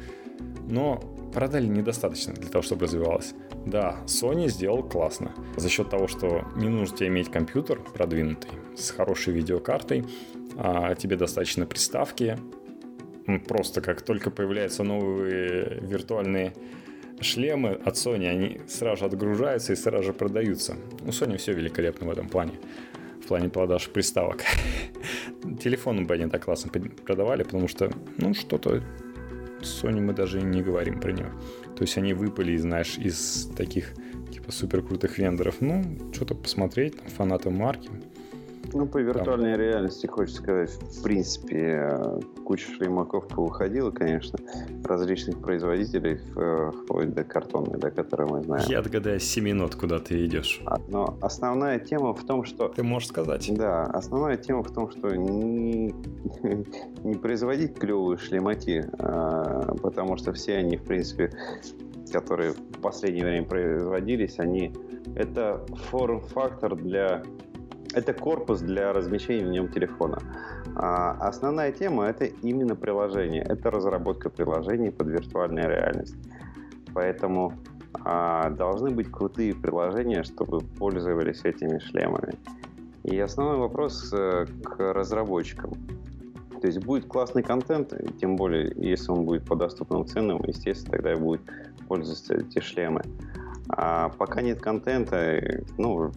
Но 0.69 1.01
продали 1.33 1.67
недостаточно 1.67 2.35
для 2.35 2.49
того, 2.49 2.63
чтобы 2.63 2.83
развивалось. 2.87 3.35
Да, 3.67 3.99
Sony 4.07 4.49
сделал 4.49 4.83
классно. 4.83 5.33
За 5.57 5.69
счет 5.69 5.91
того, 5.91 6.09
что 6.09 6.45
не 6.57 6.69
нужно 6.69 6.97
тебе 6.97 7.09
иметь 7.09 7.31
компьютер 7.31 7.81
продвинутый, 7.81 8.51
с 8.77 8.91
хорошей 8.91 9.35
видеокартой, 9.35 10.05
а 10.57 10.95
тебе 10.95 11.17
достаточно 11.17 11.67
приставки. 11.67 12.39
Просто 13.49 13.81
как 13.81 14.03
только 14.03 14.31
появляются 14.31 14.83
новые 14.85 15.81
виртуальные 15.81 16.55
шлемы 17.21 17.71
от 17.71 17.95
Sony, 17.95 18.29
они 18.29 18.61
сразу 18.69 19.01
же 19.01 19.05
отгружаются 19.07 19.73
и 19.73 19.77
сразу 19.77 20.05
же 20.05 20.13
продаются. 20.13 20.77
У 21.03 21.09
Sony 21.09 21.37
все 21.37 21.53
великолепно 21.53 22.07
в 22.07 22.11
этом 22.11 22.29
плане. 22.29 22.53
В 23.23 23.29
плане 23.29 23.49
продаж 23.49 23.89
приставок. 23.89 24.45
Телефоны 25.61 26.05
бы 26.05 26.15
они 26.15 26.31
так 26.31 26.45
классно 26.45 26.71
продавали, 26.71 27.43
потому 27.43 27.67
что, 27.67 27.91
ну, 28.19 28.35
что-то 28.35 28.83
Sony 29.67 30.01
мы 30.01 30.13
даже 30.13 30.41
не 30.43 30.63
говорим 30.63 31.01
про 31.01 31.13
него. 31.13 31.31
То 31.77 31.83
есть 31.83 31.99
они 31.99 32.15
выпали, 32.15 32.57
знаешь, 32.57 32.97
из 32.99 33.51
таких 33.57 33.95
типа 34.33 34.53
супер 34.53 34.83
крутых 34.83 35.19
вендоров. 35.19 35.57
Ну, 35.61 35.83
что-то 36.13 36.35
посмотреть, 36.35 36.97
там, 36.97 37.09
фанаты 37.09 37.51
марки. 37.51 37.91
Ну, 38.73 38.87
по 38.87 38.99
виртуальной 38.99 39.53
Там... 39.53 39.61
реальности, 39.61 40.07
хочется 40.07 40.43
сказать, 40.43 40.71
в 40.71 41.03
принципе, 41.03 42.21
куча 42.45 42.71
шлемаков 42.73 43.29
повыходила, 43.29 43.91
конечно, 43.91 44.39
различных 44.85 45.41
производителей, 45.41 46.19
вплоть 46.83 47.15
до 47.15 47.25
картонной, 47.25 47.79
до 47.79 47.91
которой 47.91 48.29
мы 48.31 48.43
знаем. 48.43 48.65
Я 48.69 48.79
отгадаю 48.81 49.21
7 49.21 49.45
минут, 49.45 49.75
куда 49.75 49.99
ты 49.99 50.25
идешь. 50.25 50.61
А, 50.67 50.79
но 50.89 51.17
основная 51.21 51.79
тема 51.79 52.15
в 52.15 52.25
том, 52.25 52.45
что... 52.45 52.69
Ты 52.69 52.83
можешь 52.83 53.09
сказать. 53.09 53.51
Да, 53.55 53.85
основная 53.85 54.37
тема 54.37 54.63
в 54.63 54.73
том, 54.73 54.91
что 54.91 55.15
не, 55.15 55.95
не 57.05 57.15
производить 57.15 57.79
клевые 57.79 58.19
шлемаки, 58.19 58.85
а, 58.99 59.75
потому 59.83 60.17
что 60.17 60.33
все 60.33 60.57
они, 60.57 60.77
в 60.77 60.83
принципе, 60.83 61.31
которые 62.13 62.53
в 62.53 62.81
последнее 62.81 63.25
время 63.25 63.47
производились, 63.47 64.39
они 64.39 64.73
это 65.15 65.65
форм-фактор 65.91 66.77
для 66.77 67.23
это 67.97 68.13
корпус 68.13 68.61
для 68.61 68.93
размещения 68.93 69.47
в 69.47 69.51
нем 69.51 69.69
телефона. 69.69 70.19
А 70.75 71.13
основная 71.13 71.73
тема 71.73 72.05
это 72.05 72.27
именно 72.27 72.77
приложение, 72.77 73.43
это 73.43 73.71
разработка 73.71 74.29
приложений 74.29 74.91
под 74.91 75.09
виртуальную 75.09 75.69
реальность. 75.69 76.15
Поэтому 76.93 77.55
а, 78.05 78.51
должны 78.51 78.91
быть 78.91 79.11
крутые 79.11 79.55
приложения, 79.55 80.23
чтобы 80.25 80.61
пользовались 80.61 81.41
этими 81.45 81.79
шлемами. 81.79 82.35
И 83.05 83.19
основной 83.19 83.57
вопрос 83.59 84.13
э, 84.13 84.47
к 84.65 84.93
разработчикам. 84.93 85.73
То 86.61 86.67
есть 86.67 86.85
будет 86.85 87.07
классный 87.07 87.43
контент, 87.43 87.95
тем 88.21 88.37
более, 88.37 88.73
если 88.77 89.13
он 89.13 89.25
будет 89.25 89.45
по 89.45 89.55
доступным 89.55 90.05
ценам, 90.07 90.43
естественно, 90.45 90.97
тогда 90.97 91.13
и 91.13 91.17
будет 91.17 91.43
пользоваться 91.89 92.35
эти 92.35 92.59
шлемы. 92.59 93.03
А 93.69 94.09
пока 94.09 94.43
нет 94.43 94.61
контента, 94.61 95.41
ну, 95.79 96.11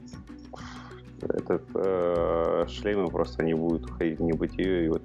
этот 1.23 1.63
э, 1.75 2.65
шлемы 2.67 3.09
просто 3.09 3.43
не 3.43 3.53
будут 3.53 3.89
уходить 3.89 4.19
в 4.19 4.23
небытие. 4.23 4.85
И 4.85 4.89
вот 4.89 5.03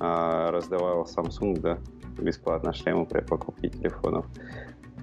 э, 0.00 0.50
раздавал 0.50 1.04
Samsung, 1.04 1.60
да, 1.60 1.78
бесплатно 2.18 2.72
шлемы 2.72 3.06
при 3.06 3.20
покупке 3.20 3.68
телефонов. 3.68 4.26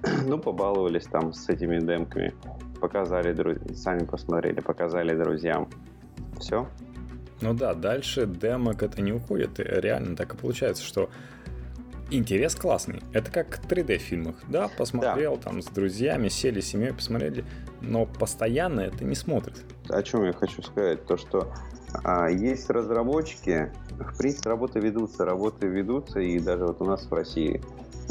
ну, 0.26 0.38
побаловались 0.38 1.04
там 1.04 1.32
с 1.32 1.48
этими 1.48 1.78
демками. 1.78 2.34
Показали, 2.80 3.32
друз... 3.32 3.58
сами 3.74 4.04
посмотрели, 4.04 4.60
показали 4.60 5.14
друзьям. 5.14 5.68
Все. 6.38 6.66
Ну 7.40 7.54
да, 7.54 7.74
дальше 7.74 8.26
демок 8.26 8.82
это 8.82 9.00
не 9.02 9.12
уходит. 9.12 9.58
Реально 9.58 10.16
так 10.16 10.34
и 10.34 10.36
получается, 10.36 10.84
что 10.84 11.10
интерес 12.10 12.54
классный. 12.54 13.02
Это 13.12 13.30
как 13.30 13.58
в 13.58 13.66
3D-фильмах. 13.66 14.36
Да, 14.48 14.68
посмотрел 14.68 15.36
да. 15.36 15.42
там 15.42 15.62
с 15.62 15.66
друзьями, 15.66 16.28
сели 16.28 16.60
с 16.60 16.68
семьей, 16.68 16.92
посмотрели, 16.92 17.44
но 17.80 18.06
постоянно 18.06 18.80
это 18.80 19.04
не 19.04 19.14
смотрит. 19.14 19.64
О 19.88 20.02
чем 20.02 20.24
я 20.24 20.32
хочу 20.32 20.62
сказать? 20.62 21.04
То, 21.06 21.16
что 21.16 21.52
а, 22.04 22.28
есть 22.28 22.70
разработчики, 22.70 23.72
в 23.98 24.16
принципе, 24.16 24.50
работы 24.50 24.80
ведутся, 24.80 25.24
работы 25.24 25.66
ведутся, 25.66 26.20
и 26.20 26.38
даже 26.38 26.66
вот 26.66 26.80
у 26.80 26.84
нас 26.84 27.06
в 27.06 27.12
России 27.12 27.62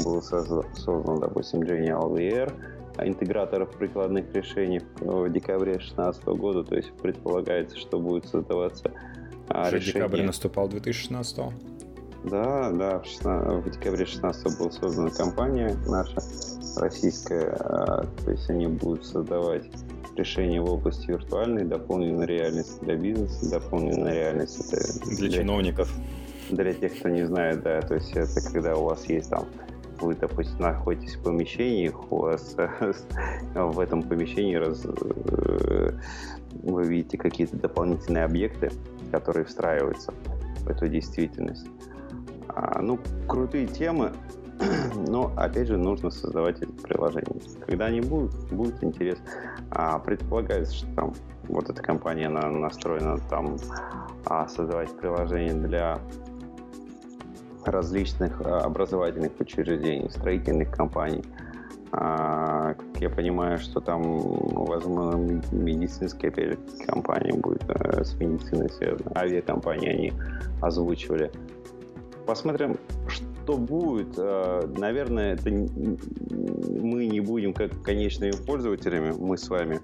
был 0.04 0.22
создан, 0.22 1.20
допустим, 1.20 1.60
Genial 1.60 2.12
VR, 2.12 2.52
интеграторов 2.98 3.70
прикладных 3.76 4.32
решений 4.34 4.82
в 5.00 5.28
декабре 5.30 5.74
2016 5.74 6.24
года, 6.26 6.64
то 6.64 6.76
есть 6.76 6.92
предполагается, 6.92 7.78
что 7.78 7.98
будет 7.98 8.26
создаваться 8.26 8.92
а, 9.48 9.70
решение... 9.70 9.94
декабрь 9.94 10.22
наступал 10.22 10.68
2016 10.68 11.38
да, 12.24 12.70
да, 12.70 12.98
в, 13.00 13.06
16, 13.06 13.64
в 13.64 13.70
декабре 13.70 14.06
16 14.06 14.58
была 14.58 14.70
создана 14.70 15.10
компания 15.10 15.76
наша 15.86 16.20
российская, 16.76 17.56
а, 17.60 18.06
то 18.24 18.30
есть 18.30 18.48
они 18.50 18.66
будут 18.66 19.06
создавать 19.06 19.64
решения 20.16 20.60
в 20.60 20.70
области 20.70 21.10
виртуальной, 21.10 21.64
дополненной 21.64 22.26
реальности 22.26 22.78
для 22.82 22.96
бизнеса, 22.96 23.50
дополненной 23.50 24.12
реальности 24.12 24.76
для, 25.06 25.16
для 25.16 25.38
чиновников. 25.38 25.92
Для 26.50 26.72
тех, 26.72 26.98
кто 26.98 27.08
не 27.08 27.24
знает, 27.26 27.62
да, 27.62 27.80
то 27.80 27.94
есть 27.94 28.12
это 28.12 28.40
когда 28.52 28.74
у 28.74 28.84
вас 28.84 29.08
есть 29.08 29.30
там 29.30 29.46
вы, 30.00 30.14
допустим, 30.14 30.58
находитесь 30.60 31.14
в 31.16 31.22
помещении, 31.22 31.92
у 32.10 32.16
вас 32.16 32.56
в 33.54 33.80
этом 33.80 34.02
помещении 34.02 34.54
раз, 34.54 34.84
э, 34.84 35.92
вы 36.62 36.84
видите 36.84 37.18
какие-то 37.18 37.56
дополнительные 37.56 38.24
объекты, 38.24 38.70
которые 39.12 39.44
встраиваются 39.44 40.12
в 40.60 40.68
эту 40.68 40.88
действительность. 40.88 41.66
А, 42.62 42.82
ну, 42.82 42.98
крутые 43.26 43.66
темы, 43.66 44.12
но, 45.08 45.32
опять 45.36 45.68
же, 45.68 45.78
нужно 45.78 46.10
создавать 46.10 46.60
эти 46.60 46.70
приложения. 46.70 47.40
Когда 47.66 47.86
они 47.86 48.02
будут, 48.02 48.34
будет 48.52 48.84
интерес. 48.84 49.18
А, 49.70 49.98
предполагается, 49.98 50.74
что 50.74 50.94
там 50.94 51.14
вот 51.48 51.70
эта 51.70 51.82
компания 51.82 52.26
она 52.26 52.48
настроена 52.50 53.16
там 53.30 53.56
а, 54.26 54.46
создавать 54.46 54.94
приложения 54.98 55.54
для 55.54 56.00
различных 57.64 58.42
а, 58.42 58.58
образовательных 58.58 59.32
учреждений, 59.38 60.10
строительных 60.10 60.70
компаний. 60.70 61.24
А, 61.92 62.74
как 62.74 63.00
я 63.00 63.08
понимаю, 63.08 63.58
что 63.58 63.80
там, 63.80 64.02
возможно, 64.02 65.16
медицинская 65.50 66.30
опять 66.30 66.50
же, 66.50 66.58
компания 66.86 67.32
будет 67.32 67.64
а, 67.70 68.04
с 68.04 68.14
медициной 68.16 68.68
связана, 68.68 69.12
авиакомпании 69.16 69.88
они 69.88 70.12
озвучивали. 70.60 71.32
Посмотрим, 72.30 72.78
что 73.08 73.56
будет. 73.56 74.14
Э, 74.16 74.62
наверное, 74.78 75.34
это 75.34 75.50
мы 75.50 77.06
не 77.06 77.18
будем 77.18 77.52
как 77.52 77.82
конечными 77.82 78.30
пользователями, 78.30 79.12
мы 79.18 79.36
с 79.36 79.48
вами, 79.48 79.80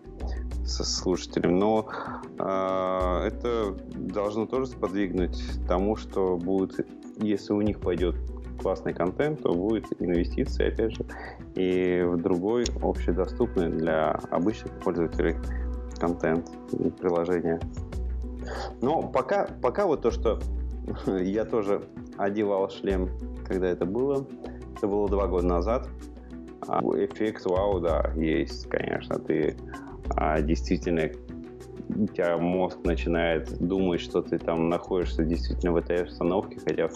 со 0.65 0.85
слушателями, 0.85 1.55
но 1.55 1.89
э, 2.39 3.27
это 3.27 3.75
должно 3.97 4.47
тоже 4.47 4.69
сподвигнуть 4.69 5.43
тому, 5.67 5.97
что 5.97 6.37
будет, 6.37 6.87
если 7.19 7.53
у 7.53 7.61
них 7.63 7.81
пойдет 7.81 8.15
классный 8.63 8.95
контент, 8.95 9.43
то 9.43 9.53
будет 9.53 9.87
инвестиции, 9.99 10.69
опять 10.69 10.93
же, 10.93 11.05
и 11.57 12.01
в 12.05 12.17
другой 12.23 12.65
общедоступный 12.81 13.71
для 13.71 14.13
обычных 14.31 14.71
пользователей 14.79 15.35
контент 15.99 16.49
и 16.71 16.91
приложения. 16.91 17.59
Но 18.81 19.03
пока, 19.03 19.49
пока 19.61 19.87
вот 19.87 20.03
то, 20.03 20.13
что 20.13 20.39
я 21.07 21.45
тоже 21.45 21.83
одевал 22.17 22.71
шлем, 22.71 23.11
когда 23.47 23.69
это 23.69 23.85
было. 23.85 24.27
Это 24.77 24.87
было 24.87 25.09
два 25.09 25.27
года 25.27 25.47
назад. 25.47 25.89
А, 26.69 26.81
эффект 26.81 27.45
вау, 27.47 27.81
да, 27.81 28.13
есть, 28.17 28.69
конечно. 28.69 29.19
Ты 29.19 29.57
а, 30.17 30.41
действительно 30.41 31.11
у 31.89 32.07
тебя 32.07 32.37
мозг 32.37 32.79
начинает 32.85 33.59
думать, 33.59 34.01
что 34.01 34.23
ты 34.23 34.39
там 34.39 34.69
находишься 34.69 35.25
действительно 35.25 35.73
в 35.73 35.77
этой 35.77 36.03
обстановке, 36.03 36.59
хотя 36.65 36.89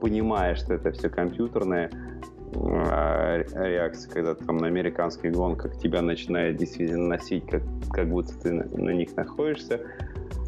понимаешь, 0.00 0.58
что 0.58 0.74
это 0.74 0.92
все 0.92 1.08
компьютерная 1.10 1.90
а, 2.54 3.38
реакция, 3.38 4.12
когда 4.12 4.34
там 4.34 4.58
на 4.58 4.66
американских 4.66 5.32
гонках 5.32 5.78
тебя 5.78 6.02
начинает 6.02 6.56
действительно 6.56 7.08
носить, 7.08 7.46
как, 7.46 7.62
как 7.92 8.08
будто 8.08 8.38
ты 8.40 8.52
на, 8.52 8.64
на 8.64 8.90
них 8.90 9.14
находишься 9.16 9.80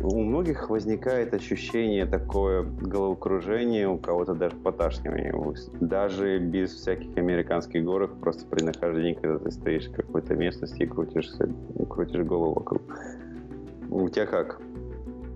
у 0.03 0.23
многих 0.23 0.69
возникает 0.69 1.33
ощущение 1.35 2.07
такое 2.07 2.63
головокружение, 2.63 3.89
у 3.89 3.99
кого-то 3.99 4.35
даже 4.35 4.57
поташнивание. 4.57 5.33
Даже 5.81 6.39
без 6.39 6.75
всяких 6.75 7.17
американских 7.17 7.85
горок, 7.85 8.19
просто 8.21 8.45
при 8.47 8.65
нахождении, 8.65 9.15
когда 9.15 9.39
ты 9.39 9.51
стоишь 9.51 9.87
в 9.87 9.95
какой-то 9.95 10.35
местности 10.35 10.83
и 10.83 10.87
крутишь, 10.87 11.31
крутишь 11.89 12.25
голову 12.25 12.55
вокруг. 12.55 12.83
У 13.91 14.09
тебя 14.09 14.27
как? 14.27 14.61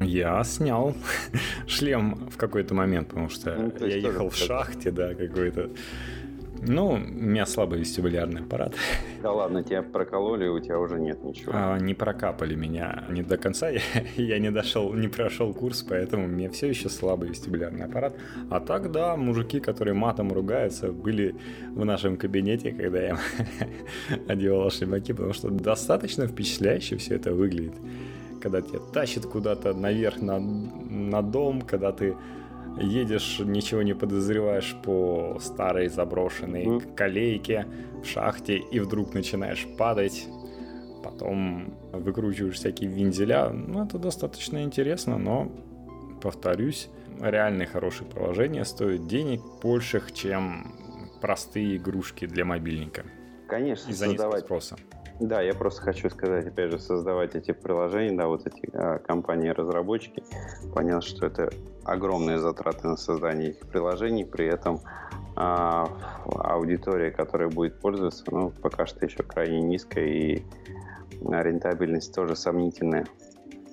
Я 0.01 0.43
снял 0.45 0.95
шлем 1.67 2.29
в 2.31 2.37
какой-то 2.37 2.75
момент, 2.75 3.09
потому 3.09 3.29
что 3.29 3.55
ну, 3.55 3.87
я 3.87 3.97
ехал 3.97 4.31
в 4.31 4.37
шахте, 4.37 4.91
да, 4.91 5.15
какой-то. 5.15 5.71
Ну, 6.63 6.93
у 6.93 6.99
меня 6.99 7.47
слабый 7.47 7.81
вестибулярный 7.81 8.43
аппарат. 8.43 8.75
Да 9.23 9.33
ладно, 9.33 9.65
тебя 9.65 9.83
прокололи, 9.83 10.47
у 10.47 10.61
тебя 10.61 10.79
уже 10.79 11.01
нет 11.01 11.25
ничего. 11.25 11.51
А, 11.53 11.79
не 11.79 11.95
прокапали 11.95 12.55
меня 12.55 13.05
не 13.09 13.23
до 13.23 13.37
конца, 13.37 13.69
я, 13.71 13.81
я 14.17 14.39
не 14.39 14.53
дошел, 14.53 14.93
не 14.95 15.09
прошел 15.09 15.53
курс, 15.53 15.83
поэтому 15.83 16.27
у 16.27 16.29
меня 16.29 16.49
все 16.51 16.69
еще 16.69 16.89
слабый 16.89 17.31
вестибулярный 17.31 17.87
аппарат. 17.87 18.15
А 18.51 18.61
так, 18.61 18.93
да, 18.93 19.17
мужики, 19.17 19.59
которые 19.59 19.95
матом 19.95 20.33
ругаются, 20.33 20.93
были 20.93 21.35
в 21.75 21.85
нашем 21.85 22.17
кабинете, 22.17 22.71
когда 22.71 23.01
я 23.01 23.19
одевал 24.29 24.71
шлемаки, 24.71 25.13
потому 25.13 25.33
что 25.33 25.51
достаточно 25.51 26.29
впечатляюще 26.29 26.97
все 26.97 27.17
это 27.17 27.33
выглядит. 27.33 27.75
Когда 28.41 28.61
тебя 28.61 28.79
тащит 28.93 29.27
куда-то 29.27 29.75
наверх 29.75 30.21
на, 30.21 30.39
на 30.39 31.23
дом, 31.23 31.63
когда 31.63 31.91
ты 31.91 32.15
едешь, 32.79 33.41
ничего 33.41 33.83
не 33.83 33.95
подозреваешь 33.95 34.77
по 34.83 35.39
старой 35.41 35.89
заброшенной 35.89 36.65
mm. 36.65 36.95
колейке 36.95 37.67
в 38.03 38.07
шахте, 38.07 38.57
и 38.57 38.81
вдруг 38.81 39.15
начинаешь 39.15 39.67
падать, 39.79 40.27
потом 41.03 41.75
выкручиваешь 41.93 42.57
всякие 42.57 42.91
вензеля. 42.91 43.51
Ну, 43.51 43.85
это 43.85 43.99
достаточно 43.99 44.63
интересно, 44.63 45.19
но, 45.19 45.51
повторюсь, 46.21 46.89
реальные 47.21 47.67
хорошие 47.67 48.09
приложения 48.09 48.65
стоят 48.65 49.07
денег 49.07 49.41
больших, 49.63 50.13
чем 50.13 50.75
простые 51.21 51.77
игрушки 51.77 52.27
для 52.27 52.45
мобильника. 52.45 53.05
Конечно, 53.49 53.91
из-за 53.91 54.07
создавать... 54.07 54.45
спроса. 54.45 54.77
Да, 55.19 55.41
я 55.41 55.55
просто 55.55 55.81
хочу 55.81 56.11
сказать, 56.11 56.47
опять 56.47 56.71
же, 56.71 56.79
создавать 56.79 57.35
эти 57.35 57.53
приложения, 57.53 58.17
да, 58.17 58.27
вот 58.27 58.47
эти 58.47 58.69
а, 58.75 58.99
компании-разработчики, 58.99 60.23
понял, 60.75 61.01
что 61.01 61.27
это 61.27 61.51
огромные 61.85 62.39
затраты 62.39 62.87
на 62.87 62.97
создание 62.97 63.51
этих 63.51 63.67
приложений, 63.67 64.27
при 64.27 64.47
этом 64.47 64.81
а, 65.35 65.89
аудитория, 66.27 67.11
которая 67.11 67.49
будет 67.49 67.81
пользоваться, 67.81 68.25
ну, 68.31 68.51
пока 68.51 68.85
что 68.85 69.07
еще 69.07 69.23
крайне 69.23 69.63
низкая, 69.63 70.05
и 70.05 70.43
рентабельность 71.23 72.15
тоже 72.15 72.37
сомнительная. 72.37 73.07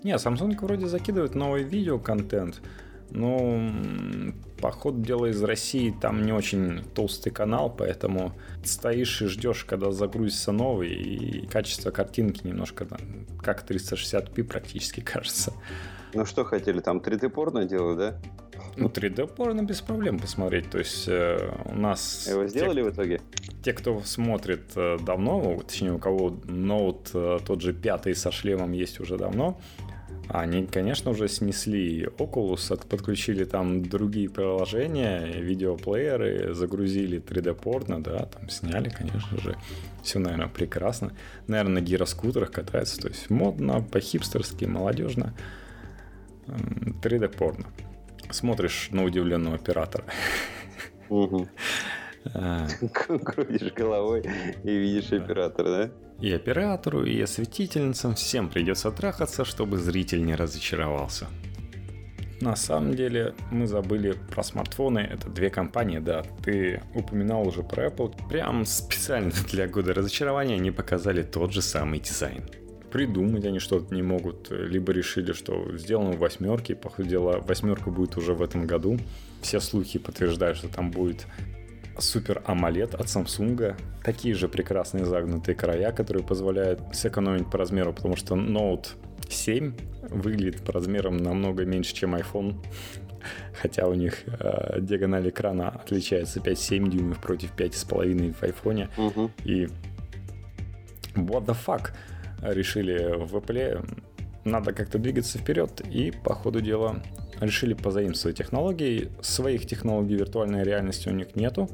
Не, 0.03 0.15
Samsung 0.15 0.57
вроде 0.61 0.87
закидывает 0.87 1.35
новый 1.35 1.63
видеоконтент, 1.63 2.61
но 3.11 3.71
по 4.59 4.71
ходу 4.71 5.01
дела 5.01 5.25
из 5.27 5.43
России 5.43 5.93
там 6.01 6.21
не 6.23 6.31
очень 6.31 6.83
толстый 6.95 7.31
канал, 7.31 7.73
поэтому 7.75 8.33
стоишь 8.63 9.21
и 9.21 9.27
ждешь, 9.27 9.65
когда 9.65 9.91
загрузится 9.91 10.51
новый, 10.51 10.93
и 10.93 11.45
качество 11.47 11.91
картинки 11.91 12.47
немножко 12.47 12.87
как 13.41 13.69
360p 13.69 14.43
практически 14.43 14.99
кажется. 15.01 15.53
Ну 16.13 16.25
что 16.25 16.45
хотели, 16.45 16.79
там 16.79 16.97
3D 16.99 17.29
порно 17.29 17.65
делать, 17.65 17.97
да? 17.97 18.15
Ну, 18.77 18.87
3D 18.87 19.27
порно 19.27 19.63
без 19.63 19.81
проблем 19.81 20.19
посмотреть. 20.19 20.69
То 20.69 20.79
есть 20.79 21.07
э, 21.07 21.51
у 21.65 21.75
нас... 21.75 22.27
Его 22.27 22.47
сделали 22.47 22.81
те, 22.81 22.89
в 22.89 22.93
итоге? 22.93 23.21
Те, 23.63 23.73
кто 23.73 24.01
смотрит 24.01 24.71
э, 24.75 24.97
давно, 25.01 25.59
точнее, 25.65 25.93
у 25.93 25.99
кого 25.99 26.37
ноут 26.45 27.09
э, 27.13 27.39
тот 27.45 27.61
же 27.61 27.73
пятый 27.73 28.15
со 28.15 28.31
шлемом 28.31 28.71
есть 28.71 28.99
уже 28.99 29.17
давно, 29.17 29.59
они, 30.29 30.65
конечно, 30.65 31.11
уже 31.11 31.27
снесли 31.27 32.05
Oculus, 32.17 32.87
подключили 32.87 33.43
там 33.43 33.83
другие 33.83 34.29
приложения, 34.29 35.25
видеоплееры, 35.25 36.53
загрузили 36.53 37.21
3D 37.21 37.53
порно, 37.53 38.01
да, 38.01 38.25
там 38.25 38.49
сняли, 38.49 38.89
конечно 38.89 39.37
же. 39.39 39.57
Все, 40.01 40.19
наверное, 40.19 40.47
прекрасно. 40.47 41.13
Наверное, 41.47 41.81
на 41.81 41.85
гироскутерах 41.85 42.51
катаются, 42.51 43.01
то 43.01 43.07
есть 43.09 43.29
модно, 43.29 43.81
по-хипстерски, 43.81 44.65
молодежно. 44.65 45.33
3D 46.47 47.29
порно 47.29 47.67
смотришь 48.33 48.89
на 48.91 49.03
удивленного 49.03 49.55
оператора. 49.55 50.05
Крутишь 52.93 53.73
головой 53.73 54.23
и 54.63 54.77
видишь 54.77 55.11
оператора, 55.11 55.69
да? 55.69 55.89
И 56.19 56.31
оператору, 56.31 57.03
и 57.03 57.19
осветительницам 57.21 58.15
всем 58.15 58.49
придется 58.49 58.91
трахаться, 58.91 59.43
чтобы 59.45 59.77
зритель 59.77 60.23
не 60.23 60.35
разочаровался. 60.35 61.27
На 62.39 62.55
самом 62.55 62.93
деле 62.93 63.35
мы 63.51 63.67
забыли 63.67 64.15
про 64.31 64.43
смартфоны. 64.43 64.99
Это 64.99 65.29
две 65.29 65.49
компании, 65.49 65.99
да. 65.99 66.23
Ты 66.43 66.81
упоминал 66.93 67.47
уже 67.47 67.63
про 67.63 67.87
Apple. 67.87 68.13
Прям 68.27 68.65
специально 68.65 69.31
для 69.51 69.67
года 69.67 69.93
разочарования 69.93 70.55
они 70.55 70.71
показали 70.71 71.23
тот 71.23 71.53
же 71.53 71.61
самый 71.61 71.99
дизайн 71.99 72.43
придумать 72.93 73.43
они 73.43 73.57
что-то 73.57 73.95
не 73.95 74.03
могут, 74.03 74.51
либо 74.51 74.93
решили, 74.93 75.33
что 75.33 75.75
сделано 75.79 76.11
в 76.11 76.19
восьмерке, 76.19 76.75
по 76.75 76.91
ходу 76.91 77.09
дела 77.09 77.39
восьмерка 77.39 77.89
будет 77.89 78.17
уже 78.17 78.35
в 78.35 78.41
этом 78.43 78.67
году. 78.67 78.99
Все 79.41 79.59
слухи 79.59 79.97
подтверждают, 79.97 80.59
что 80.59 80.67
там 80.67 80.91
будет 80.91 81.25
супер 81.97 82.41
AMOLED 82.45 82.95
от 82.95 83.07
Samsung, 83.07 83.75
такие 84.03 84.35
же 84.35 84.47
прекрасные 84.47 85.05
загнутые 85.05 85.55
края, 85.55 85.91
которые 85.91 86.23
позволяют 86.23 86.81
сэкономить 86.93 87.49
по 87.49 87.57
размеру, 87.57 87.93
потому 87.93 88.15
что 88.15 88.35
Note 88.35 88.87
7 89.29 89.73
выглядит 90.09 90.63
по 90.63 90.73
размерам 90.73 91.17
намного 91.17 91.65
меньше, 91.65 91.93
чем 91.93 92.15
iPhone, 92.15 92.55
хотя 93.61 93.87
у 93.87 93.93
них 93.93 94.23
э, 94.27 94.79
диагональ 94.81 95.29
экрана 95.29 95.69
отличается 95.69 96.39
5-7 96.39 96.89
дюймов 96.89 97.19
против 97.19 97.55
5,5 97.55 98.33
в 98.33 98.43
iPhone, 98.43 98.89
угу. 98.97 99.31
и 99.43 99.67
what 101.15 101.45
the 101.45 101.55
fuck? 101.65 101.91
решили 102.43 103.15
в 103.15 103.35
Apple, 103.35 103.85
надо 104.43 104.73
как-то 104.73 104.99
двигаться 104.99 105.37
вперед, 105.37 105.81
и 105.89 106.11
по 106.11 106.33
ходу 106.33 106.61
дела 106.61 107.01
решили 107.43 107.73
позаимствовать 107.73 108.37
технологии. 108.37 109.09
Своих 109.21 109.65
технологий 109.65 110.15
виртуальной 110.15 110.63
реальности 110.63 111.09
у 111.09 111.11
них 111.11 111.35
нету, 111.35 111.69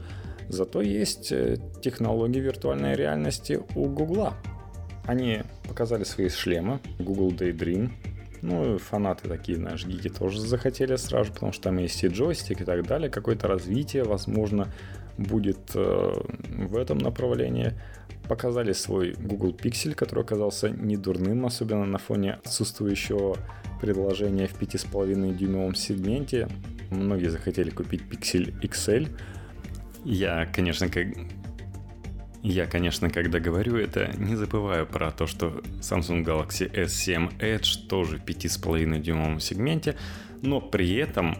зато 0.47 0.81
есть 0.81 1.31
э, 1.31 1.57
технологии 1.81 2.39
виртуальной 2.39 2.95
реальности 2.95 3.61
у 3.75 3.85
Гугла. 3.85 4.33
Они 5.05 5.41
показали 5.67 6.03
свои 6.03 6.29
шлемы, 6.29 6.79
Google 6.99 7.31
Daydream, 7.31 7.91
ну, 8.41 8.77
фанаты 8.77 9.27
такие, 9.27 9.57
знаешь, 9.57 9.85
гики 9.85 10.09
тоже 10.09 10.39
захотели 10.39 10.95
сразу, 10.95 11.33
потому 11.33 11.51
что 11.51 11.63
там 11.63 11.77
есть 11.77 12.03
и 12.03 12.07
джойстик 12.07 12.61
и 12.61 12.63
так 12.63 12.85
далее. 12.85 13.09
Какое-то 13.09 13.47
развитие, 13.47 14.03
возможно, 14.03 14.67
будет 15.17 15.71
э, 15.75 16.13
в 16.47 16.77
этом 16.77 16.97
направлении 16.99 17.73
показали 18.27 18.73
свой 18.73 19.13
Google 19.13 19.51
Pixel, 19.51 19.95
который 19.95 20.23
оказался 20.23 20.69
не 20.69 20.95
дурным, 20.97 21.45
особенно 21.45 21.85
на 21.85 21.97
фоне 21.97 22.39
отсутствующего 22.45 23.37
предложения 23.79 24.47
в 24.47 24.59
5,5 24.59 25.35
дюймовом 25.35 25.75
сегменте. 25.75 26.47
Многие 26.91 27.29
захотели 27.29 27.69
купить 27.69 28.01
Pixel 28.01 28.59
XL. 28.61 29.09
Я, 30.05 30.45
конечно, 30.45 30.89
как 30.89 31.07
я, 32.41 32.67
конечно, 32.67 33.09
когда 33.09 33.39
говорю 33.39 33.75
это, 33.75 34.11
не 34.17 34.35
забываю 34.35 34.87
про 34.87 35.11
то, 35.11 35.27
что 35.27 35.61
Samsung 35.81 36.23
Galaxy 36.23 36.71
S7 36.71 37.37
Edge 37.39 37.87
тоже 37.87 38.17
в 38.17 38.23
5,5 38.23 38.99
дюймовом 38.99 39.39
сегменте, 39.41 39.97
но 40.41 40.61
при 40.61 40.95
этом 40.95 41.35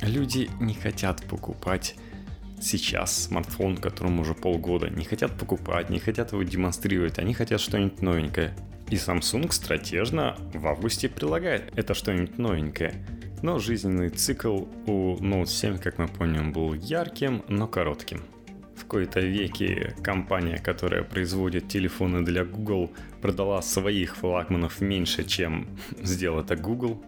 люди 0.00 0.50
не 0.60 0.74
хотят 0.74 1.22
покупать 1.24 1.94
сейчас 2.60 3.24
смартфон, 3.24 3.76
которому 3.76 4.22
уже 4.22 4.34
полгода, 4.34 4.90
не 4.90 5.04
хотят 5.04 5.38
покупать, 5.38 5.88
не 5.88 6.00
хотят 6.00 6.32
его 6.32 6.42
демонстрировать, 6.42 7.18
они 7.18 7.32
хотят 7.32 7.60
что-нибудь 7.60 8.02
новенькое. 8.02 8.56
И 8.90 8.94
Samsung 8.94 9.50
стратежно 9.50 10.36
в 10.54 10.66
августе 10.66 11.08
прилагает 11.08 11.72
это 11.74 11.94
что-нибудь 11.94 12.38
новенькое. 12.38 12.94
Но 13.42 13.58
жизненный 13.58 14.10
цикл 14.10 14.64
у 14.86 15.16
Note 15.16 15.46
7, 15.46 15.78
как 15.78 15.98
мы 15.98 16.08
помним, 16.08 16.52
был 16.52 16.74
ярким, 16.74 17.42
но 17.48 17.66
коротким. 17.66 18.22
В 18.76 18.84
кои-то 18.84 19.20
веки 19.20 19.94
компания, 20.02 20.58
которая 20.58 21.02
производит 21.02 21.68
телефоны 21.68 22.24
для 22.24 22.44
Google, 22.44 22.92
продала 23.20 23.62
своих 23.62 24.16
флагманов 24.16 24.80
меньше, 24.80 25.24
чем 25.24 25.66
сделал 26.02 26.40
это 26.40 26.56
Google. 26.56 27.02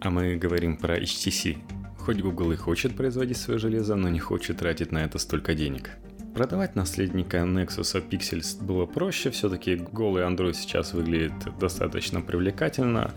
А 0.00 0.10
мы 0.10 0.36
говорим 0.36 0.76
про 0.76 0.98
HTC, 0.98 1.58
Хоть 2.04 2.20
Google 2.20 2.52
и 2.52 2.56
хочет 2.56 2.94
производить 2.94 3.38
свое 3.38 3.58
железо, 3.58 3.96
но 3.96 4.10
не 4.10 4.18
хочет 4.18 4.58
тратить 4.58 4.92
на 4.92 4.98
это 4.98 5.16
столько 5.18 5.54
денег. 5.54 5.90
Продавать 6.34 6.74
наследника 6.74 7.38
Nexus 7.38 8.08
Pixel 8.08 8.42
было 8.64 8.86
проще, 8.86 9.30
все-таки 9.30 9.76
голый 9.76 10.24
Android 10.24 10.54
сейчас 10.54 10.92
выглядит 10.92 11.32
достаточно 11.60 12.20
привлекательно. 12.20 13.12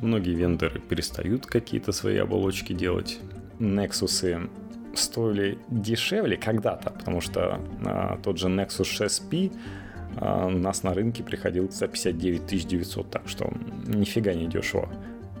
Многие 0.00 0.34
вендоры 0.36 0.78
перестают 0.78 1.46
какие-то 1.46 1.90
свои 1.90 2.18
оболочки 2.18 2.72
делать. 2.72 3.18
Nexus 3.58 4.48
стоили 4.94 5.58
дешевле 5.68 6.36
когда-то, 6.36 6.90
потому 6.90 7.20
что 7.20 7.60
а, 7.84 8.20
тот 8.22 8.38
же 8.38 8.46
Nexus 8.46 8.82
6P 8.82 9.52
а, 10.18 10.48
нас 10.48 10.84
на 10.84 10.94
рынке 10.94 11.24
приходил 11.24 11.68
за 11.72 11.88
59 11.88 12.68
900, 12.68 13.10
так 13.10 13.22
что 13.26 13.52
нифига 13.88 14.32
не 14.32 14.46
дешево. 14.46 14.88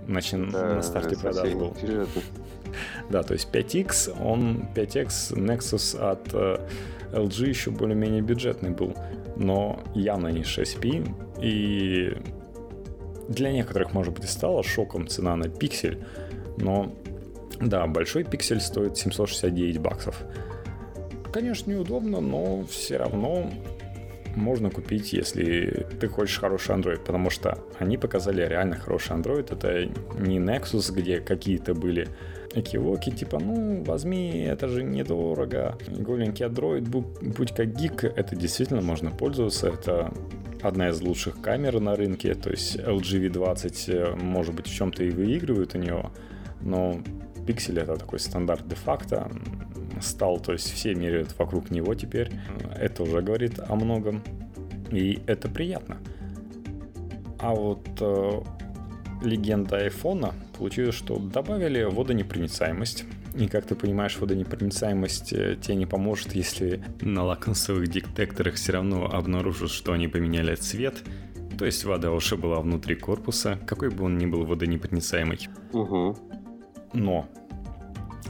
Значит, 0.08 0.50
да, 0.50 0.74
на 0.74 0.82
старте 0.82 1.16
продаж 1.16 1.52
был. 1.54 1.76
Да, 3.08 3.22
то 3.22 3.34
есть 3.34 3.48
5X, 3.52 4.20
он 4.20 4.64
5X 4.74 5.36
Nexus 5.36 5.96
от 5.96 6.28
э, 6.32 6.58
LG 7.12 7.48
еще 7.48 7.70
более-менее 7.70 8.22
бюджетный 8.22 8.70
был, 8.70 8.94
но 9.36 9.80
явно 9.94 10.28
не 10.28 10.42
6P. 10.42 11.42
И 11.42 12.16
для 13.28 13.52
некоторых, 13.52 13.92
может 13.92 14.14
быть, 14.14 14.24
и 14.24 14.28
стало 14.28 14.62
шоком 14.62 15.06
цена 15.06 15.36
на 15.36 15.48
пиксель, 15.48 16.04
но 16.56 16.94
да, 17.60 17.86
большой 17.86 18.24
пиксель 18.24 18.60
стоит 18.60 18.96
769 18.96 19.78
баксов. 19.78 20.22
Конечно, 21.32 21.70
неудобно, 21.70 22.20
но 22.20 22.64
все 22.64 22.96
равно 22.96 23.50
можно 24.34 24.70
купить, 24.70 25.12
если 25.12 25.86
ты 26.00 26.08
хочешь 26.08 26.38
хороший 26.38 26.74
Android, 26.74 26.98
потому 26.98 27.30
что 27.30 27.58
они 27.78 27.98
показали 27.98 28.46
реально 28.46 28.76
хороший 28.76 29.16
Android. 29.16 29.52
Это 29.52 29.84
не 30.18 30.38
Nexus, 30.38 30.92
где 30.92 31.20
какие-то 31.20 31.74
были 31.74 32.08
экивоки, 32.54 33.10
типа, 33.10 33.38
ну, 33.38 33.82
возьми, 33.84 34.40
это 34.40 34.68
же 34.68 34.82
недорого. 34.82 35.78
Голенький 35.88 36.46
Android, 36.46 36.82
будь 36.82 37.52
как 37.54 37.74
гик, 37.74 38.04
это 38.04 38.36
действительно 38.36 38.80
можно 38.80 39.10
пользоваться. 39.10 39.68
Это 39.68 40.12
одна 40.62 40.88
из 40.88 41.00
лучших 41.00 41.40
камер 41.40 41.80
на 41.80 41.96
рынке, 41.96 42.34
то 42.34 42.50
есть 42.50 42.76
LG 42.76 43.30
V20, 43.30 43.92
э, 43.92 44.16
может 44.16 44.54
быть, 44.54 44.66
в 44.66 44.74
чем-то 44.74 45.04
и 45.04 45.10
выигрывают 45.10 45.74
у 45.74 45.78
него, 45.78 46.12
но 46.60 47.00
пиксель 47.46 47.78
это 47.78 47.96
такой 47.96 48.18
стандарт 48.18 48.68
де-факто 48.68 49.30
стал, 50.00 50.38
то 50.38 50.52
есть 50.52 50.70
все 50.72 50.94
меряют 50.94 51.38
вокруг 51.38 51.70
него 51.70 51.94
теперь. 51.94 52.30
Это 52.76 53.02
уже 53.02 53.22
говорит 53.22 53.58
о 53.58 53.74
многом, 53.74 54.22
и 54.90 55.20
это 55.26 55.48
приятно. 55.48 55.98
А 57.38 57.54
вот 57.54 57.86
э, 58.00 58.40
легенда 59.22 59.78
айфона 59.78 60.34
получилось, 60.58 60.94
что 60.94 61.18
добавили 61.18 61.84
водонепроницаемость. 61.84 63.04
И 63.36 63.46
как 63.46 63.64
ты 63.64 63.74
понимаешь, 63.74 64.18
водонепроницаемость 64.18 65.32
э, 65.32 65.56
тебе 65.60 65.76
не 65.76 65.86
поможет, 65.86 66.34
если 66.34 66.82
на 67.00 67.24
лакмусовых 67.24 67.88
детекторах 67.88 68.54
все 68.54 68.72
равно 68.72 69.06
обнаружат, 69.06 69.70
что 69.70 69.92
они 69.92 70.08
поменяли 70.08 70.54
цвет, 70.56 71.02
То 71.58 71.66
есть 71.66 71.84
вода 71.84 72.10
уже 72.10 72.36
была 72.36 72.60
внутри 72.60 72.96
корпуса, 72.96 73.58
какой 73.66 73.90
бы 73.90 74.04
он 74.04 74.18
ни 74.18 74.26
был 74.26 74.44
водонепроницаемый. 74.46 75.48
Угу. 75.72 76.18
Но 76.94 77.28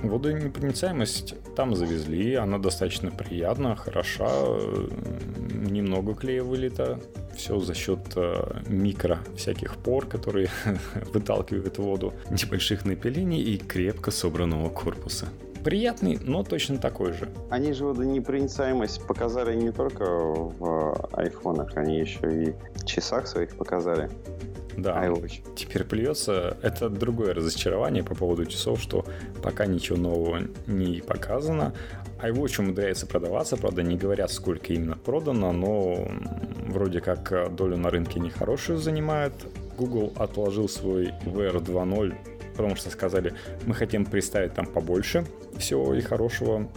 водонепроницаемость 0.02 1.34
там 1.54 1.74
завезли, 1.74 2.34
она 2.34 2.58
достаточно 2.58 3.10
приятна, 3.10 3.76
хороша, 3.76 4.30
немного 5.52 6.14
клея 6.14 6.42
вылито, 6.42 7.00
все 7.36 7.58
за 7.58 7.74
счет 7.74 8.00
э, 8.16 8.62
микро 8.66 9.18
всяких 9.36 9.76
пор, 9.76 10.06
которые 10.06 10.48
выталкивают 11.12 11.78
воду, 11.78 12.12
небольших 12.30 12.84
напилений 12.84 13.40
и 13.40 13.58
крепко 13.58 14.10
собранного 14.10 14.68
корпуса. 14.68 15.26
Приятный, 15.64 16.18
но 16.22 16.42
точно 16.42 16.78
такой 16.78 17.12
же. 17.12 17.28
Они 17.50 17.74
же 17.74 17.84
водонепроницаемость 17.84 19.06
показали 19.06 19.54
не 19.54 19.72
только 19.72 20.04
в 20.04 21.10
айфонах, 21.12 21.76
они 21.76 21.98
еще 21.98 22.44
и 22.44 22.54
в 22.76 22.86
часах 22.86 23.26
своих 23.26 23.56
показали. 23.56 24.08
Да, 24.82 25.04
iWatch. 25.06 25.54
теперь 25.56 25.84
плюется. 25.84 26.56
Это 26.62 26.88
другое 26.88 27.34
разочарование 27.34 28.02
по 28.02 28.14
поводу 28.14 28.46
часов, 28.46 28.80
что 28.80 29.04
пока 29.42 29.66
ничего 29.66 29.98
нового 29.98 30.42
не 30.66 31.00
показано. 31.00 31.74
iWatch 32.22 32.60
умудряется 32.60 33.06
продаваться, 33.06 33.56
правда, 33.56 33.82
не 33.82 33.96
говорят, 33.96 34.30
сколько 34.30 34.72
именно 34.72 34.96
продано, 34.96 35.52
но 35.52 36.08
вроде 36.66 37.00
как 37.00 37.54
долю 37.54 37.76
на 37.76 37.90
рынке 37.90 38.20
нехорошую 38.20 38.78
занимает. 38.78 39.32
Google 39.76 40.12
отложил 40.16 40.68
свой 40.68 41.14
VR 41.24 41.62
2.0, 41.62 42.14
потому 42.56 42.76
что 42.76 42.90
сказали, 42.90 43.34
мы 43.66 43.74
хотим 43.74 44.04
представить 44.04 44.54
там 44.54 44.66
побольше 44.66 45.24
всего 45.58 45.94
и 45.94 46.00
хорошего. 46.00 46.68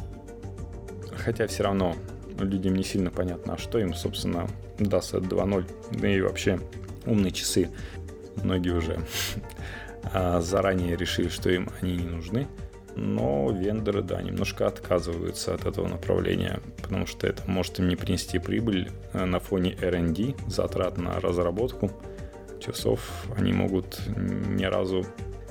Хотя 1.15 1.47
все 1.47 1.63
равно 1.63 1.95
людям 2.39 2.75
не 2.75 2.83
сильно 2.83 3.11
понятно, 3.11 3.53
а 3.53 3.57
что 3.57 3.79
им, 3.79 3.93
собственно, 3.93 4.47
даст 4.79 5.13
от 5.13 5.23
2.0, 5.23 5.65
да 5.99 6.09
и 6.09 6.21
вообще 6.21 6.59
умные 7.05 7.31
часы. 7.31 7.69
Многие 8.43 8.71
уже 8.71 8.99
а, 10.11 10.41
заранее 10.41 10.95
решили, 10.95 11.29
что 11.29 11.49
им 11.49 11.69
они 11.81 11.97
не 11.97 12.05
нужны. 12.05 12.47
Но 12.95 13.51
вендоры, 13.51 14.03
да, 14.03 14.21
немножко 14.21 14.67
отказываются 14.67 15.55
от 15.55 15.65
этого 15.65 15.87
направления, 15.87 16.59
потому 16.81 17.07
что 17.07 17.25
это 17.25 17.41
может 17.47 17.79
им 17.79 17.87
не 17.87 17.95
принести 17.95 18.37
прибыль 18.37 18.91
э, 19.13 19.25
на 19.25 19.39
фоне 19.39 19.75
R&D, 19.81 20.35
затрат 20.47 20.97
на 20.99 21.19
разработку 21.19 21.89
часов. 22.59 22.99
Они 23.35 23.51
могут 23.51 23.99
ни 24.15 24.65
разу 24.65 25.05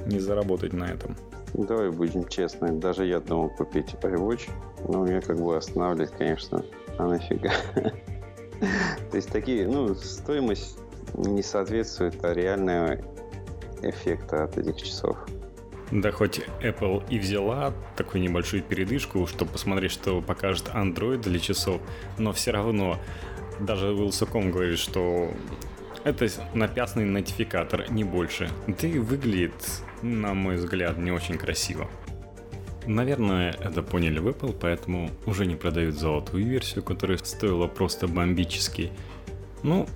не 0.06 0.20
заработать 0.20 0.72
на 0.72 0.84
этом. 0.84 1.16
Давай 1.54 1.90
будем 1.90 2.26
честны, 2.28 2.72
даже 2.72 3.06
я 3.06 3.20
думал 3.20 3.50
купить 3.50 3.94
iWatch, 4.00 4.48
но 4.88 5.06
я 5.06 5.20
как 5.20 5.38
бы 5.38 5.56
останавливать, 5.56 6.12
конечно, 6.16 6.64
а 6.96 7.08
нафига. 7.08 7.52
То 9.10 9.16
есть 9.16 9.28
такие, 9.28 9.66
ну, 9.66 9.94
стоимость 9.94 10.78
не 11.14 11.42
соответствует 11.42 12.16
реального 12.22 12.98
эффекта 13.82 14.44
от 14.44 14.58
этих 14.58 14.76
часов. 14.76 15.16
Да, 15.90 16.10
хоть 16.10 16.40
Apple 16.62 17.04
и 17.10 17.18
взяла 17.18 17.74
такую 17.96 18.22
небольшую 18.22 18.62
передышку, 18.62 19.26
чтобы 19.26 19.52
посмотреть, 19.52 19.92
что 19.92 20.22
покажет 20.22 20.70
Android 20.74 21.18
для 21.18 21.38
часов, 21.38 21.82
но 22.18 22.32
все 22.32 22.50
равно 22.50 22.98
даже 23.60 23.88
Wilson.com 23.88 24.50
говорит, 24.50 24.78
что 24.78 25.30
это 26.04 26.28
напясный 26.54 27.04
нотификатор, 27.04 27.90
не 27.90 28.04
больше. 28.04 28.48
Да 28.66 28.88
и 28.88 28.98
выглядит, 28.98 29.52
на 30.00 30.32
мой 30.32 30.56
взгляд, 30.56 30.96
не 30.96 31.10
очень 31.10 31.36
красиво. 31.36 31.88
Наверное, 32.86 33.54
это 33.60 33.82
поняли 33.82 34.18
в 34.18 34.26
Apple, 34.26 34.56
поэтому 34.58 35.10
уже 35.26 35.46
не 35.46 35.54
продают 35.54 35.94
золотую 35.94 36.44
версию, 36.44 36.82
которая 36.82 37.18
стоила 37.18 37.68
просто 37.68 38.08
бомбически. 38.08 38.90
Ну, 39.62 39.86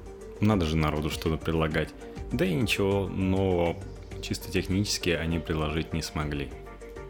надо 0.41 0.66
же 0.66 0.76
народу 0.76 1.11
что-то 1.11 1.37
предлагать. 1.37 1.91
Да 2.32 2.45
и 2.45 2.55
ничего 2.55 3.09
нового 3.09 3.76
чисто 4.22 4.51
технически 4.51 5.11
они 5.11 5.39
предложить 5.39 5.93
не 5.93 6.03
смогли. 6.03 6.51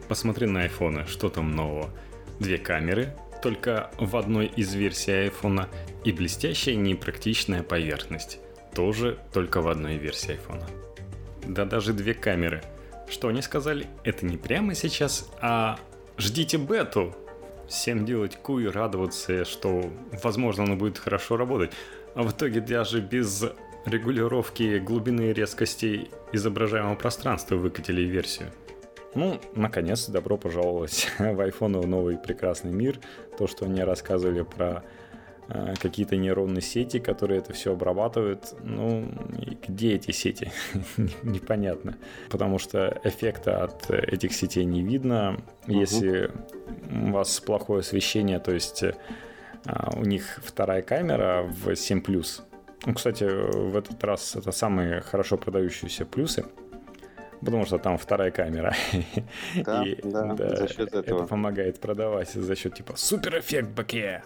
Посмотри 0.07 0.47
на 0.47 0.61
айфоны, 0.61 1.05
что 1.07 1.29
там 1.29 1.51
нового. 1.51 1.89
Две 2.39 2.57
камеры, 2.57 3.15
только 3.41 3.89
в 3.97 4.15
одной 4.15 4.45
из 4.45 4.73
версий 4.73 5.11
айфона, 5.11 5.67
и 6.03 6.11
блестящая 6.11 6.75
непрактичная 6.75 7.63
поверхность, 7.63 8.39
тоже 8.73 9.17
только 9.33 9.61
в 9.61 9.67
одной 9.67 9.97
версии 9.97 10.31
айфона. 10.31 10.67
Да 11.43 11.65
даже 11.65 11.93
две 11.93 12.13
камеры. 12.13 12.61
Что 13.09 13.29
они 13.29 13.41
сказали? 13.41 13.87
Это 14.03 14.25
не 14.25 14.37
прямо 14.37 14.75
сейчас, 14.75 15.29
а 15.41 15.79
ждите 16.17 16.57
бету. 16.57 17.15
Всем 17.67 18.05
делать 18.05 18.37
ку 18.37 18.59
и 18.59 18.67
радоваться, 18.67 19.43
что 19.43 19.91
возможно 20.23 20.63
оно 20.63 20.75
будет 20.75 20.97
хорошо 20.97 21.35
работать. 21.35 21.71
А 22.17 22.23
в 22.23 22.31
итоге 22.31 22.61
даже 22.61 22.99
без 22.99 23.45
регулировки 23.85 24.79
глубины 24.79 25.29
и 25.29 25.33
резкости 25.33 26.09
изображаемого 26.31 26.95
пространства 26.95 27.57
выкатили 27.57 28.01
версию. 28.01 28.49
Ну, 29.13 29.39
наконец, 29.53 30.07
добро 30.07 30.35
пожаловать 30.35 31.11
в 31.19 31.21
iPhone 31.21 31.79
в 31.79 31.85
новый 31.85 32.17
прекрасный 32.17 32.71
мир. 32.71 32.99
То, 33.37 33.45
что 33.45 33.65
они 33.65 33.83
рассказывали 33.83 34.41
про 34.41 34.83
э, 35.47 35.75
какие-то 35.79 36.15
нейронные 36.17 36.63
сети, 36.63 36.97
которые 36.97 37.37
это 37.37 37.53
все 37.53 37.73
обрабатывают. 37.73 38.51
Ну, 38.63 39.11
где 39.67 39.93
эти 39.93 40.09
сети? 40.09 40.51
Непонятно. 41.21 41.97
Потому 42.31 42.57
что 42.57 42.99
эффекта 43.03 43.63
от 43.63 43.91
этих 43.91 44.33
сетей 44.33 44.65
не 44.65 44.81
видно. 44.81 45.39
Если 45.67 46.31
у 46.91 47.11
вас 47.11 47.39
плохое 47.41 47.81
освещение, 47.81 48.39
то 48.39 48.53
есть 48.53 48.81
а, 48.81 48.95
у 49.95 50.03
них 50.03 50.39
вторая 50.43 50.81
камера 50.81 51.43
в 51.43 51.75
7 51.75 52.01
Ну, 52.85 52.93
кстати, 52.93 53.23
в 53.23 53.75
этот 53.75 54.03
раз 54.03 54.35
это 54.35 54.51
самые 54.51 55.01
хорошо 55.01 55.37
продающиеся 55.37 56.05
плюсы, 56.05 56.45
потому 57.41 57.65
что 57.65 57.77
там 57.77 57.97
вторая 57.97 58.31
камера. 58.31 58.75
Да, 59.55 59.83
И, 59.85 59.99
да, 60.03 60.33
да, 60.33 60.55
за 60.55 60.67
счет 60.67 60.93
этого. 60.93 61.19
Это 61.19 61.27
помогает 61.27 61.79
продавать 61.79 62.31
за 62.31 62.55
счет 62.55 62.75
типа 62.75 62.95
супер 62.95 63.39
эффект 63.39 63.69
баке. 63.69 64.23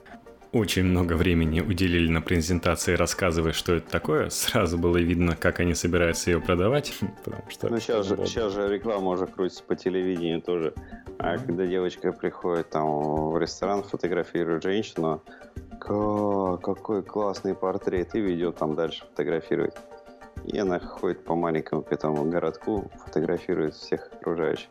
Очень 0.54 0.84
много 0.84 1.14
времени 1.14 1.62
уделили 1.62 2.12
на 2.12 2.22
презентации, 2.22 2.96
рассказывая, 2.96 3.54
что 3.54 3.76
это 3.76 3.90
такое. 3.90 4.30
Сразу 4.30 4.78
было 4.78 4.98
видно, 4.98 5.38
как 5.38 5.62
они 5.62 5.74
собираются 5.74 6.30
ее 6.30 6.42
продавать. 6.42 6.94
Потому 7.24 7.50
что 7.50 7.70
ну, 7.70 7.80
сейчас 7.80 8.06
же, 8.06 8.18
сейчас 8.26 8.52
же 8.52 8.68
реклама 8.68 9.12
уже 9.12 9.28
крутится 9.28 9.64
по 9.64 9.78
телевидению 9.78 10.42
тоже. 10.42 10.74
А 11.20 11.38
когда 11.38 11.66
девочка 11.66 12.12
приходит 12.12 12.70
там 12.70 13.30
в 13.32 13.38
ресторан, 13.40 13.84
фотографирует 13.84 14.64
женщину, 14.64 15.24
какой 15.80 17.02
классный 17.02 17.56
портрет, 17.56 18.14
и 18.16 18.20
ведет 18.20 18.58
там 18.58 18.76
дальше 18.76 19.06
фотографировать. 19.06 19.76
И 20.46 20.58
она 20.58 20.80
ходит 20.80 21.24
по 21.24 21.34
маленькому 21.36 21.86
этому 21.90 22.26
городку, 22.26 22.92
фотографирует 23.06 23.76
всех 23.76 24.10
окружающих. 24.12 24.68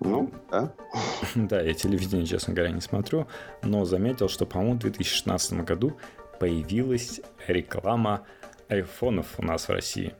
Ну, 0.00 0.30
да. 0.50 0.72
Да, 1.34 1.60
я 1.60 1.74
телевидение, 1.74 2.26
честно 2.26 2.54
говоря, 2.54 2.72
не 2.72 2.80
смотрю, 2.80 3.26
но 3.62 3.84
заметил, 3.84 4.28
что, 4.28 4.46
по-моему, 4.46 4.74
в 4.74 4.78
2016 4.78 5.64
году 5.64 5.96
появилась 6.38 7.20
реклама 7.46 8.24
айфонов 8.68 9.26
у 9.38 9.42
нас 9.42 9.68
в 9.68 9.72
России. 9.72 10.14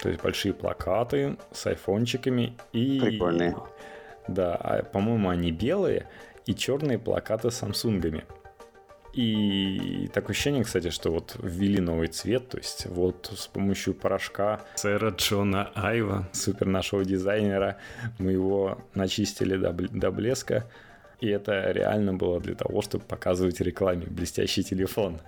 То 0.00 0.08
есть 0.08 0.22
большие 0.22 0.52
плакаты 0.52 1.36
с 1.52 1.66
айфончиками 1.66 2.56
и... 2.72 3.00
Прикольные. 3.00 3.56
Да, 4.28 4.54
а, 4.56 4.82
по-моему, 4.82 5.28
они 5.28 5.50
белые 5.50 6.08
и 6.46 6.54
черные 6.54 6.98
плакаты 6.98 7.50
с 7.50 7.56
самсунгами. 7.56 8.24
И 9.14 10.10
такое 10.12 10.30
ощущение, 10.30 10.64
кстати, 10.64 10.90
что 10.90 11.10
вот 11.10 11.36
ввели 11.40 11.80
новый 11.80 12.08
цвет, 12.08 12.48
то 12.48 12.58
есть 12.58 12.86
вот 12.86 13.32
с 13.36 13.46
помощью 13.46 13.94
порошка 13.94 14.60
сэра 14.74 15.10
Джона 15.10 15.70
Айва, 15.74 16.28
супер 16.32 16.66
нашего 16.66 17.04
дизайнера, 17.04 17.78
мы 18.18 18.32
его 18.32 18.78
начистили 18.94 19.56
до, 19.56 19.72
до 19.72 20.10
блеска, 20.10 20.68
и 21.20 21.28
это 21.28 21.70
реально 21.70 22.14
было 22.14 22.40
для 22.40 22.56
того, 22.56 22.82
чтобы 22.82 23.04
показывать 23.04 23.60
рекламе 23.60 24.06
блестящий 24.06 24.64
телефон. 24.64 25.20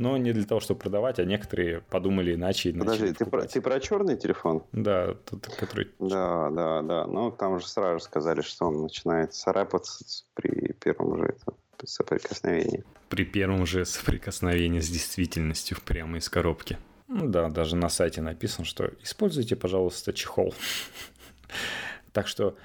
Но 0.00 0.16
не 0.16 0.32
для 0.32 0.44
того, 0.44 0.60
чтобы 0.60 0.80
продавать, 0.80 1.18
а 1.18 1.24
некоторые 1.24 1.80
подумали 1.80 2.34
иначе. 2.34 2.72
Подожди, 2.72 3.12
ты 3.12 3.24
про, 3.24 3.42
ты 3.42 3.60
про 3.60 3.80
черный 3.80 4.16
телефон? 4.16 4.62
Да, 4.72 5.14
тот, 5.14 5.46
который... 5.58 5.92
Да, 5.98 6.50
да, 6.50 6.82
да. 6.82 7.06
Ну, 7.06 7.32
там 7.32 7.58
же 7.58 7.66
сразу 7.66 8.00
сказали, 8.00 8.40
что 8.40 8.66
он 8.66 8.82
начинает 8.82 9.32
царапаться 9.32 10.04
при 10.34 10.72
первом 10.72 11.18
же 11.18 11.24
этом 11.30 11.56
соприкосновении. 11.86 12.84
При 13.08 13.24
первом 13.24 13.66
же 13.66 13.84
соприкосновении 13.84 14.80
с 14.80 14.88
действительностью 14.88 15.78
прямо 15.84 16.18
из 16.18 16.28
коробки. 16.28 16.78
Ну 17.08 17.28
да, 17.28 17.48
даже 17.48 17.76
на 17.76 17.88
сайте 17.88 18.20
написано, 18.20 18.64
что 18.64 18.90
используйте, 19.02 19.56
пожалуйста, 19.56 20.12
чехол. 20.12 20.54
Так 22.12 22.26
что 22.26 22.56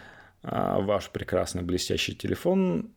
а, 0.41 0.79
ваш 0.79 1.09
прекрасный 1.09 1.61
блестящий 1.61 2.15
телефон 2.15 2.91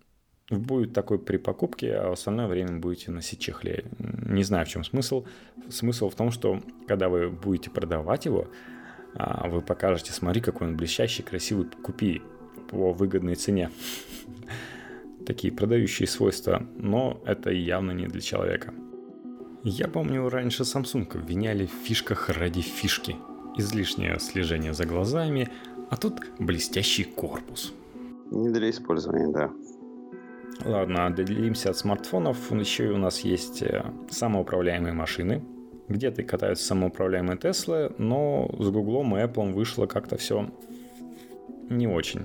будет 0.48 0.92
такой 0.92 1.18
при 1.18 1.36
покупке, 1.36 1.94
а 1.94 2.12
остальное 2.12 2.46
время 2.46 2.78
будете 2.78 3.10
носить 3.10 3.40
чехле. 3.40 3.84
Не 3.98 4.42
знаю, 4.42 4.64
в 4.64 4.68
чем 4.68 4.84
смысл. 4.84 5.26
Смысл 5.70 6.08
в 6.08 6.14
том, 6.14 6.30
что 6.30 6.62
когда 6.86 7.08
вы 7.08 7.30
будете 7.30 7.70
продавать 7.70 8.26
его, 8.26 8.48
а, 9.14 9.48
вы 9.48 9.60
покажете, 9.60 10.12
смотри, 10.12 10.40
какой 10.40 10.68
он 10.68 10.76
блестящий, 10.76 11.22
красивый, 11.22 11.66
купи 11.82 12.22
по 12.70 12.92
выгодной 12.92 13.34
цене 13.34 13.70
такие 15.26 15.52
продающие 15.52 16.06
свойства, 16.06 16.62
но 16.76 17.20
это 17.26 17.50
явно 17.50 17.90
не 17.90 18.06
для 18.06 18.20
человека. 18.20 18.72
Я 19.62 19.88
помню, 19.88 20.28
раньше 20.28 20.62
Samsung 20.62 21.16
обвиняли 21.16 21.66
в 21.66 21.86
фишках 21.86 22.28
ради 22.28 22.60
фишки. 22.60 23.16
Излишнее 23.56 24.18
слежение 24.20 24.72
за 24.72 24.86
глазами, 24.86 25.48
а 25.90 25.96
тут 25.96 26.20
блестящий 26.38 27.04
корпус. 27.04 27.72
Не 28.30 28.50
для 28.50 28.70
использования, 28.70 29.32
да. 29.32 29.50
Ладно, 30.64 31.06
отделимся 31.06 31.70
от 31.70 31.76
смартфонов. 31.76 32.52
Еще 32.52 32.86
и 32.86 32.90
у 32.90 32.96
нас 32.96 33.20
есть 33.20 33.62
э, 33.62 33.84
самоуправляемые 34.10 34.92
машины. 34.94 35.44
Где-то 35.88 36.22
катаются 36.22 36.66
самоуправляемые 36.66 37.36
Теслы, 37.36 37.92
но 37.98 38.48
с 38.58 38.70
Гуглом 38.70 39.16
и 39.16 39.20
Apple 39.20 39.52
вышло 39.52 39.86
как-то 39.86 40.16
все 40.16 40.50
не 41.70 41.86
очень. 41.86 42.24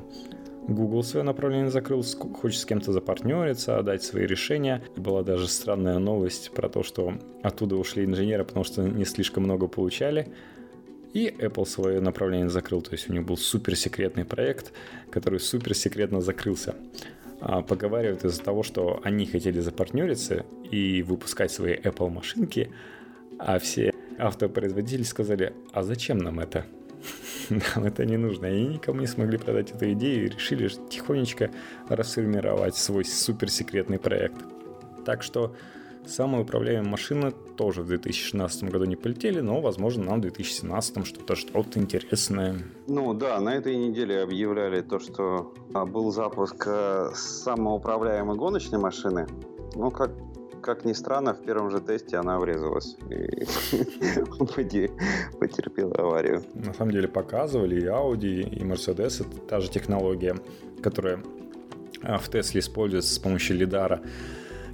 Google 0.67 1.03
свое 1.03 1.23
направление 1.23 1.69
закрыл, 1.69 2.03
хочет 2.03 2.59
с 2.59 2.65
кем-то 2.65 2.91
запартнериться, 2.91 3.77
отдать 3.77 4.03
свои 4.03 4.25
решения. 4.25 4.83
Была 4.95 5.23
даже 5.23 5.47
странная 5.47 5.99
новость 5.99 6.51
про 6.51 6.69
то, 6.69 6.83
что 6.83 7.13
оттуда 7.41 7.75
ушли 7.75 8.05
инженеры, 8.05 8.45
потому 8.45 8.63
что 8.63 8.83
не 8.83 9.05
слишком 9.05 9.43
много 9.43 9.67
получали. 9.67 10.31
И 11.13 11.27
Apple 11.27 11.65
свое 11.65 11.99
направление 11.99 12.49
закрыл, 12.49 12.81
то 12.81 12.93
есть 12.93 13.09
у 13.09 13.13
них 13.13 13.25
был 13.25 13.35
суперсекретный 13.35 14.23
проект, 14.23 14.71
который 15.09 15.39
суперсекретно 15.39 16.21
закрылся. 16.21 16.75
А 17.41 17.63
поговаривают 17.63 18.23
из-за 18.23 18.41
того, 18.41 18.63
что 18.63 19.01
они 19.03 19.25
хотели 19.25 19.59
запартнериться 19.59 20.45
и 20.69 21.01
выпускать 21.01 21.51
свои 21.51 21.75
Apple 21.75 22.09
машинки, 22.09 22.71
а 23.39 23.57
все 23.59 23.91
автопроизводители 24.19 25.03
сказали, 25.03 25.53
а 25.73 25.83
зачем 25.83 26.19
нам 26.19 26.39
это? 26.39 26.65
Нам 27.75 27.85
это 27.85 28.05
не 28.05 28.17
нужно. 28.17 28.45
И 28.45 28.65
никому 28.65 29.01
не 29.01 29.07
смогли 29.07 29.37
продать 29.37 29.71
эту 29.71 29.91
идею 29.91 30.25
и 30.25 30.29
решили 30.29 30.69
тихонечко 30.89 31.51
расформировать 31.89 32.75
свой 32.75 33.05
суперсекретный 33.05 33.99
проект. 33.99 34.37
Так 35.05 35.23
что 35.23 35.53
самоуправляемые 36.05 36.89
машины 36.89 37.31
тоже 37.57 37.81
в 37.81 37.87
2016 37.87 38.63
году 38.63 38.85
не 38.85 38.95
полетели, 38.95 39.39
но, 39.41 39.61
возможно, 39.61 40.05
нам 40.05 40.19
в 40.19 40.21
2017 40.21 41.05
что-то 41.05 41.35
что-то 41.35 41.79
интересное. 41.79 42.59
Ну 42.87 43.13
да, 43.13 43.39
на 43.39 43.55
этой 43.55 43.75
неделе 43.75 44.21
объявляли 44.21 44.81
то, 44.81 44.99
что 44.99 45.53
а, 45.73 45.85
был 45.85 46.11
запуск 46.11 46.63
э, 46.67 47.11
самоуправляемой 47.13 48.37
гоночной 48.37 48.79
машины. 48.79 49.27
Ну, 49.75 49.91
как 49.91 50.11
как 50.61 50.85
ни 50.85 50.93
странно, 50.93 51.33
в 51.33 51.41
первом 51.41 51.71
же 51.71 51.81
тесте 51.81 52.17
она 52.17 52.39
врезалась 52.39 52.95
и 53.09 53.45
потерпела 55.39 55.95
аварию. 55.95 56.43
На 56.53 56.73
самом 56.73 56.91
деле 56.91 57.07
показывали 57.07 57.81
и 57.81 57.85
Audi, 57.85 58.41
и 58.41 58.63
Mercedes, 58.63 59.25
это 59.25 59.37
та 59.47 59.59
же 59.59 59.69
технология, 59.69 60.35
которая 60.81 61.23
а, 62.03 62.17
в 62.17 62.29
Тесле 62.29 62.59
используется 62.59 63.13
с 63.13 63.19
помощью 63.19 63.57
лидара 63.57 64.01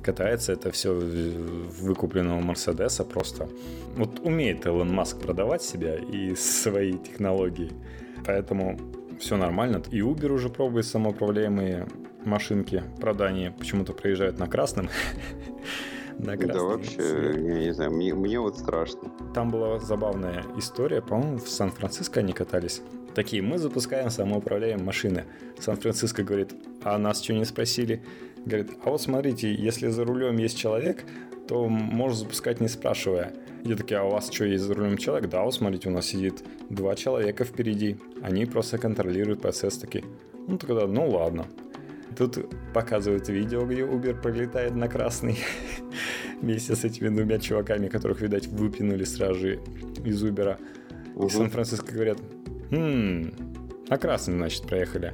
катается 0.07 0.53
это 0.53 0.71
все 0.71 0.93
выкупленного 0.93 2.39
Мерседеса 2.39 3.03
просто. 3.03 3.49
Вот 3.97 4.21
умеет 4.21 4.65
Илон 4.65 4.93
Маск 4.93 5.19
продавать 5.19 5.61
себя 5.61 5.95
и 5.95 6.33
свои 6.35 6.93
технологии. 6.93 7.73
Поэтому 8.25 8.79
все 9.19 9.35
нормально. 9.35 9.81
И 9.91 9.99
Uber 9.99 10.31
уже 10.31 10.47
пробует 10.47 10.85
самоуправляемые 10.85 11.87
машинки 12.27 12.83
продания. 12.99 13.51
Почему-то 13.51 13.93
приезжают 13.93 14.37
на 14.37 14.47
красном. 14.47 14.89
на 16.19 16.35
Да 16.35 16.61
вообще, 16.61 17.33
я 17.35 17.59
не 17.59 17.73
знаю, 17.73 17.91
мне, 17.91 18.13
мне 18.13 18.39
вот 18.39 18.57
страшно. 18.57 19.11
Там 19.33 19.49
была 19.49 19.79
забавная 19.79 20.43
история, 20.57 21.01
по-моему, 21.01 21.37
в 21.37 21.49
Сан-Франциско 21.49 22.19
они 22.19 22.33
катались. 22.33 22.81
Такие, 23.15 23.41
мы 23.41 23.57
запускаем 23.57 24.09
самоуправляемые 24.09 24.85
машины. 24.85 25.25
Сан-Франциско 25.59 26.23
говорит, 26.23 26.53
а 26.83 26.97
нас 26.97 27.23
что 27.23 27.33
не 27.33 27.45
спросили? 27.45 28.03
Говорит, 28.45 28.71
а 28.83 28.91
вот 28.91 29.01
смотрите, 29.01 29.53
если 29.53 29.87
за 29.87 30.05
рулем 30.05 30.37
есть 30.37 30.57
человек, 30.57 31.03
то 31.47 31.67
можно 31.67 32.17
запускать 32.17 32.61
не 32.61 32.67
спрашивая. 32.67 33.33
Я 33.63 33.75
такие, 33.75 33.99
а 33.99 34.03
у 34.03 34.11
вас 34.11 34.31
что, 34.31 34.45
есть 34.45 34.63
за 34.63 34.73
рулем 34.73 34.97
человек? 34.97 35.29
Да, 35.29 35.43
вот 35.43 35.53
смотрите, 35.53 35.89
у 35.89 35.91
нас 35.91 36.05
сидит 36.05 36.43
два 36.69 36.95
человека 36.95 37.43
впереди. 37.43 37.97
Они 38.21 38.45
просто 38.45 38.77
контролируют 38.77 39.41
процесс 39.41 39.77
такие. 39.77 40.03
Ну 40.47 40.57
тогда, 40.57 40.87
ну 40.87 41.09
ладно. 41.09 41.47
Тут 42.17 42.39
показывают 42.73 43.29
видео, 43.29 43.65
где 43.65 43.81
Uber 43.81 44.19
пролетает 44.19 44.75
на 44.75 44.87
красный 44.87 45.37
вместе 46.41 46.75
с 46.75 46.83
этими 46.83 47.09
двумя 47.09 47.37
чуваками, 47.37 47.87
которых, 47.87 48.21
видать, 48.21 48.47
выпинули 48.47 49.03
сразу 49.03 49.35
же 49.35 49.59
из 50.03 50.23
Uber. 50.23 50.57
И 51.23 51.29
Сан-Франциско 51.29 51.93
говорят, 51.93 52.17
«Хм, 52.71 53.31
на 53.89 53.97
красный, 53.97 54.35
значит, 54.35 54.63
проехали. 54.63 55.13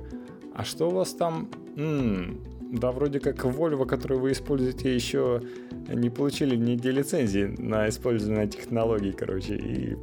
А 0.55 0.63
что 0.63 0.87
у 0.87 0.91
вас 0.91 1.13
там? 1.13 1.49
М-м, 1.75 2.39
да, 2.71 2.91
вроде 2.91 3.19
как 3.19 3.43
Volvo, 3.43 3.85
которую 3.85 4.21
вы 4.21 4.31
используете, 4.31 4.93
еще 4.93 5.41
не 5.87 6.09
получили 6.09 6.55
нигде 6.55 6.91
лицензии 6.91 7.53
на 7.57 7.89
использование 7.89 8.47
технологий, 8.47 9.11
короче, 9.11 9.55
и 9.55 9.97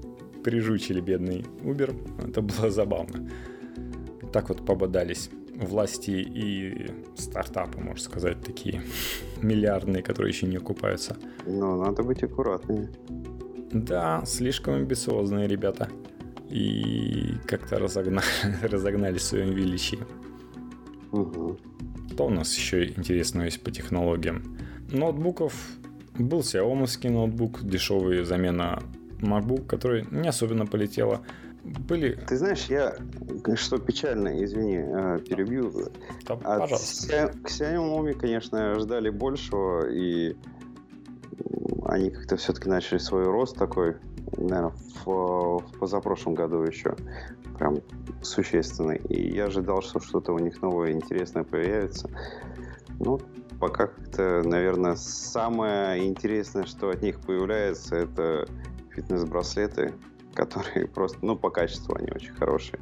прижучили 0.44 1.00
бедный 1.00 1.46
Uber. 1.62 2.28
Это 2.28 2.42
было 2.42 2.70
забавно. 2.70 3.28
Так 4.32 4.50
вот 4.50 4.64
пободались 4.64 5.30
власти 5.60 6.10
и 6.10 6.90
стартапы, 7.16 7.80
можно 7.80 8.02
сказать, 8.02 8.42
такие 8.42 8.82
миллиардные, 9.42 10.02
которые 10.02 10.32
еще 10.32 10.46
не 10.46 10.56
окупаются. 10.56 11.16
Ну, 11.46 11.82
надо 11.82 12.02
быть 12.02 12.22
аккуратными. 12.22 12.88
Да, 13.72 14.22
слишком 14.26 14.74
амбициозные 14.74 15.46
ребята. 15.46 15.88
И 16.48 17.34
как-то 17.46 17.78
разогнали, 17.78 18.26
разогнали 18.62 19.18
в 19.18 19.22
своем 19.22 19.50
величии. 19.50 20.00
Угу. 21.12 21.58
Что 22.12 22.26
у 22.26 22.30
нас 22.30 22.56
еще 22.56 22.86
интересного 22.86 23.44
есть 23.44 23.62
по 23.62 23.70
технологиям? 23.70 24.58
Ноутбуков 24.90 25.54
был 26.18 26.40
Xiaomi 26.40 27.10
ноутбук, 27.10 27.62
дешевый 27.62 28.24
замена 28.24 28.82
MacBook, 29.20 29.66
который 29.66 30.06
не 30.10 30.28
особенно 30.28 30.66
полетела. 30.66 31.20
Были... 31.64 32.12
Ты 32.26 32.36
знаешь, 32.36 32.66
я, 32.66 32.96
что 33.54 33.78
печально, 33.78 34.42
извини, 34.42 34.78
э, 34.78 35.18
перебью. 35.28 35.70
Да, 36.26 36.34
От 36.34 36.42
пожалуйста. 36.42 37.32
Xiaomi, 37.44 38.14
конечно, 38.14 38.78
ждали 38.78 39.10
большего, 39.10 39.88
и 39.88 40.36
они 41.84 42.10
как-то 42.10 42.36
все-таки 42.36 42.68
начали 42.68 42.98
свой 42.98 43.24
рост 43.24 43.56
такой, 43.56 43.96
наверное, 44.36 44.72
в, 45.04 45.58
в 45.58 45.78
позапрошлом 45.78 46.34
году 46.34 46.62
еще 46.62 46.96
прям 47.58 47.78
существенный. 48.22 48.98
И 49.08 49.34
я 49.34 49.46
ожидал, 49.46 49.82
что 49.82 50.00
что-то 50.00 50.32
у 50.32 50.38
них 50.38 50.62
новое 50.62 50.92
интересное 50.92 51.44
появится. 51.44 52.08
Ну, 52.98 53.20
пока 53.58 53.86
как-то, 53.86 54.42
наверное, 54.44 54.96
самое 54.96 56.06
интересное, 56.06 56.64
что 56.64 56.88
от 56.88 57.02
них 57.02 57.20
появляется, 57.20 57.96
это 57.96 58.46
фитнес-браслеты, 58.94 59.92
которые 60.34 60.86
просто, 60.86 61.18
ну, 61.22 61.36
по 61.36 61.50
качеству 61.50 61.94
они 61.96 62.10
очень 62.14 62.32
хорошие. 62.32 62.78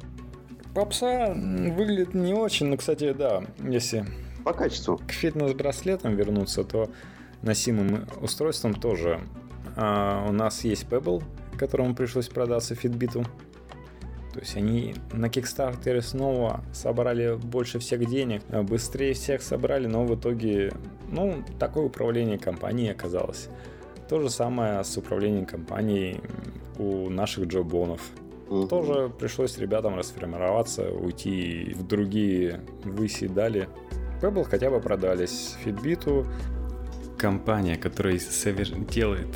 Попса 0.73 1.33
выглядит 1.33 2.13
не 2.13 2.33
очень, 2.33 2.67
но, 2.67 2.77
кстати, 2.77 3.11
да, 3.13 3.43
если 3.59 4.05
по 4.43 4.53
качеству. 4.53 4.97
К 4.97 5.11
фитнес-браслетам 5.11 6.15
вернуться, 6.15 6.63
то 6.63 6.89
носимым 7.41 8.07
устройством 8.21 8.73
тоже. 8.73 9.21
А, 9.75 10.25
у 10.27 10.31
нас 10.31 10.63
есть 10.63 10.85
Pebble, 10.85 11.23
которому 11.57 11.95
пришлось 11.95 12.27
продаться 12.27 12.73
Fitbit. 12.73 13.25
То 14.33 14.39
есть 14.39 14.55
они 14.55 14.95
на 15.11 15.25
Kickstarter 15.25 16.01
снова 16.01 16.63
собрали 16.71 17.35
больше 17.35 17.79
всех 17.79 18.05
денег, 18.07 18.43
быстрее 18.45 19.13
всех 19.13 19.41
собрали, 19.41 19.87
но 19.87 20.05
в 20.05 20.15
итоге, 20.15 20.71
ну, 21.11 21.43
такое 21.59 21.85
управление 21.85 22.37
компанией 22.37 22.89
оказалось. 22.91 23.49
То 24.09 24.19
же 24.19 24.29
самое 24.31 24.83
с 24.83 24.97
управлением 24.97 25.45
компанией 25.45 26.19
у 26.79 27.09
наших 27.09 27.45
джобонов. 27.45 28.01
Угу. 28.49 28.67
Тоже 28.67 29.11
пришлось 29.19 29.57
ребятам 29.59 29.95
расформироваться, 29.95 30.89
уйти 30.89 31.75
в 31.75 31.85
другие 31.85 32.61
выси 32.83 33.27
дали. 33.27 33.69
Pebble 34.19 34.45
хотя 34.45 34.71
бы 34.71 34.79
продались. 34.79 35.55
Fitbit 35.63 36.25
компания, 37.19 37.77
которая 37.77 38.19
делает 38.91 39.27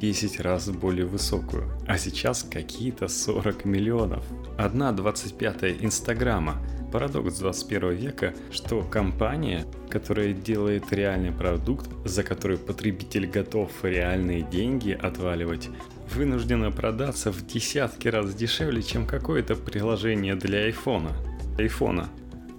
10 0.00 0.40
раз 0.40 0.68
более 0.68 1.06
высокую, 1.06 1.64
а 1.88 1.98
сейчас 1.98 2.44
какие-то 2.44 3.08
40 3.08 3.64
миллионов. 3.64 4.24
Одна 4.56 4.92
25 4.92 5.82
Инстаграма. 5.82 6.58
Парадокс 6.92 7.38
21 7.38 7.90
века, 7.92 8.34
что 8.50 8.82
компания, 8.82 9.64
которая 9.88 10.34
делает 10.34 10.92
реальный 10.92 11.32
продукт, 11.32 11.88
за 12.04 12.22
который 12.22 12.58
потребитель 12.58 13.26
готов 13.26 13.70
реальные 13.82 14.42
деньги 14.42 14.92
отваливать, 14.92 15.70
вынуждена 16.14 16.70
продаться 16.70 17.32
в 17.32 17.46
десятки 17.46 18.08
раз 18.08 18.34
дешевле, 18.34 18.82
чем 18.82 19.06
какое-то 19.06 19.56
приложение 19.56 20.34
для 20.34 20.64
айфона. 20.64 21.12
Айфона. 21.58 22.10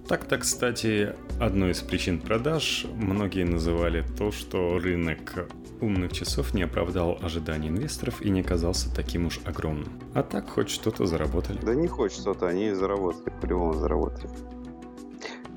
Так-то, 0.07 0.37
кстати, 0.39 1.13
одной 1.39 1.71
из 1.71 1.79
причин 1.79 2.19
продаж 2.19 2.85
многие 2.95 3.45
называли 3.45 4.03
то, 4.17 4.31
что 4.31 4.79
рынок 4.79 5.47
умных 5.83 6.13
часов 6.13 6.53
не 6.53 6.63
оправдал 6.63 7.17
ожиданий 7.21 7.69
инвесторов 7.69 8.21
и 8.21 8.29
не 8.29 8.43
казался 8.43 8.93
таким 8.93 9.27
уж 9.27 9.39
огромным. 9.45 9.89
А 10.13 10.23
так 10.23 10.49
хоть 10.49 10.69
что-то 10.69 11.05
заработали. 11.05 11.59
Да 11.61 11.75
не 11.75 11.87
хоть 11.87 12.13
что-то, 12.13 12.47
они 12.47 12.71
заработали, 12.71 13.33
по-любому 13.41 13.73
заработали. 13.73 14.29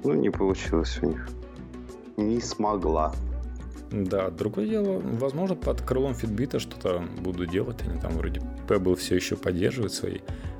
Ну, 0.05 0.14
не 0.14 0.31
получилось 0.31 0.99
у 1.03 1.07
них. 1.07 1.29
Не 2.16 2.41
смогла. 2.41 3.14
Да, 3.91 4.31
другое 4.31 4.66
дело, 4.66 5.01
возможно, 5.01 5.55
под 5.55 5.81
крылом 5.83 6.12
Fitbit 6.12 6.59
что-то 6.59 7.05
буду 7.20 7.47
делать. 7.47 7.83
Они 7.83 8.01
там 8.01 8.12
вроде 8.12 8.41
Pebble 8.68 8.97
все 8.97 9.14
еще 9.16 9.37
поддерживают 9.37 9.93
свои. 9.93 10.18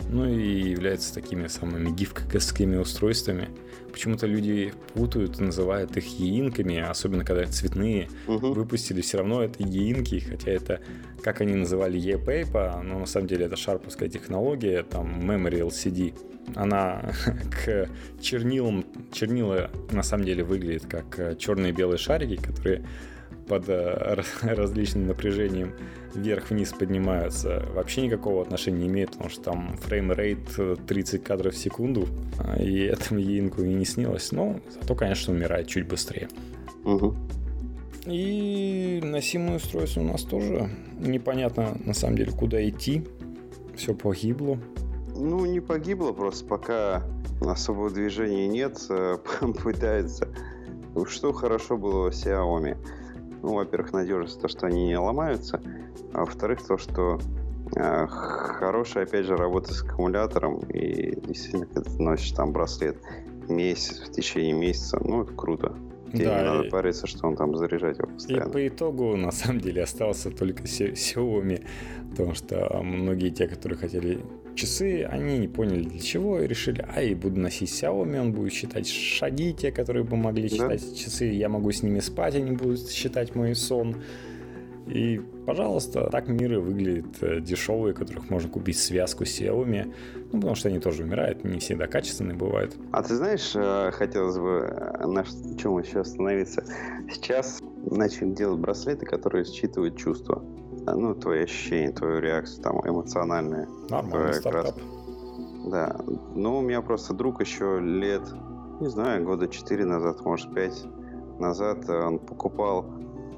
Ну 0.09 0.29
и 0.29 0.71
являются 0.71 1.13
такими 1.13 1.47
самыми 1.49 1.91
гифковскими 1.91 2.77
устройствами. 2.77 3.49
Почему-то 3.91 4.27
люди 4.27 4.73
путают, 4.95 5.41
называют 5.41 5.97
их 5.97 6.07
яинками, 6.19 6.79
особенно 6.79 7.25
когда 7.25 7.47
цветные. 7.47 8.09
Угу. 8.29 8.53
Выпустили 8.53 9.01
все 9.01 9.19
равно 9.19 9.43
это 9.43 9.63
яинки, 9.63 10.19
хотя 10.21 10.51
это, 10.51 10.81
как 11.23 11.41
они 11.41 11.55
называли, 11.55 11.99
e-paper, 11.99 12.83
но 12.83 12.99
на 12.99 13.07
самом 13.07 13.27
деле 13.27 13.47
это 13.47 13.57
шарповская 13.57 14.09
технология, 14.09 14.83
там 14.83 15.29
Memory 15.29 15.67
LCD. 15.67 16.15
Она 16.55 17.11
к 17.65 17.89
чернилам, 18.21 18.85
чернила 19.13 19.71
на 19.91 20.03
самом 20.03 20.25
деле 20.25 20.45
выглядит 20.45 20.87
как 20.87 21.19
э, 21.19 21.37
черные 21.37 21.73
и 21.73 21.75
белые 21.75 21.99
шарики, 21.99 22.37
которые 22.37 22.85
под 23.47 23.69
э, 23.69 24.23
различным 24.43 25.07
напряжением 25.07 25.73
вверх-вниз 26.15 26.73
поднимаются, 26.73 27.65
вообще 27.75 28.03
никакого 28.03 28.43
отношения 28.43 28.81
не 28.81 28.87
имеет, 28.89 29.13
потому 29.13 29.31
что 29.31 29.43
там 29.43 29.77
фреймрейт 29.79 30.87
30 30.87 31.23
кадров 31.23 31.55
в 31.55 31.59
секунду, 31.59 32.09
а, 32.39 32.61
и 32.61 32.81
этому 32.81 33.21
Инку 33.21 33.63
и 33.63 33.75
не 33.75 33.85
снилось. 33.85 34.33
Но 34.33 34.61
зато, 34.81 34.95
конечно, 34.95 35.35
умирает 35.35 35.69
чуть 35.69 35.87
быстрее. 35.87 36.29
Угу. 36.85 37.15
И 38.07 39.01
носимое 39.03 39.57
устройство 39.57 40.01
у 40.01 40.05
нас 40.05 40.23
тоже 40.23 40.71
непонятно, 40.99 41.77
на 41.85 41.93
самом 41.93 42.17
деле, 42.17 42.33
куда 42.33 42.67
идти. 42.69 43.05
Все 43.77 43.95
погибло. 43.95 44.59
Ну, 45.15 45.45
не 45.45 45.61
погибло, 45.61 46.13
просто 46.13 46.47
пока 46.47 47.03
особого 47.41 47.91
движения 47.91 48.49
нет, 48.49 48.79
э, 48.89 49.17
пытается. 49.63 50.29
Что 51.09 51.33
хорошо 51.33 51.77
было 51.77 52.11
в 52.11 52.15
Xiaomi? 52.15 52.77
Ну, 53.43 53.55
во-первых, 53.55 53.93
надежность, 53.93 54.41
то, 54.41 54.49
что 54.49 54.67
они 54.67 54.87
не 54.87 54.99
ломаются. 54.99 55.61
А 56.13 56.21
во-вторых, 56.21 56.67
то, 56.67 56.79
что 56.79 57.19
э, 57.75 58.07
хорошая, 58.09 59.05
опять 59.05 59.27
же, 59.27 59.37
работа 59.37 59.73
с 59.73 59.83
аккумулятором. 59.83 60.61
И 60.71 61.21
действительно, 61.21 61.67
когда 61.67 61.91
ты 61.91 62.03
носишь 62.03 62.33
там 62.33 62.53
браслет 62.53 62.97
месяц, 63.49 64.01
в 64.01 64.13
течение 64.13 64.53
месяца, 64.53 64.99
ну, 65.03 65.23
это 65.23 65.33
круто. 65.33 65.75
Тебе 66.13 66.27
да, 66.27 66.39
не 66.39 66.45
надо 66.45 66.63
и... 66.65 66.71
париться, 66.71 67.07
что 67.07 67.27
он 67.27 67.37
там 67.37 67.57
заряжать 67.57 67.99
его 67.99 68.09
постоянно. 68.09 68.49
И 68.49 68.53
по 68.53 68.69
итогу, 68.69 69.17
на 69.17 69.33
самом 69.33 69.61
деле, 69.61 69.83
остался 69.83 70.31
только 70.31 70.63
Xiaomi, 70.63 71.65
потому 72.11 72.35
что 72.35 72.81
многие 72.83 73.31
те, 73.31 73.49
которые 73.49 73.79
хотели 73.79 74.21
часы, 74.57 75.05
они 75.05 75.39
не 75.39 75.49
поняли 75.49 75.85
для 75.85 76.01
чего 76.01 76.41
и 76.41 76.47
решили, 76.47 76.85
ай, 76.97 77.15
буду 77.15 77.39
носить 77.41 77.71
Xiaomi, 77.71 78.21
он 78.21 78.33
будет 78.33 78.53
считать 78.53 78.89
шаги 78.89 79.53
те, 79.55 79.71
которые 79.71 80.05
бы 80.05 80.17
могли 80.17 80.49
считать 80.49 80.81
да? 80.81 80.97
часы, 80.97 81.27
я 81.27 81.49
могу 81.49 81.71
с 81.71 81.83
ними 81.83 82.01
спать, 82.01 82.35
они 82.35 82.53
будут 82.53 82.91
считать 82.91 83.35
мой 83.35 83.55
сон. 83.55 83.97
И, 84.87 85.21
пожалуйста, 85.47 86.09
так 86.11 86.29
миры 86.29 86.61
выглядят 86.61 87.21
э, 87.21 87.41
дешевые, 87.41 87.93
которых 87.93 88.31
можно 88.31 88.49
купить 88.49 88.79
связку 88.79 89.25
Xiaomi, 89.25 89.93
ну, 90.33 90.41
потому 90.41 90.55
что 90.55 90.69
они 90.69 90.79
тоже 90.79 91.03
умирают, 91.03 91.45
не 91.45 91.59
всегда 91.59 91.89
качественные 91.89 92.37
бывают. 92.37 92.77
А 92.93 93.03
ты 93.03 93.17
знаешь, 93.17 93.51
э, 93.57 93.91
хотелось 93.93 94.39
бы 94.39 94.71
э, 94.71 95.07
на 95.07 95.25
чем 95.61 95.79
еще 95.79 96.01
остановиться. 96.01 96.65
Сейчас 97.13 97.61
начали 97.91 98.31
делать 98.31 98.61
браслеты, 98.61 99.07
которые 99.07 99.45
считывают 99.45 99.97
чувства. 99.97 100.45
Ну, 100.95 101.15
твои 101.15 101.45
ощущения, 101.45 101.93
твою 101.93 102.21
реакцию, 102.21 102.63
там, 102.63 102.81
эмоциональные. 102.85 103.67
Нормальный 103.91 104.35
стартап. 104.35 104.77
Да. 105.67 105.97
Ну, 106.35 106.59
у 106.59 106.61
меня 106.61 106.81
просто 106.81 107.13
друг 107.13 107.41
еще 107.41 107.81
лет, 107.81 108.23
не 108.81 108.89
знаю, 108.89 109.25
года 109.25 109.49
4 109.49 109.85
назад, 109.85 110.25
может, 110.25 110.55
5 110.55 110.85
назад, 111.41 111.89
он 111.89 112.19
покупал 112.19 112.87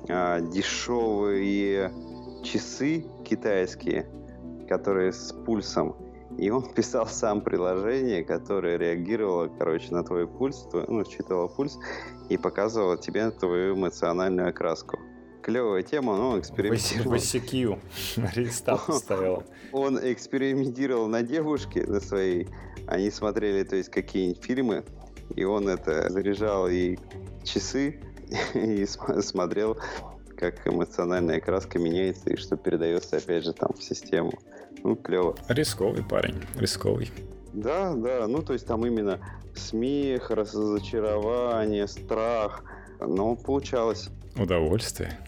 а, 0.09 0.41
дешевые 0.41 1.93
часы 2.43 3.07
китайские, 3.25 4.07
которые 4.69 5.13
с 5.13 5.33
пульсом. 5.33 5.97
И 6.37 6.51
он 6.51 6.63
писал 6.75 7.07
сам 7.07 7.41
приложение, 7.41 8.25
которое 8.25 8.77
реагировало, 8.77 9.49
короче, 9.49 9.93
на 9.93 10.05
твой 10.05 10.27
пульс, 10.27 10.67
твой, 10.71 10.85
ну, 10.89 11.05
считывало 11.05 11.49
пульс 11.49 11.79
и 12.29 12.37
показывало 12.37 12.97
тебе 12.97 13.31
твою 13.31 13.75
эмоциональную 13.75 14.51
окраску. 14.51 14.99
Клевая 15.49 15.83
тема, 15.83 16.15
но 16.15 16.29
он 16.33 16.41
экспериментировал. 16.41 17.79
В 18.17 18.37
рестарт 18.37 18.95
ставил. 18.95 19.45
Он 19.73 19.99
экспериментировал 19.99 21.07
на 21.07 21.23
девушке, 21.23 21.85
на 21.87 22.01
своей. 22.01 22.49
Они 22.87 23.11
смотрели, 23.11 23.65
то 23.65 23.75
есть, 23.75 23.89
какие-нибудь 23.89 24.45
фильмы, 24.45 24.85
и 25.37 25.45
он 25.45 25.71
это 25.71 26.11
заряжал 26.11 26.69
ей 26.69 26.99
часы, 27.45 27.99
и 28.55 28.85
смотрел, 28.85 29.79
как 30.37 30.69
эмоциональная 30.69 31.41
краска 31.41 31.79
меняется 31.79 32.29
и 32.29 32.37
что 32.37 32.59
передается, 32.59 33.17
опять 33.17 33.45
же, 33.45 33.55
там 33.55 33.73
в 33.73 33.83
систему. 33.83 34.33
Ну, 34.85 34.97
клево. 34.97 35.35
Рисковый 35.49 36.05
парень, 36.05 36.43
рисковый. 36.59 37.11
Да, 37.55 37.95
да, 37.95 38.27
ну 38.29 38.43
то 38.43 38.53
есть 38.53 38.67
там 38.67 38.85
именно 38.85 39.19
смех, 39.55 40.31
разочарование, 40.31 41.89
страх, 41.89 42.65
но 43.01 43.35
получалось. 43.35 44.11
Удовольствие. 44.37 45.19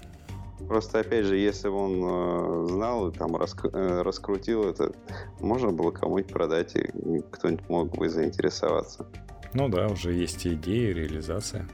Просто, 0.68 1.00
опять 1.00 1.24
же, 1.24 1.36
если 1.36 1.68
бы 1.68 1.74
он 1.74 2.00
э, 2.02 2.66
знал 2.68 3.08
и 3.08 3.12
там 3.12 3.34
раск- 3.36 3.70
э, 3.72 4.02
раскрутил 4.02 4.64
это, 4.64 4.92
можно 5.40 5.72
было 5.72 5.90
кому-нибудь 5.90 6.32
продать, 6.32 6.76
и 6.76 7.22
кто-нибудь 7.30 7.68
мог 7.68 7.96
бы 7.96 8.08
заинтересоваться. 8.08 9.06
Ну 9.52 9.68
да, 9.68 9.88
уже 9.88 10.12
есть 10.12 10.46
идеи, 10.46 10.92
реализация. 10.92 11.68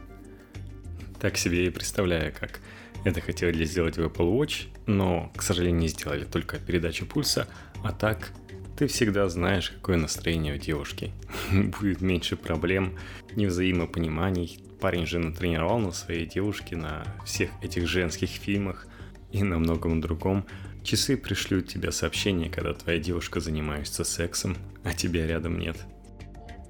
Так 1.20 1.37
себе 1.37 1.66
и 1.66 1.70
представляю, 1.70 2.32
как 2.39 2.61
это 3.05 3.20
хотели 3.20 3.64
сделать 3.64 3.99
в 3.99 4.01
Apple 4.01 4.37
Watch, 4.39 4.68
но, 4.87 5.30
к 5.37 5.43
сожалению, 5.43 5.80
не 5.80 5.89
сделали 5.89 6.24
только 6.24 6.59
передачу 6.59 7.07
пульса, 7.07 7.47
а 7.84 7.93
так 7.93 8.32
ты 8.77 8.87
всегда 8.89 9.29
знаешь, 9.29 9.70
какое 9.70 9.97
настроение 9.97 10.55
у 10.55 10.59
девушки. 10.59 11.12
Будет 11.81 12.01
меньше 12.01 12.37
проблем, 12.37 12.99
невзаимопониманий. 13.35 14.61
Парень 14.81 15.07
же 15.07 15.18
натренировал 15.18 15.79
на 15.79 15.93
своей 15.93 16.27
девушке 16.27 16.77
на 16.77 17.05
всех 17.24 17.51
этих 17.62 17.89
женских 17.89 18.29
фильмах 18.29 18.87
и 19.33 19.43
на 19.43 19.59
многом 19.59 20.01
другом. 20.01 20.47
Часы 20.83 21.16
пришлют 21.16 21.68
тебе 21.68 21.91
сообщение, 21.91 22.51
когда 22.51 22.74
твоя 22.74 22.99
девушка 22.99 23.41
занимается 23.41 24.05
сексом, 24.05 24.57
а 24.85 24.93
тебя 24.93 25.27
рядом 25.27 25.59
нет 25.59 25.77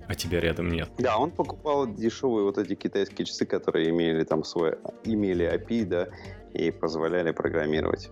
а 0.08 0.14
тебя 0.14 0.40
рядом 0.40 0.68
нет. 0.68 0.88
Да, 0.98 1.18
он 1.18 1.30
покупал 1.30 1.92
дешевые 1.92 2.44
вот 2.44 2.58
эти 2.58 2.74
китайские 2.74 3.26
часы, 3.26 3.44
которые 3.44 3.90
имели 3.90 4.22
там 4.22 4.44
свой, 4.44 4.76
имели 5.04 5.44
API, 5.52 5.84
да, 5.84 6.08
и 6.54 6.70
позволяли 6.70 7.32
программировать. 7.32 8.10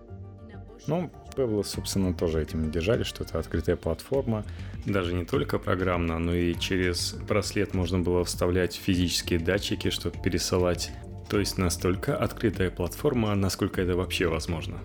Ну, 0.87 1.09
Pebble, 1.35 1.63
собственно, 1.63 2.13
тоже 2.13 2.41
этим 2.41 2.71
держали, 2.71 3.03
что 3.03 3.23
это 3.23 3.39
открытая 3.39 3.75
платформа. 3.75 4.45
Даже 4.85 5.13
не 5.13 5.25
только 5.25 5.59
программно, 5.59 6.19
но 6.19 6.33
и 6.33 6.53
через 6.55 7.13
браслет 7.13 7.73
можно 7.73 7.99
было 7.99 8.23
вставлять 8.23 8.75
физические 8.75 9.39
датчики, 9.39 9.89
чтобы 9.89 10.17
пересылать. 10.21 10.91
То 11.29 11.39
есть 11.39 11.57
настолько 11.57 12.15
открытая 12.15 12.69
платформа, 12.69 13.33
насколько 13.35 13.81
это 13.81 13.95
вообще 13.95 14.27
возможно. 14.27 14.79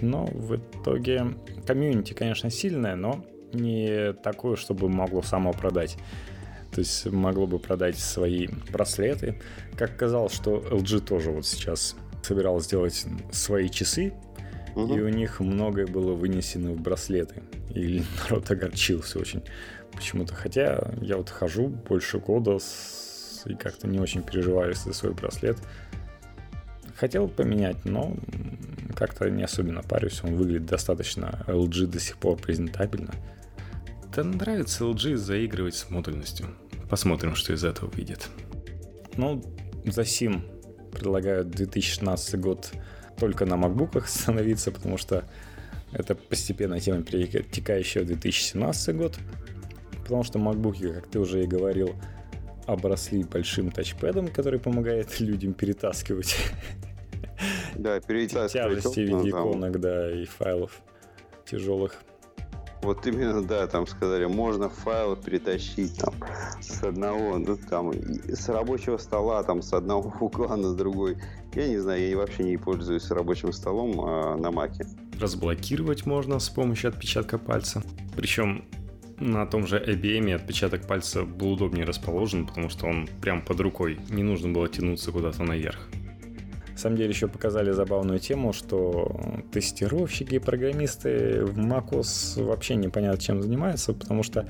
Но 0.00 0.26
в 0.26 0.56
итоге 0.56 1.36
комьюнити, 1.66 2.14
конечно, 2.14 2.50
сильное, 2.50 2.96
но 2.96 3.24
не 3.52 4.12
такое, 4.12 4.56
чтобы 4.56 4.88
могло 4.88 5.22
само 5.22 5.52
продать. 5.52 5.96
То 6.72 6.80
есть 6.80 7.06
могло 7.06 7.46
бы 7.46 7.58
продать 7.58 7.98
свои 7.98 8.48
браслеты. 8.72 9.40
Как 9.76 9.96
казалось, 9.96 10.34
что 10.34 10.58
LG 10.58 11.00
тоже 11.00 11.30
вот 11.30 11.46
сейчас 11.46 11.94
собирал 12.22 12.60
сделать 12.60 13.06
свои 13.30 13.68
часы, 13.68 14.12
угу. 14.74 14.96
и 14.96 15.00
у 15.00 15.08
них 15.08 15.40
многое 15.40 15.86
было 15.86 16.14
вынесено 16.14 16.72
в 16.72 16.80
браслеты. 16.80 17.42
И 17.74 18.02
народ 18.24 18.50
огорчился 18.50 19.18
очень 19.18 19.42
почему-то. 19.92 20.34
Хотя 20.34 20.92
я 21.00 21.16
вот 21.16 21.30
хожу 21.30 21.68
больше 21.68 22.18
года 22.18 22.58
с... 22.58 23.42
и 23.46 23.54
как-то 23.54 23.86
не 23.86 23.98
очень 23.98 24.22
переживаю 24.22 24.74
за 24.74 24.92
свой 24.92 25.12
браслет. 25.12 25.58
Хотел 26.96 27.28
поменять, 27.28 27.84
но 27.84 28.16
как-то 28.94 29.28
не 29.28 29.42
особенно 29.42 29.82
парюсь. 29.82 30.22
Он 30.22 30.36
выглядит 30.36 30.66
достаточно 30.66 31.44
LG 31.48 31.86
до 31.86 31.98
сих 31.98 32.16
пор 32.18 32.36
презентабельно. 32.36 33.14
Да 34.14 34.22
нравится 34.22 34.84
LG 34.84 35.16
заигрывать 35.16 35.74
с 35.74 35.90
модульностью. 35.90 36.46
Посмотрим, 36.88 37.34
что 37.34 37.52
из 37.52 37.64
этого 37.64 37.90
выйдет. 37.90 38.28
Ну, 39.16 39.42
за 39.84 40.04
сим 40.04 40.44
предлагают 40.92 41.50
2016 41.50 42.38
год 42.38 42.70
только 43.18 43.46
на 43.46 43.56
макбуках 43.56 44.08
становиться, 44.08 44.70
потому 44.70 44.98
что 44.98 45.24
это 45.92 46.14
постепенно 46.14 46.80
тема 46.80 47.02
перетекающая 47.02 48.02
в 48.02 48.06
2017 48.06 48.96
год. 48.96 49.18
Потому 50.02 50.22
что 50.22 50.38
макбуки, 50.38 50.92
как 50.92 51.06
ты 51.06 51.18
уже 51.18 51.44
и 51.44 51.46
говорил, 51.46 51.94
обросли 52.66 53.24
большим 53.24 53.70
тачпэдом, 53.70 54.28
который 54.28 54.58
помогает 54.58 55.20
людям 55.20 55.54
перетаскивать 55.54 56.36
да, 57.74 58.00
перетаскивать 58.00 58.82
тяжести 58.82 59.00
в 59.00 59.02
виде 59.02 59.30
иконок, 59.30 59.80
да, 59.80 60.10
и 60.10 60.24
файлов 60.24 60.80
тяжелых. 61.44 62.02
Вот 62.84 63.06
именно, 63.06 63.42
да, 63.42 63.66
там 63.66 63.86
сказали, 63.86 64.26
можно 64.26 64.68
файлы 64.68 65.16
перетащить 65.16 65.96
там 65.96 66.14
с 66.60 66.82
одного, 66.82 67.38
ну 67.38 67.56
там, 67.56 67.92
с 67.92 68.46
рабочего 68.50 68.98
стола, 68.98 69.42
там, 69.42 69.62
с 69.62 69.72
одного 69.72 70.14
угла 70.20 70.54
на 70.56 70.74
другой. 70.74 71.16
Я 71.54 71.68
не 71.68 71.78
знаю, 71.78 72.06
я 72.06 72.16
вообще 72.16 72.44
не 72.44 72.58
пользуюсь 72.58 73.10
рабочим 73.10 73.52
столом 73.52 74.00
а, 74.00 74.36
на 74.36 74.50
маке. 74.50 74.86
Разблокировать 75.18 76.04
можно 76.04 76.38
с 76.38 76.50
помощью 76.50 76.90
отпечатка 76.90 77.38
пальца. 77.38 77.82
Причем 78.16 78.64
на 79.18 79.46
том 79.46 79.66
же 79.66 79.78
IBM 79.78 80.34
отпечаток 80.34 80.86
пальца 80.86 81.22
был 81.24 81.52
удобнее 81.52 81.86
расположен, 81.86 82.46
потому 82.46 82.68
что 82.68 82.86
он 82.86 83.08
прям 83.22 83.40
под 83.42 83.60
рукой. 83.60 83.98
Не 84.10 84.22
нужно 84.22 84.52
было 84.52 84.68
тянуться 84.68 85.10
куда-то 85.10 85.42
наверх. 85.42 85.88
На 86.84 86.88
самом 86.88 86.98
деле 86.98 87.14
еще 87.14 87.28
показали 87.28 87.70
забавную 87.70 88.18
тему, 88.18 88.52
что 88.52 89.40
тестировщики 89.50 90.34
и 90.34 90.38
программисты 90.38 91.42
в 91.42 91.58
macOS 91.58 92.44
вообще 92.44 92.74
непонятно 92.74 93.18
чем 93.18 93.40
занимаются, 93.40 93.94
потому 93.94 94.22
что 94.22 94.46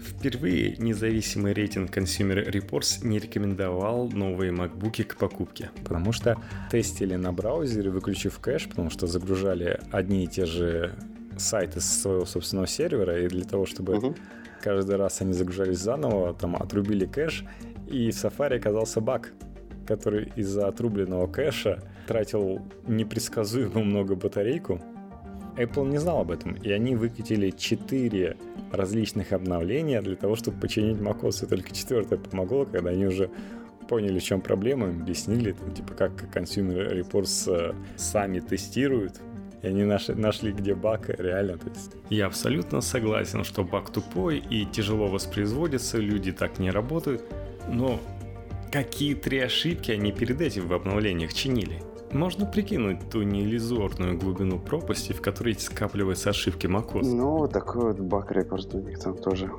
впервые 0.00 0.76
независимый 0.78 1.52
рейтинг 1.54 1.90
Consumer 1.90 2.48
Reports 2.48 3.04
не 3.04 3.18
рекомендовал 3.18 4.08
новые 4.10 4.52
MacBook 4.52 5.02
к 5.02 5.16
покупке. 5.16 5.72
Потому 5.82 6.12
что 6.12 6.36
тестили 6.70 7.16
на 7.16 7.32
браузере, 7.32 7.90
выключив 7.90 8.38
кэш, 8.38 8.68
потому 8.68 8.88
что 8.88 9.08
загружали 9.08 9.80
одни 9.90 10.22
и 10.22 10.28
те 10.28 10.46
же 10.46 10.94
сайты 11.36 11.80
с 11.80 12.02
своего 12.02 12.26
собственного 12.26 12.68
сервера, 12.68 13.24
и 13.24 13.26
для 13.26 13.44
того, 13.44 13.66
чтобы 13.66 13.94
uh-huh. 13.94 14.16
каждый 14.60 14.94
раз 14.94 15.20
они 15.20 15.32
загружались 15.32 15.78
заново, 15.78 16.32
там 16.32 16.54
отрубили 16.54 17.06
кэш, 17.06 17.44
и 17.88 18.12
в 18.12 18.14
Safari 18.14 18.58
оказался 18.58 19.00
баг 19.00 19.32
который 19.86 20.32
из-за 20.36 20.68
отрубленного 20.68 21.26
кэша 21.26 21.82
тратил 22.06 22.60
непредсказуемо 22.86 23.82
много 23.82 24.14
батарейку. 24.14 24.80
Apple 25.56 25.88
не 25.88 25.98
знал 25.98 26.20
об 26.20 26.30
этом, 26.30 26.54
и 26.54 26.70
они 26.70 26.96
выкатили 26.96 27.50
4 27.50 28.36
различных 28.72 29.32
обновления 29.32 30.00
для 30.00 30.16
того, 30.16 30.34
чтобы 30.34 30.58
починить 30.60 30.96
macOS, 30.96 31.44
и 31.44 31.48
только 31.48 31.74
четвертое 31.74 32.18
помогло, 32.18 32.64
когда 32.64 32.90
они 32.90 33.06
уже 33.06 33.30
поняли, 33.88 34.18
в 34.18 34.22
чем 34.22 34.40
проблема, 34.40 34.88
объяснили, 34.88 35.52
там, 35.52 35.72
типа, 35.72 35.94
как 35.94 36.12
Consumer 36.34 36.98
Reports 36.98 37.52
э, 37.52 37.74
сами 37.96 38.40
тестируют, 38.40 39.20
и 39.62 39.66
они 39.66 39.84
нашли, 39.84 40.14
нашли 40.14 40.52
где 40.52 40.74
баг, 40.74 41.08
реально. 41.08 41.58
То 41.58 41.68
есть. 41.68 41.92
Я 42.10 42.26
абсолютно 42.26 42.80
согласен, 42.80 43.44
что 43.44 43.62
баг 43.64 43.90
тупой 43.90 44.38
и 44.38 44.64
тяжело 44.64 45.08
воспроизводится, 45.08 45.98
люди 45.98 46.32
так 46.32 46.58
не 46.58 46.70
работают, 46.70 47.22
но 47.68 48.00
Какие 48.72 49.14
три 49.14 49.38
ошибки 49.38 49.90
они 49.90 50.12
перед 50.12 50.40
этим 50.40 50.66
в 50.66 50.72
обновлениях 50.72 51.34
чинили? 51.34 51.82
Можно 52.10 52.46
прикинуть 52.46 53.10
ту 53.10 53.20
неиллюзорную 53.20 54.16
глубину 54.16 54.58
пропасти, 54.58 55.12
в 55.12 55.20
которой 55.20 55.54
скапливаются 55.56 56.30
ошибки 56.30 56.66
macOS. 56.66 57.04
Ну, 57.04 57.46
такой 57.48 57.92
вот 57.92 58.00
баг-репорт 58.00 58.74
у 58.74 58.80
них 58.80 58.98
там 58.98 59.18
тоже. 59.18 59.50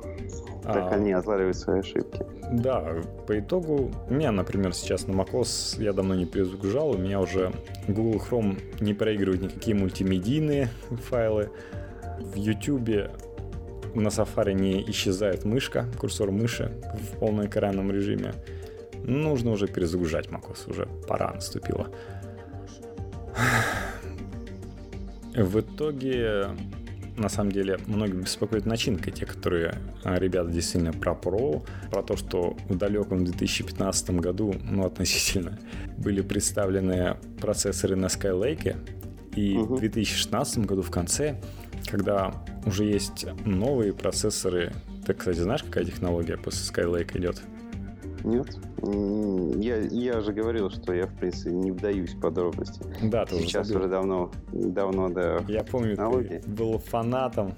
А... 0.64 0.72
Так 0.72 0.92
они 0.92 1.12
отлавливают 1.12 1.56
свои 1.56 1.78
ошибки. 1.78 2.26
Да, 2.50 2.84
по 3.28 3.38
итогу, 3.38 3.92
у 4.08 4.12
меня, 4.12 4.32
например, 4.32 4.74
сейчас 4.74 5.06
на 5.06 5.12
macOS 5.12 5.80
я 5.80 5.92
давно 5.92 6.16
не 6.16 6.26
перезагружал, 6.26 6.90
у 6.90 6.98
меня 6.98 7.20
уже 7.20 7.52
Google 7.86 8.20
Chrome 8.20 8.60
не 8.80 8.94
проигрывает 8.94 9.42
никакие 9.42 9.76
мультимедийные 9.76 10.70
файлы. 11.08 11.50
В 12.18 12.34
YouTube 12.34 13.10
на 13.94 14.08
Safari 14.08 14.54
не 14.54 14.82
исчезает 14.90 15.44
мышка, 15.44 15.86
курсор 16.00 16.32
мыши 16.32 16.72
в 17.00 17.18
полноэкранном 17.20 17.92
режиме 17.92 18.34
нужно 19.04 19.50
уже 19.50 19.66
перезагружать 19.66 20.28
macOS, 20.28 20.70
уже 20.70 20.86
пора 21.06 21.32
наступила. 21.32 21.88
В 25.34 25.60
итоге, 25.60 26.50
на 27.16 27.28
самом 27.28 27.50
деле, 27.50 27.78
многих 27.86 28.16
беспокоит 28.16 28.66
начинка, 28.66 29.10
те, 29.10 29.26
которые 29.26 29.78
а, 30.04 30.16
ребята 30.16 30.50
действительно 30.50 30.92
про 30.92 31.12
Pro, 31.12 31.66
про 31.90 32.02
то, 32.02 32.16
что 32.16 32.56
в 32.68 32.76
далеком 32.76 33.24
2015 33.24 34.10
году, 34.10 34.54
ну, 34.62 34.86
относительно, 34.86 35.58
были 35.98 36.20
представлены 36.20 37.16
процессоры 37.40 37.96
на 37.96 38.06
Skylake, 38.06 38.76
и 39.34 39.56
угу. 39.56 39.74
в 39.74 39.80
2016 39.80 40.58
году 40.58 40.82
в 40.82 40.90
конце, 40.90 41.40
когда 41.90 42.32
уже 42.64 42.84
есть 42.84 43.26
новые 43.44 43.92
процессоры, 43.92 44.72
ты, 45.04 45.14
кстати, 45.14 45.38
знаешь, 45.38 45.64
какая 45.64 45.84
технология 45.84 46.36
после 46.36 46.60
Skylake 46.60 47.18
идет? 47.18 47.42
Нет. 48.24 48.56
Я, 49.62 49.78
я 49.78 50.20
же 50.20 50.32
говорил, 50.32 50.70
что 50.70 50.94
я, 50.94 51.06
в 51.06 51.14
принципе, 51.14 51.52
не 51.52 51.70
вдаюсь 51.70 52.14
в 52.14 52.20
подробности. 52.20 52.82
Да, 53.02 53.26
ты 53.26 53.38
Сейчас 53.40 53.68
уже, 53.68 53.78
уже 53.78 53.88
давно, 53.88 54.30
давно, 54.50 55.10
да. 55.10 55.40
Я 55.46 55.62
помню, 55.62 55.90
технологии. 55.92 56.38
ты 56.38 56.48
был 56.48 56.78
фанатом. 56.78 57.54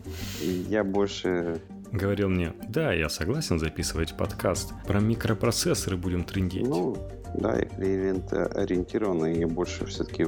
Я 0.69 0.83
больше 0.83 1.61
говорил 1.93 2.29
мне, 2.29 2.53
да, 2.69 2.93
я 2.93 3.09
согласен 3.09 3.59
записывать 3.61 4.17
подкаст. 4.17 4.75
Про 4.87 5.01
микропроцессоры 5.01 5.97
будем 5.97 6.25
трендеть. 6.25 6.67
Ну, 6.67 6.97
да, 7.35 7.57
я 7.57 7.64
клиент 7.67 8.33
ориентированный, 8.33 9.39
я 9.39 9.47
больше 9.47 9.87
все-таки 9.87 10.27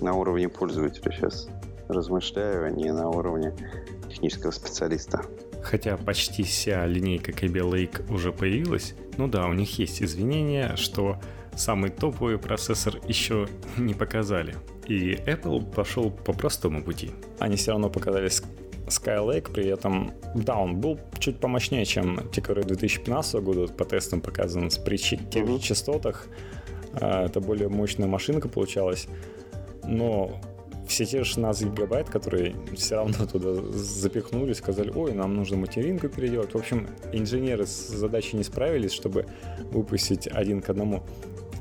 на 0.00 0.12
уровне 0.12 0.48
пользователя 0.48 1.10
сейчас 1.10 1.48
размышляю, 1.88 2.66
а 2.66 2.70
не 2.70 2.92
на 2.92 3.08
уровне 3.08 3.54
технического 4.10 4.50
специалиста. 4.50 5.22
Хотя 5.64 5.96
почти 5.96 6.42
вся 6.42 6.86
линейка 6.86 7.32
KB 7.32 7.52
Lake 7.52 8.12
уже 8.12 8.32
появилась, 8.32 8.94
ну 9.16 9.28
да, 9.28 9.46
у 9.46 9.54
них 9.54 9.78
есть 9.78 10.02
извинения, 10.02 10.76
что 10.76 11.18
самый 11.56 11.90
топовый 11.90 12.38
процессор 12.38 13.00
еще 13.08 13.48
не 13.78 13.94
показали. 13.94 14.56
И 14.86 15.14
Apple 15.14 15.64
пошел 15.74 16.10
по 16.10 16.34
простому 16.34 16.84
пути. 16.84 17.12
Они 17.38 17.56
все 17.56 17.70
равно 17.70 17.88
показали 17.88 18.30
Skylake, 18.86 19.50
при 19.50 19.66
этом, 19.66 20.12
да, 20.34 20.58
он 20.58 20.76
был 20.76 21.00
чуть 21.18 21.40
помощнее, 21.40 21.86
чем 21.86 22.28
те, 22.30 22.42
которые 22.42 22.66
2015 22.66 23.34
года 23.36 23.72
по 23.72 23.86
тестам 23.86 24.20
показаны 24.20 24.68
при 24.84 24.98
тех 24.98 25.48
же 25.48 25.58
частотах. 25.60 26.26
А, 26.92 27.24
это 27.24 27.40
более 27.40 27.70
мощная 27.70 28.06
машинка 28.06 28.48
получалась. 28.48 29.08
Но 29.86 30.38
все 30.86 31.06
те 31.06 31.18
же 31.18 31.24
16 31.24 31.68
гигабайт, 31.68 32.10
которые 32.10 32.54
все 32.76 32.96
равно 32.96 33.26
туда 33.32 33.54
запихнули, 33.72 34.52
сказали, 34.52 34.90
ой, 34.94 35.12
нам 35.12 35.34
нужно 35.34 35.56
материнку 35.56 36.08
переделать. 36.08 36.54
В 36.54 36.58
общем, 36.58 36.88
инженеры 37.12 37.66
с 37.66 37.88
задачей 37.88 38.36
не 38.36 38.44
справились, 38.44 38.92
чтобы 38.92 39.26
выпустить 39.70 40.28
один 40.28 40.60
к 40.60 40.70
одному. 40.70 41.02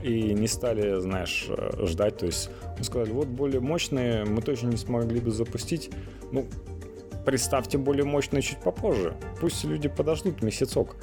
И 0.01 0.34
не 0.34 0.47
стали, 0.47 0.99
знаешь, 0.99 1.49
ждать. 1.80 2.17
То 2.17 2.26
есть 2.26 2.49
сказали, 2.82 3.11
вот 3.11 3.28
более 3.28 3.61
мощные 3.61 4.26
мы 4.26 4.41
точно 4.41 4.67
не 4.67 4.78
смогли 4.78 5.21
бы 5.21 5.32
запустить. 5.32 5.91
Ну, 6.32 6.45
представьте 7.26 7.78
более 7.78 8.03
мощные 8.03 8.41
чуть 8.41 8.59
попозже. 8.59 9.15
Пусть 9.39 9.63
люди 9.63 9.88
подождут 9.88 10.41
месяцок. 10.41 10.97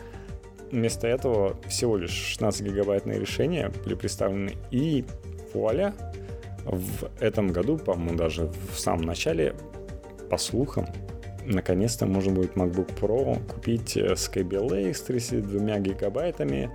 Вместо 0.71 1.09
этого 1.09 1.57
всего 1.67 1.97
лишь 1.97 2.11
16 2.11 2.63
гигабайтные 2.63 3.19
решения 3.19 3.73
были 3.85 3.95
представлены. 3.95 4.57
И 4.71 5.05
вуаля, 5.55 5.95
в 6.65 7.11
этом 7.21 7.49
году, 7.49 7.79
по-моему, 7.79 8.17
даже 8.17 8.51
в 8.73 8.79
самом 8.79 9.03
начале, 9.03 9.55
по 10.29 10.39
слухам, 10.39 10.87
наконец-то 11.45 12.07
можно 12.07 12.33
будет 12.33 12.55
MacBook 12.55 12.99
Pro 13.01 13.39
купить 13.53 13.97
с 13.97 14.31
Kaby 14.31 14.95
с 14.95 15.03
32 15.03 15.79
гигабайтами 15.79 16.71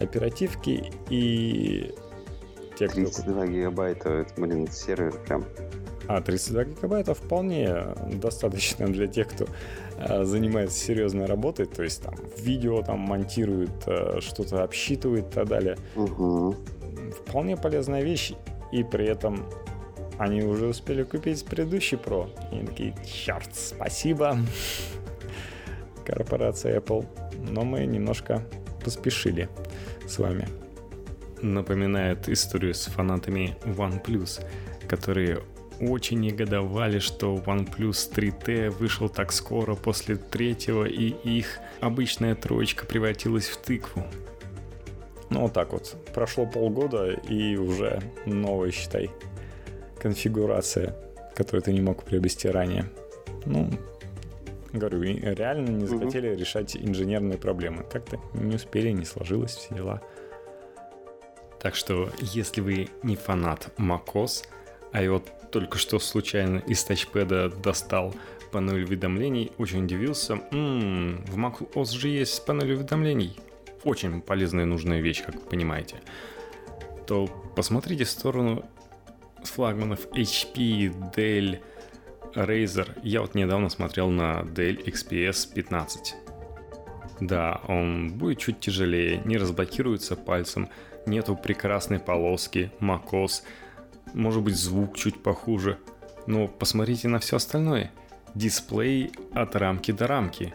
оперативки 0.00 0.92
и... 1.10 1.94
Те, 2.78 2.88
32 2.88 3.34
кто... 3.34 3.52
гигабайта, 3.52 4.08
это, 4.10 4.40
блин, 4.40 4.68
сервер 4.70 5.12
прям 5.26 5.44
а, 6.08 6.22
32 6.22 6.64
гигабайта 6.64 7.14
вполне 7.14 7.74
достаточно 8.14 8.86
для 8.86 9.06
тех, 9.06 9.28
кто 9.28 9.46
э, 9.98 10.24
занимается 10.24 10.78
серьезной 10.78 11.26
работой, 11.26 11.66
то 11.66 11.82
есть 11.82 12.02
там 12.02 12.14
видео 12.38 12.80
там 12.82 13.00
монтирует, 13.00 13.86
э, 13.86 14.20
что-то 14.20 14.64
обсчитывает 14.64 15.26
и 15.26 15.30
так 15.30 15.48
далее. 15.48 15.76
Угу. 15.96 16.56
Вполне 17.26 17.58
полезная 17.58 18.02
вещь 18.02 18.32
и 18.72 18.82
при 18.82 19.06
этом 19.06 19.44
они 20.18 20.42
уже 20.42 20.66
успели 20.66 21.04
купить 21.04 21.44
предыдущий 21.44 21.96
Pro. 21.96 22.28
И 22.52 22.66
такие, 22.66 22.94
черт, 23.06 23.54
спасибо, 23.54 24.36
корпорация 26.04 26.80
Apple. 26.80 27.06
Но 27.50 27.64
мы 27.64 27.86
немножко 27.86 28.42
поспешили 28.84 29.48
с 30.06 30.18
вами. 30.18 30.48
Напоминает 31.40 32.28
историю 32.28 32.74
с 32.74 32.86
фанатами 32.86 33.56
OnePlus, 33.64 34.44
которые 34.88 35.40
очень 35.80 36.18
негодовали, 36.18 36.98
что 36.98 37.36
OnePlus 37.36 38.12
3T 38.12 38.70
вышел 38.70 39.08
так 39.08 39.30
скоро 39.32 39.76
после 39.76 40.16
третьего, 40.16 40.84
и 40.84 41.10
их 41.10 41.58
обычная 41.80 42.34
троечка 42.34 42.84
превратилась 42.84 43.46
в 43.46 43.56
тыкву. 43.58 44.04
Ну, 45.30 45.42
вот 45.42 45.52
так 45.52 45.72
вот. 45.72 45.96
Прошло 46.14 46.46
полгода, 46.46 47.10
и 47.12 47.56
уже 47.56 48.00
новая, 48.26 48.70
считай, 48.70 49.10
конфигурация, 50.00 50.96
которую 51.34 51.62
ты 51.62 51.72
не 51.72 51.80
мог 51.80 52.02
приобрести 52.04 52.48
ранее. 52.48 52.86
Ну, 53.44 53.70
говорю, 54.72 55.02
реально 55.02 55.68
не 55.68 55.86
захотели 55.86 56.30
угу. 56.30 56.40
решать 56.40 56.76
инженерные 56.76 57.38
проблемы. 57.38 57.84
Как-то 57.90 58.18
не 58.34 58.56
успели, 58.56 58.90
не 58.90 59.04
сложилось 59.04 59.56
все 59.56 59.74
дела. 59.74 60.02
Так 61.60 61.74
что, 61.74 62.10
если 62.20 62.60
вы 62.60 62.88
не 63.02 63.16
фанат 63.16 63.70
macOS, 63.78 64.44
а 64.92 65.10
вот 65.10 65.30
только 65.50 65.78
что 65.78 65.98
случайно 65.98 66.58
из 66.58 66.84
тачпеда 66.84 67.50
достал 67.50 68.14
панель 68.52 68.84
уведомлений, 68.84 69.52
очень 69.58 69.84
удивился. 69.84 70.40
М-м, 70.52 71.24
в 71.26 71.36
macOS 71.36 71.92
же 71.92 72.08
есть 72.08 72.44
панель 72.46 72.72
уведомлений. 72.72 73.36
Очень 73.84 74.20
полезная 74.20 74.64
и 74.64 74.66
нужная 74.66 75.00
вещь, 75.00 75.22
как 75.24 75.34
вы 75.34 75.40
понимаете. 75.40 75.96
То 77.06 77.26
посмотрите 77.56 78.04
в 78.04 78.10
сторону 78.10 78.64
флагманов 79.42 80.06
HP, 80.12 81.12
Dell, 81.14 81.60
Razer. 82.34 82.98
Я 83.02 83.20
вот 83.22 83.34
недавно 83.34 83.68
смотрел 83.68 84.10
на 84.10 84.42
Dell 84.42 84.84
XPS 84.84 85.52
15. 85.54 86.14
Да, 87.20 87.60
он 87.66 88.12
будет 88.12 88.38
чуть 88.38 88.60
тяжелее, 88.60 89.22
не 89.24 89.38
разблокируется 89.38 90.14
пальцем, 90.14 90.68
нету 91.06 91.36
прекрасной 91.36 91.98
полоски, 91.98 92.70
macOS, 92.80 93.42
может 94.14 94.42
быть 94.42 94.56
звук 94.56 94.96
чуть 94.96 95.22
похуже. 95.22 95.78
Но 96.26 96.46
посмотрите 96.46 97.08
на 97.08 97.18
все 97.18 97.36
остальное. 97.36 97.90
Дисплей 98.34 99.10
от 99.32 99.56
рамки 99.56 99.92
до 99.92 100.06
рамки. 100.06 100.54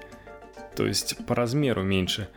То 0.76 0.86
есть 0.86 1.26
по 1.26 1.36
размеру 1.36 1.84
меньше. 1.84 2.30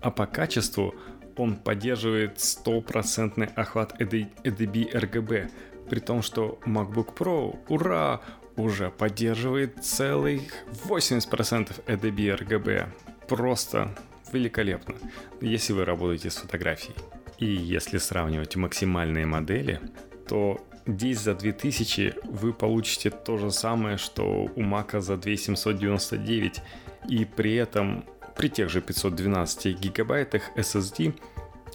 А 0.00 0.10
по 0.10 0.26
качеству 0.26 0.94
он 1.36 1.56
поддерживает 1.56 2.40
стопроцентный 2.40 3.46
охват 3.46 4.00
ADB 4.00 4.92
RGB, 4.92 5.50
при 5.88 6.00
том, 6.00 6.22
что 6.22 6.58
MacBook 6.66 7.14
Pro, 7.14 7.58
ура, 7.68 8.20
уже 8.56 8.90
поддерживает 8.90 9.84
целых 9.84 10.42
80% 10.84 11.84
ADB 11.86 12.38
RGB. 12.38 12.88
Просто 13.28 13.94
великолепно, 14.32 14.94
если 15.40 15.72
вы 15.72 15.84
работаете 15.84 16.30
с 16.30 16.36
фотографией. 16.36 16.96
И 17.38 17.46
если 17.46 17.98
сравнивать 17.98 18.56
максимальные 18.56 19.26
модели, 19.26 19.80
то 20.26 20.60
здесь 20.86 21.20
за 21.20 21.34
2000 21.34 22.14
вы 22.24 22.52
получите 22.52 23.10
то 23.10 23.38
же 23.38 23.50
самое, 23.50 23.96
что 23.96 24.50
у 24.54 24.62
Мака 24.62 25.00
за 25.00 25.16
2799, 25.16 26.60
и 27.08 27.24
при 27.24 27.54
этом 27.54 28.04
при 28.38 28.48
тех 28.48 28.70
же 28.70 28.80
512 28.80 29.78
гигабайтах 29.78 30.42
SSD 30.56 31.14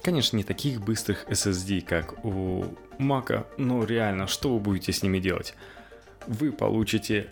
Конечно, 0.01 0.35
не 0.35 0.43
таких 0.43 0.81
быстрых 0.81 1.25
SSD, 1.29 1.81
как 1.81 2.25
у 2.25 2.65
Мака, 2.97 3.47
но 3.57 3.85
реально, 3.85 4.27
что 4.27 4.53
вы 4.53 4.59
будете 4.59 4.91
с 4.91 5.01
ними 5.01 5.19
делать? 5.19 5.55
Вы 6.27 6.51
получите 6.51 7.29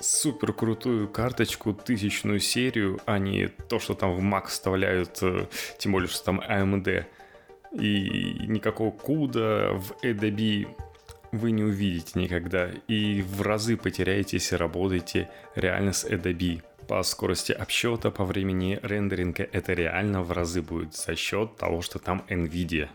супер 0.00 0.54
крутую 0.54 1.08
карточку, 1.08 1.74
тысячную 1.74 2.40
серию, 2.40 3.00
а 3.04 3.18
не 3.18 3.48
то, 3.48 3.78
что 3.78 3.94
там 3.94 4.14
в 4.14 4.20
Mac 4.20 4.46
вставляют, 4.46 5.18
э, 5.22 5.46
тем 5.78 5.92
более, 5.92 6.08
что 6.08 6.24
там 6.24 6.40
AMD. 6.40 7.04
И 7.78 8.46
никакого 8.46 8.90
куда 8.90 9.72
в 9.72 9.92
Adobe 10.02 10.68
вы 11.32 11.50
не 11.50 11.62
увидите 11.62 12.18
никогда. 12.18 12.70
И 12.88 13.20
в 13.20 13.42
разы 13.42 13.76
потеряете, 13.76 14.38
если 14.38 14.56
работаете 14.56 15.28
реально 15.54 15.92
с 15.92 16.04
Adobe 16.04 16.62
по 16.90 17.04
скорости 17.04 17.52
обсчета, 17.52 18.10
по 18.10 18.24
времени 18.24 18.80
рендеринга 18.82 19.44
это 19.44 19.74
реально 19.74 20.24
в 20.24 20.32
разы 20.32 20.60
будет 20.60 20.96
за 20.96 21.14
счет 21.14 21.56
того, 21.56 21.82
что 21.82 22.00
там 22.00 22.26
NVIDIA. 22.28 22.88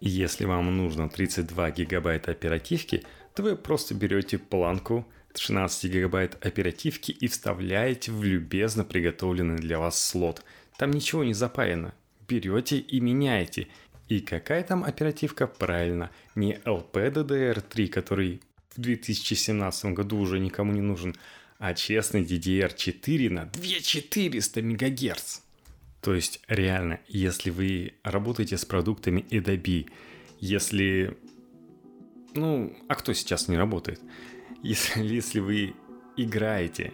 Если 0.00 0.46
вам 0.46 0.74
нужно 0.74 1.10
32 1.10 1.72
гигабайта 1.72 2.30
оперативки, 2.30 3.02
то 3.34 3.42
вы 3.42 3.54
просто 3.54 3.92
берете 3.94 4.38
планку 4.38 5.06
16 5.34 5.92
гигабайт 5.92 6.42
оперативки 6.42 7.12
и 7.12 7.28
вставляете 7.28 8.12
в 8.12 8.24
любезно 8.24 8.82
приготовленный 8.82 9.56
для 9.56 9.78
вас 9.78 10.02
слот. 10.02 10.42
Там 10.78 10.90
ничего 10.90 11.22
не 11.22 11.34
запаяно. 11.34 11.92
Берете 12.26 12.78
и 12.78 12.98
меняете. 13.00 13.68
И 14.08 14.20
какая 14.20 14.62
там 14.62 14.82
оперативка? 14.82 15.46
Правильно, 15.46 16.10
не 16.34 16.54
LPDDR3, 16.64 17.88
который 17.88 18.40
в 18.74 18.80
2017 18.80 19.92
году 19.92 20.18
уже 20.18 20.38
никому 20.38 20.72
не 20.72 20.80
нужен, 20.80 21.14
а 21.58 21.74
честный 21.74 22.24
DDR4 22.24 23.30
на 23.30 23.46
2400 23.46 24.62
МГц. 24.62 25.40
То 26.00 26.14
есть 26.14 26.40
реально, 26.46 27.00
если 27.08 27.50
вы 27.50 27.94
работаете 28.02 28.56
с 28.56 28.64
продуктами 28.64 29.24
Adobe, 29.30 29.88
если... 30.38 31.16
Ну, 32.34 32.76
а 32.88 32.94
кто 32.94 33.12
сейчас 33.12 33.48
не 33.48 33.56
работает? 33.56 34.00
Если, 34.62 35.04
если 35.04 35.38
вы 35.38 35.74
играете, 36.16 36.92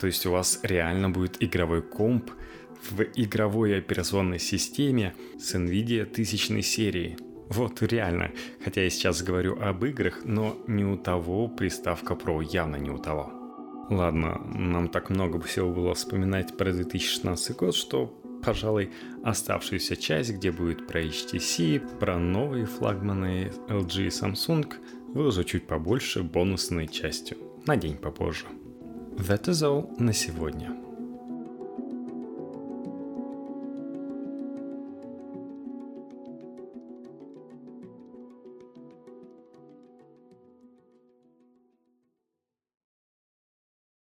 то 0.00 0.06
есть 0.06 0.24
у 0.24 0.30
вас 0.30 0.60
реально 0.62 1.10
будет 1.10 1.42
игровой 1.42 1.82
комп 1.82 2.30
в 2.90 3.02
игровой 3.16 3.76
операционной 3.78 4.38
системе 4.38 5.14
с 5.38 5.54
NVIDIA 5.54 6.06
тысячной 6.06 6.62
серии. 6.62 7.18
Вот 7.48 7.82
реально, 7.82 8.30
хотя 8.64 8.82
я 8.82 8.90
сейчас 8.90 9.22
говорю 9.22 9.60
об 9.60 9.84
играх, 9.84 10.20
но 10.24 10.56
не 10.66 10.84
у 10.84 10.96
того 10.96 11.48
приставка 11.48 12.14
Pro, 12.14 12.42
явно 12.42 12.76
не 12.76 12.90
у 12.90 12.98
того. 12.98 13.41
Ладно, 13.92 14.40
нам 14.54 14.88
так 14.88 15.10
много 15.10 15.38
всего 15.40 15.70
было 15.70 15.94
вспоминать 15.94 16.56
про 16.56 16.72
2016 16.72 17.56
год, 17.56 17.74
что, 17.74 18.06
пожалуй, 18.42 18.90
оставшуюся 19.22 19.96
часть, 19.96 20.32
где 20.32 20.50
будет 20.50 20.86
про 20.86 21.02
HTC, 21.02 21.98
про 21.98 22.18
новые 22.18 22.64
флагманы 22.64 23.52
LG 23.68 24.06
и 24.06 24.08
Samsung, 24.08 24.72
выложу 25.08 25.44
чуть 25.44 25.66
побольше 25.66 26.22
бонусной 26.22 26.88
частью, 26.88 27.36
на 27.66 27.76
день 27.76 27.98
попозже. 27.98 28.46
That 29.18 29.44
is 29.44 29.62
all 29.62 29.94
на 29.98 30.14
сегодня. 30.14 30.81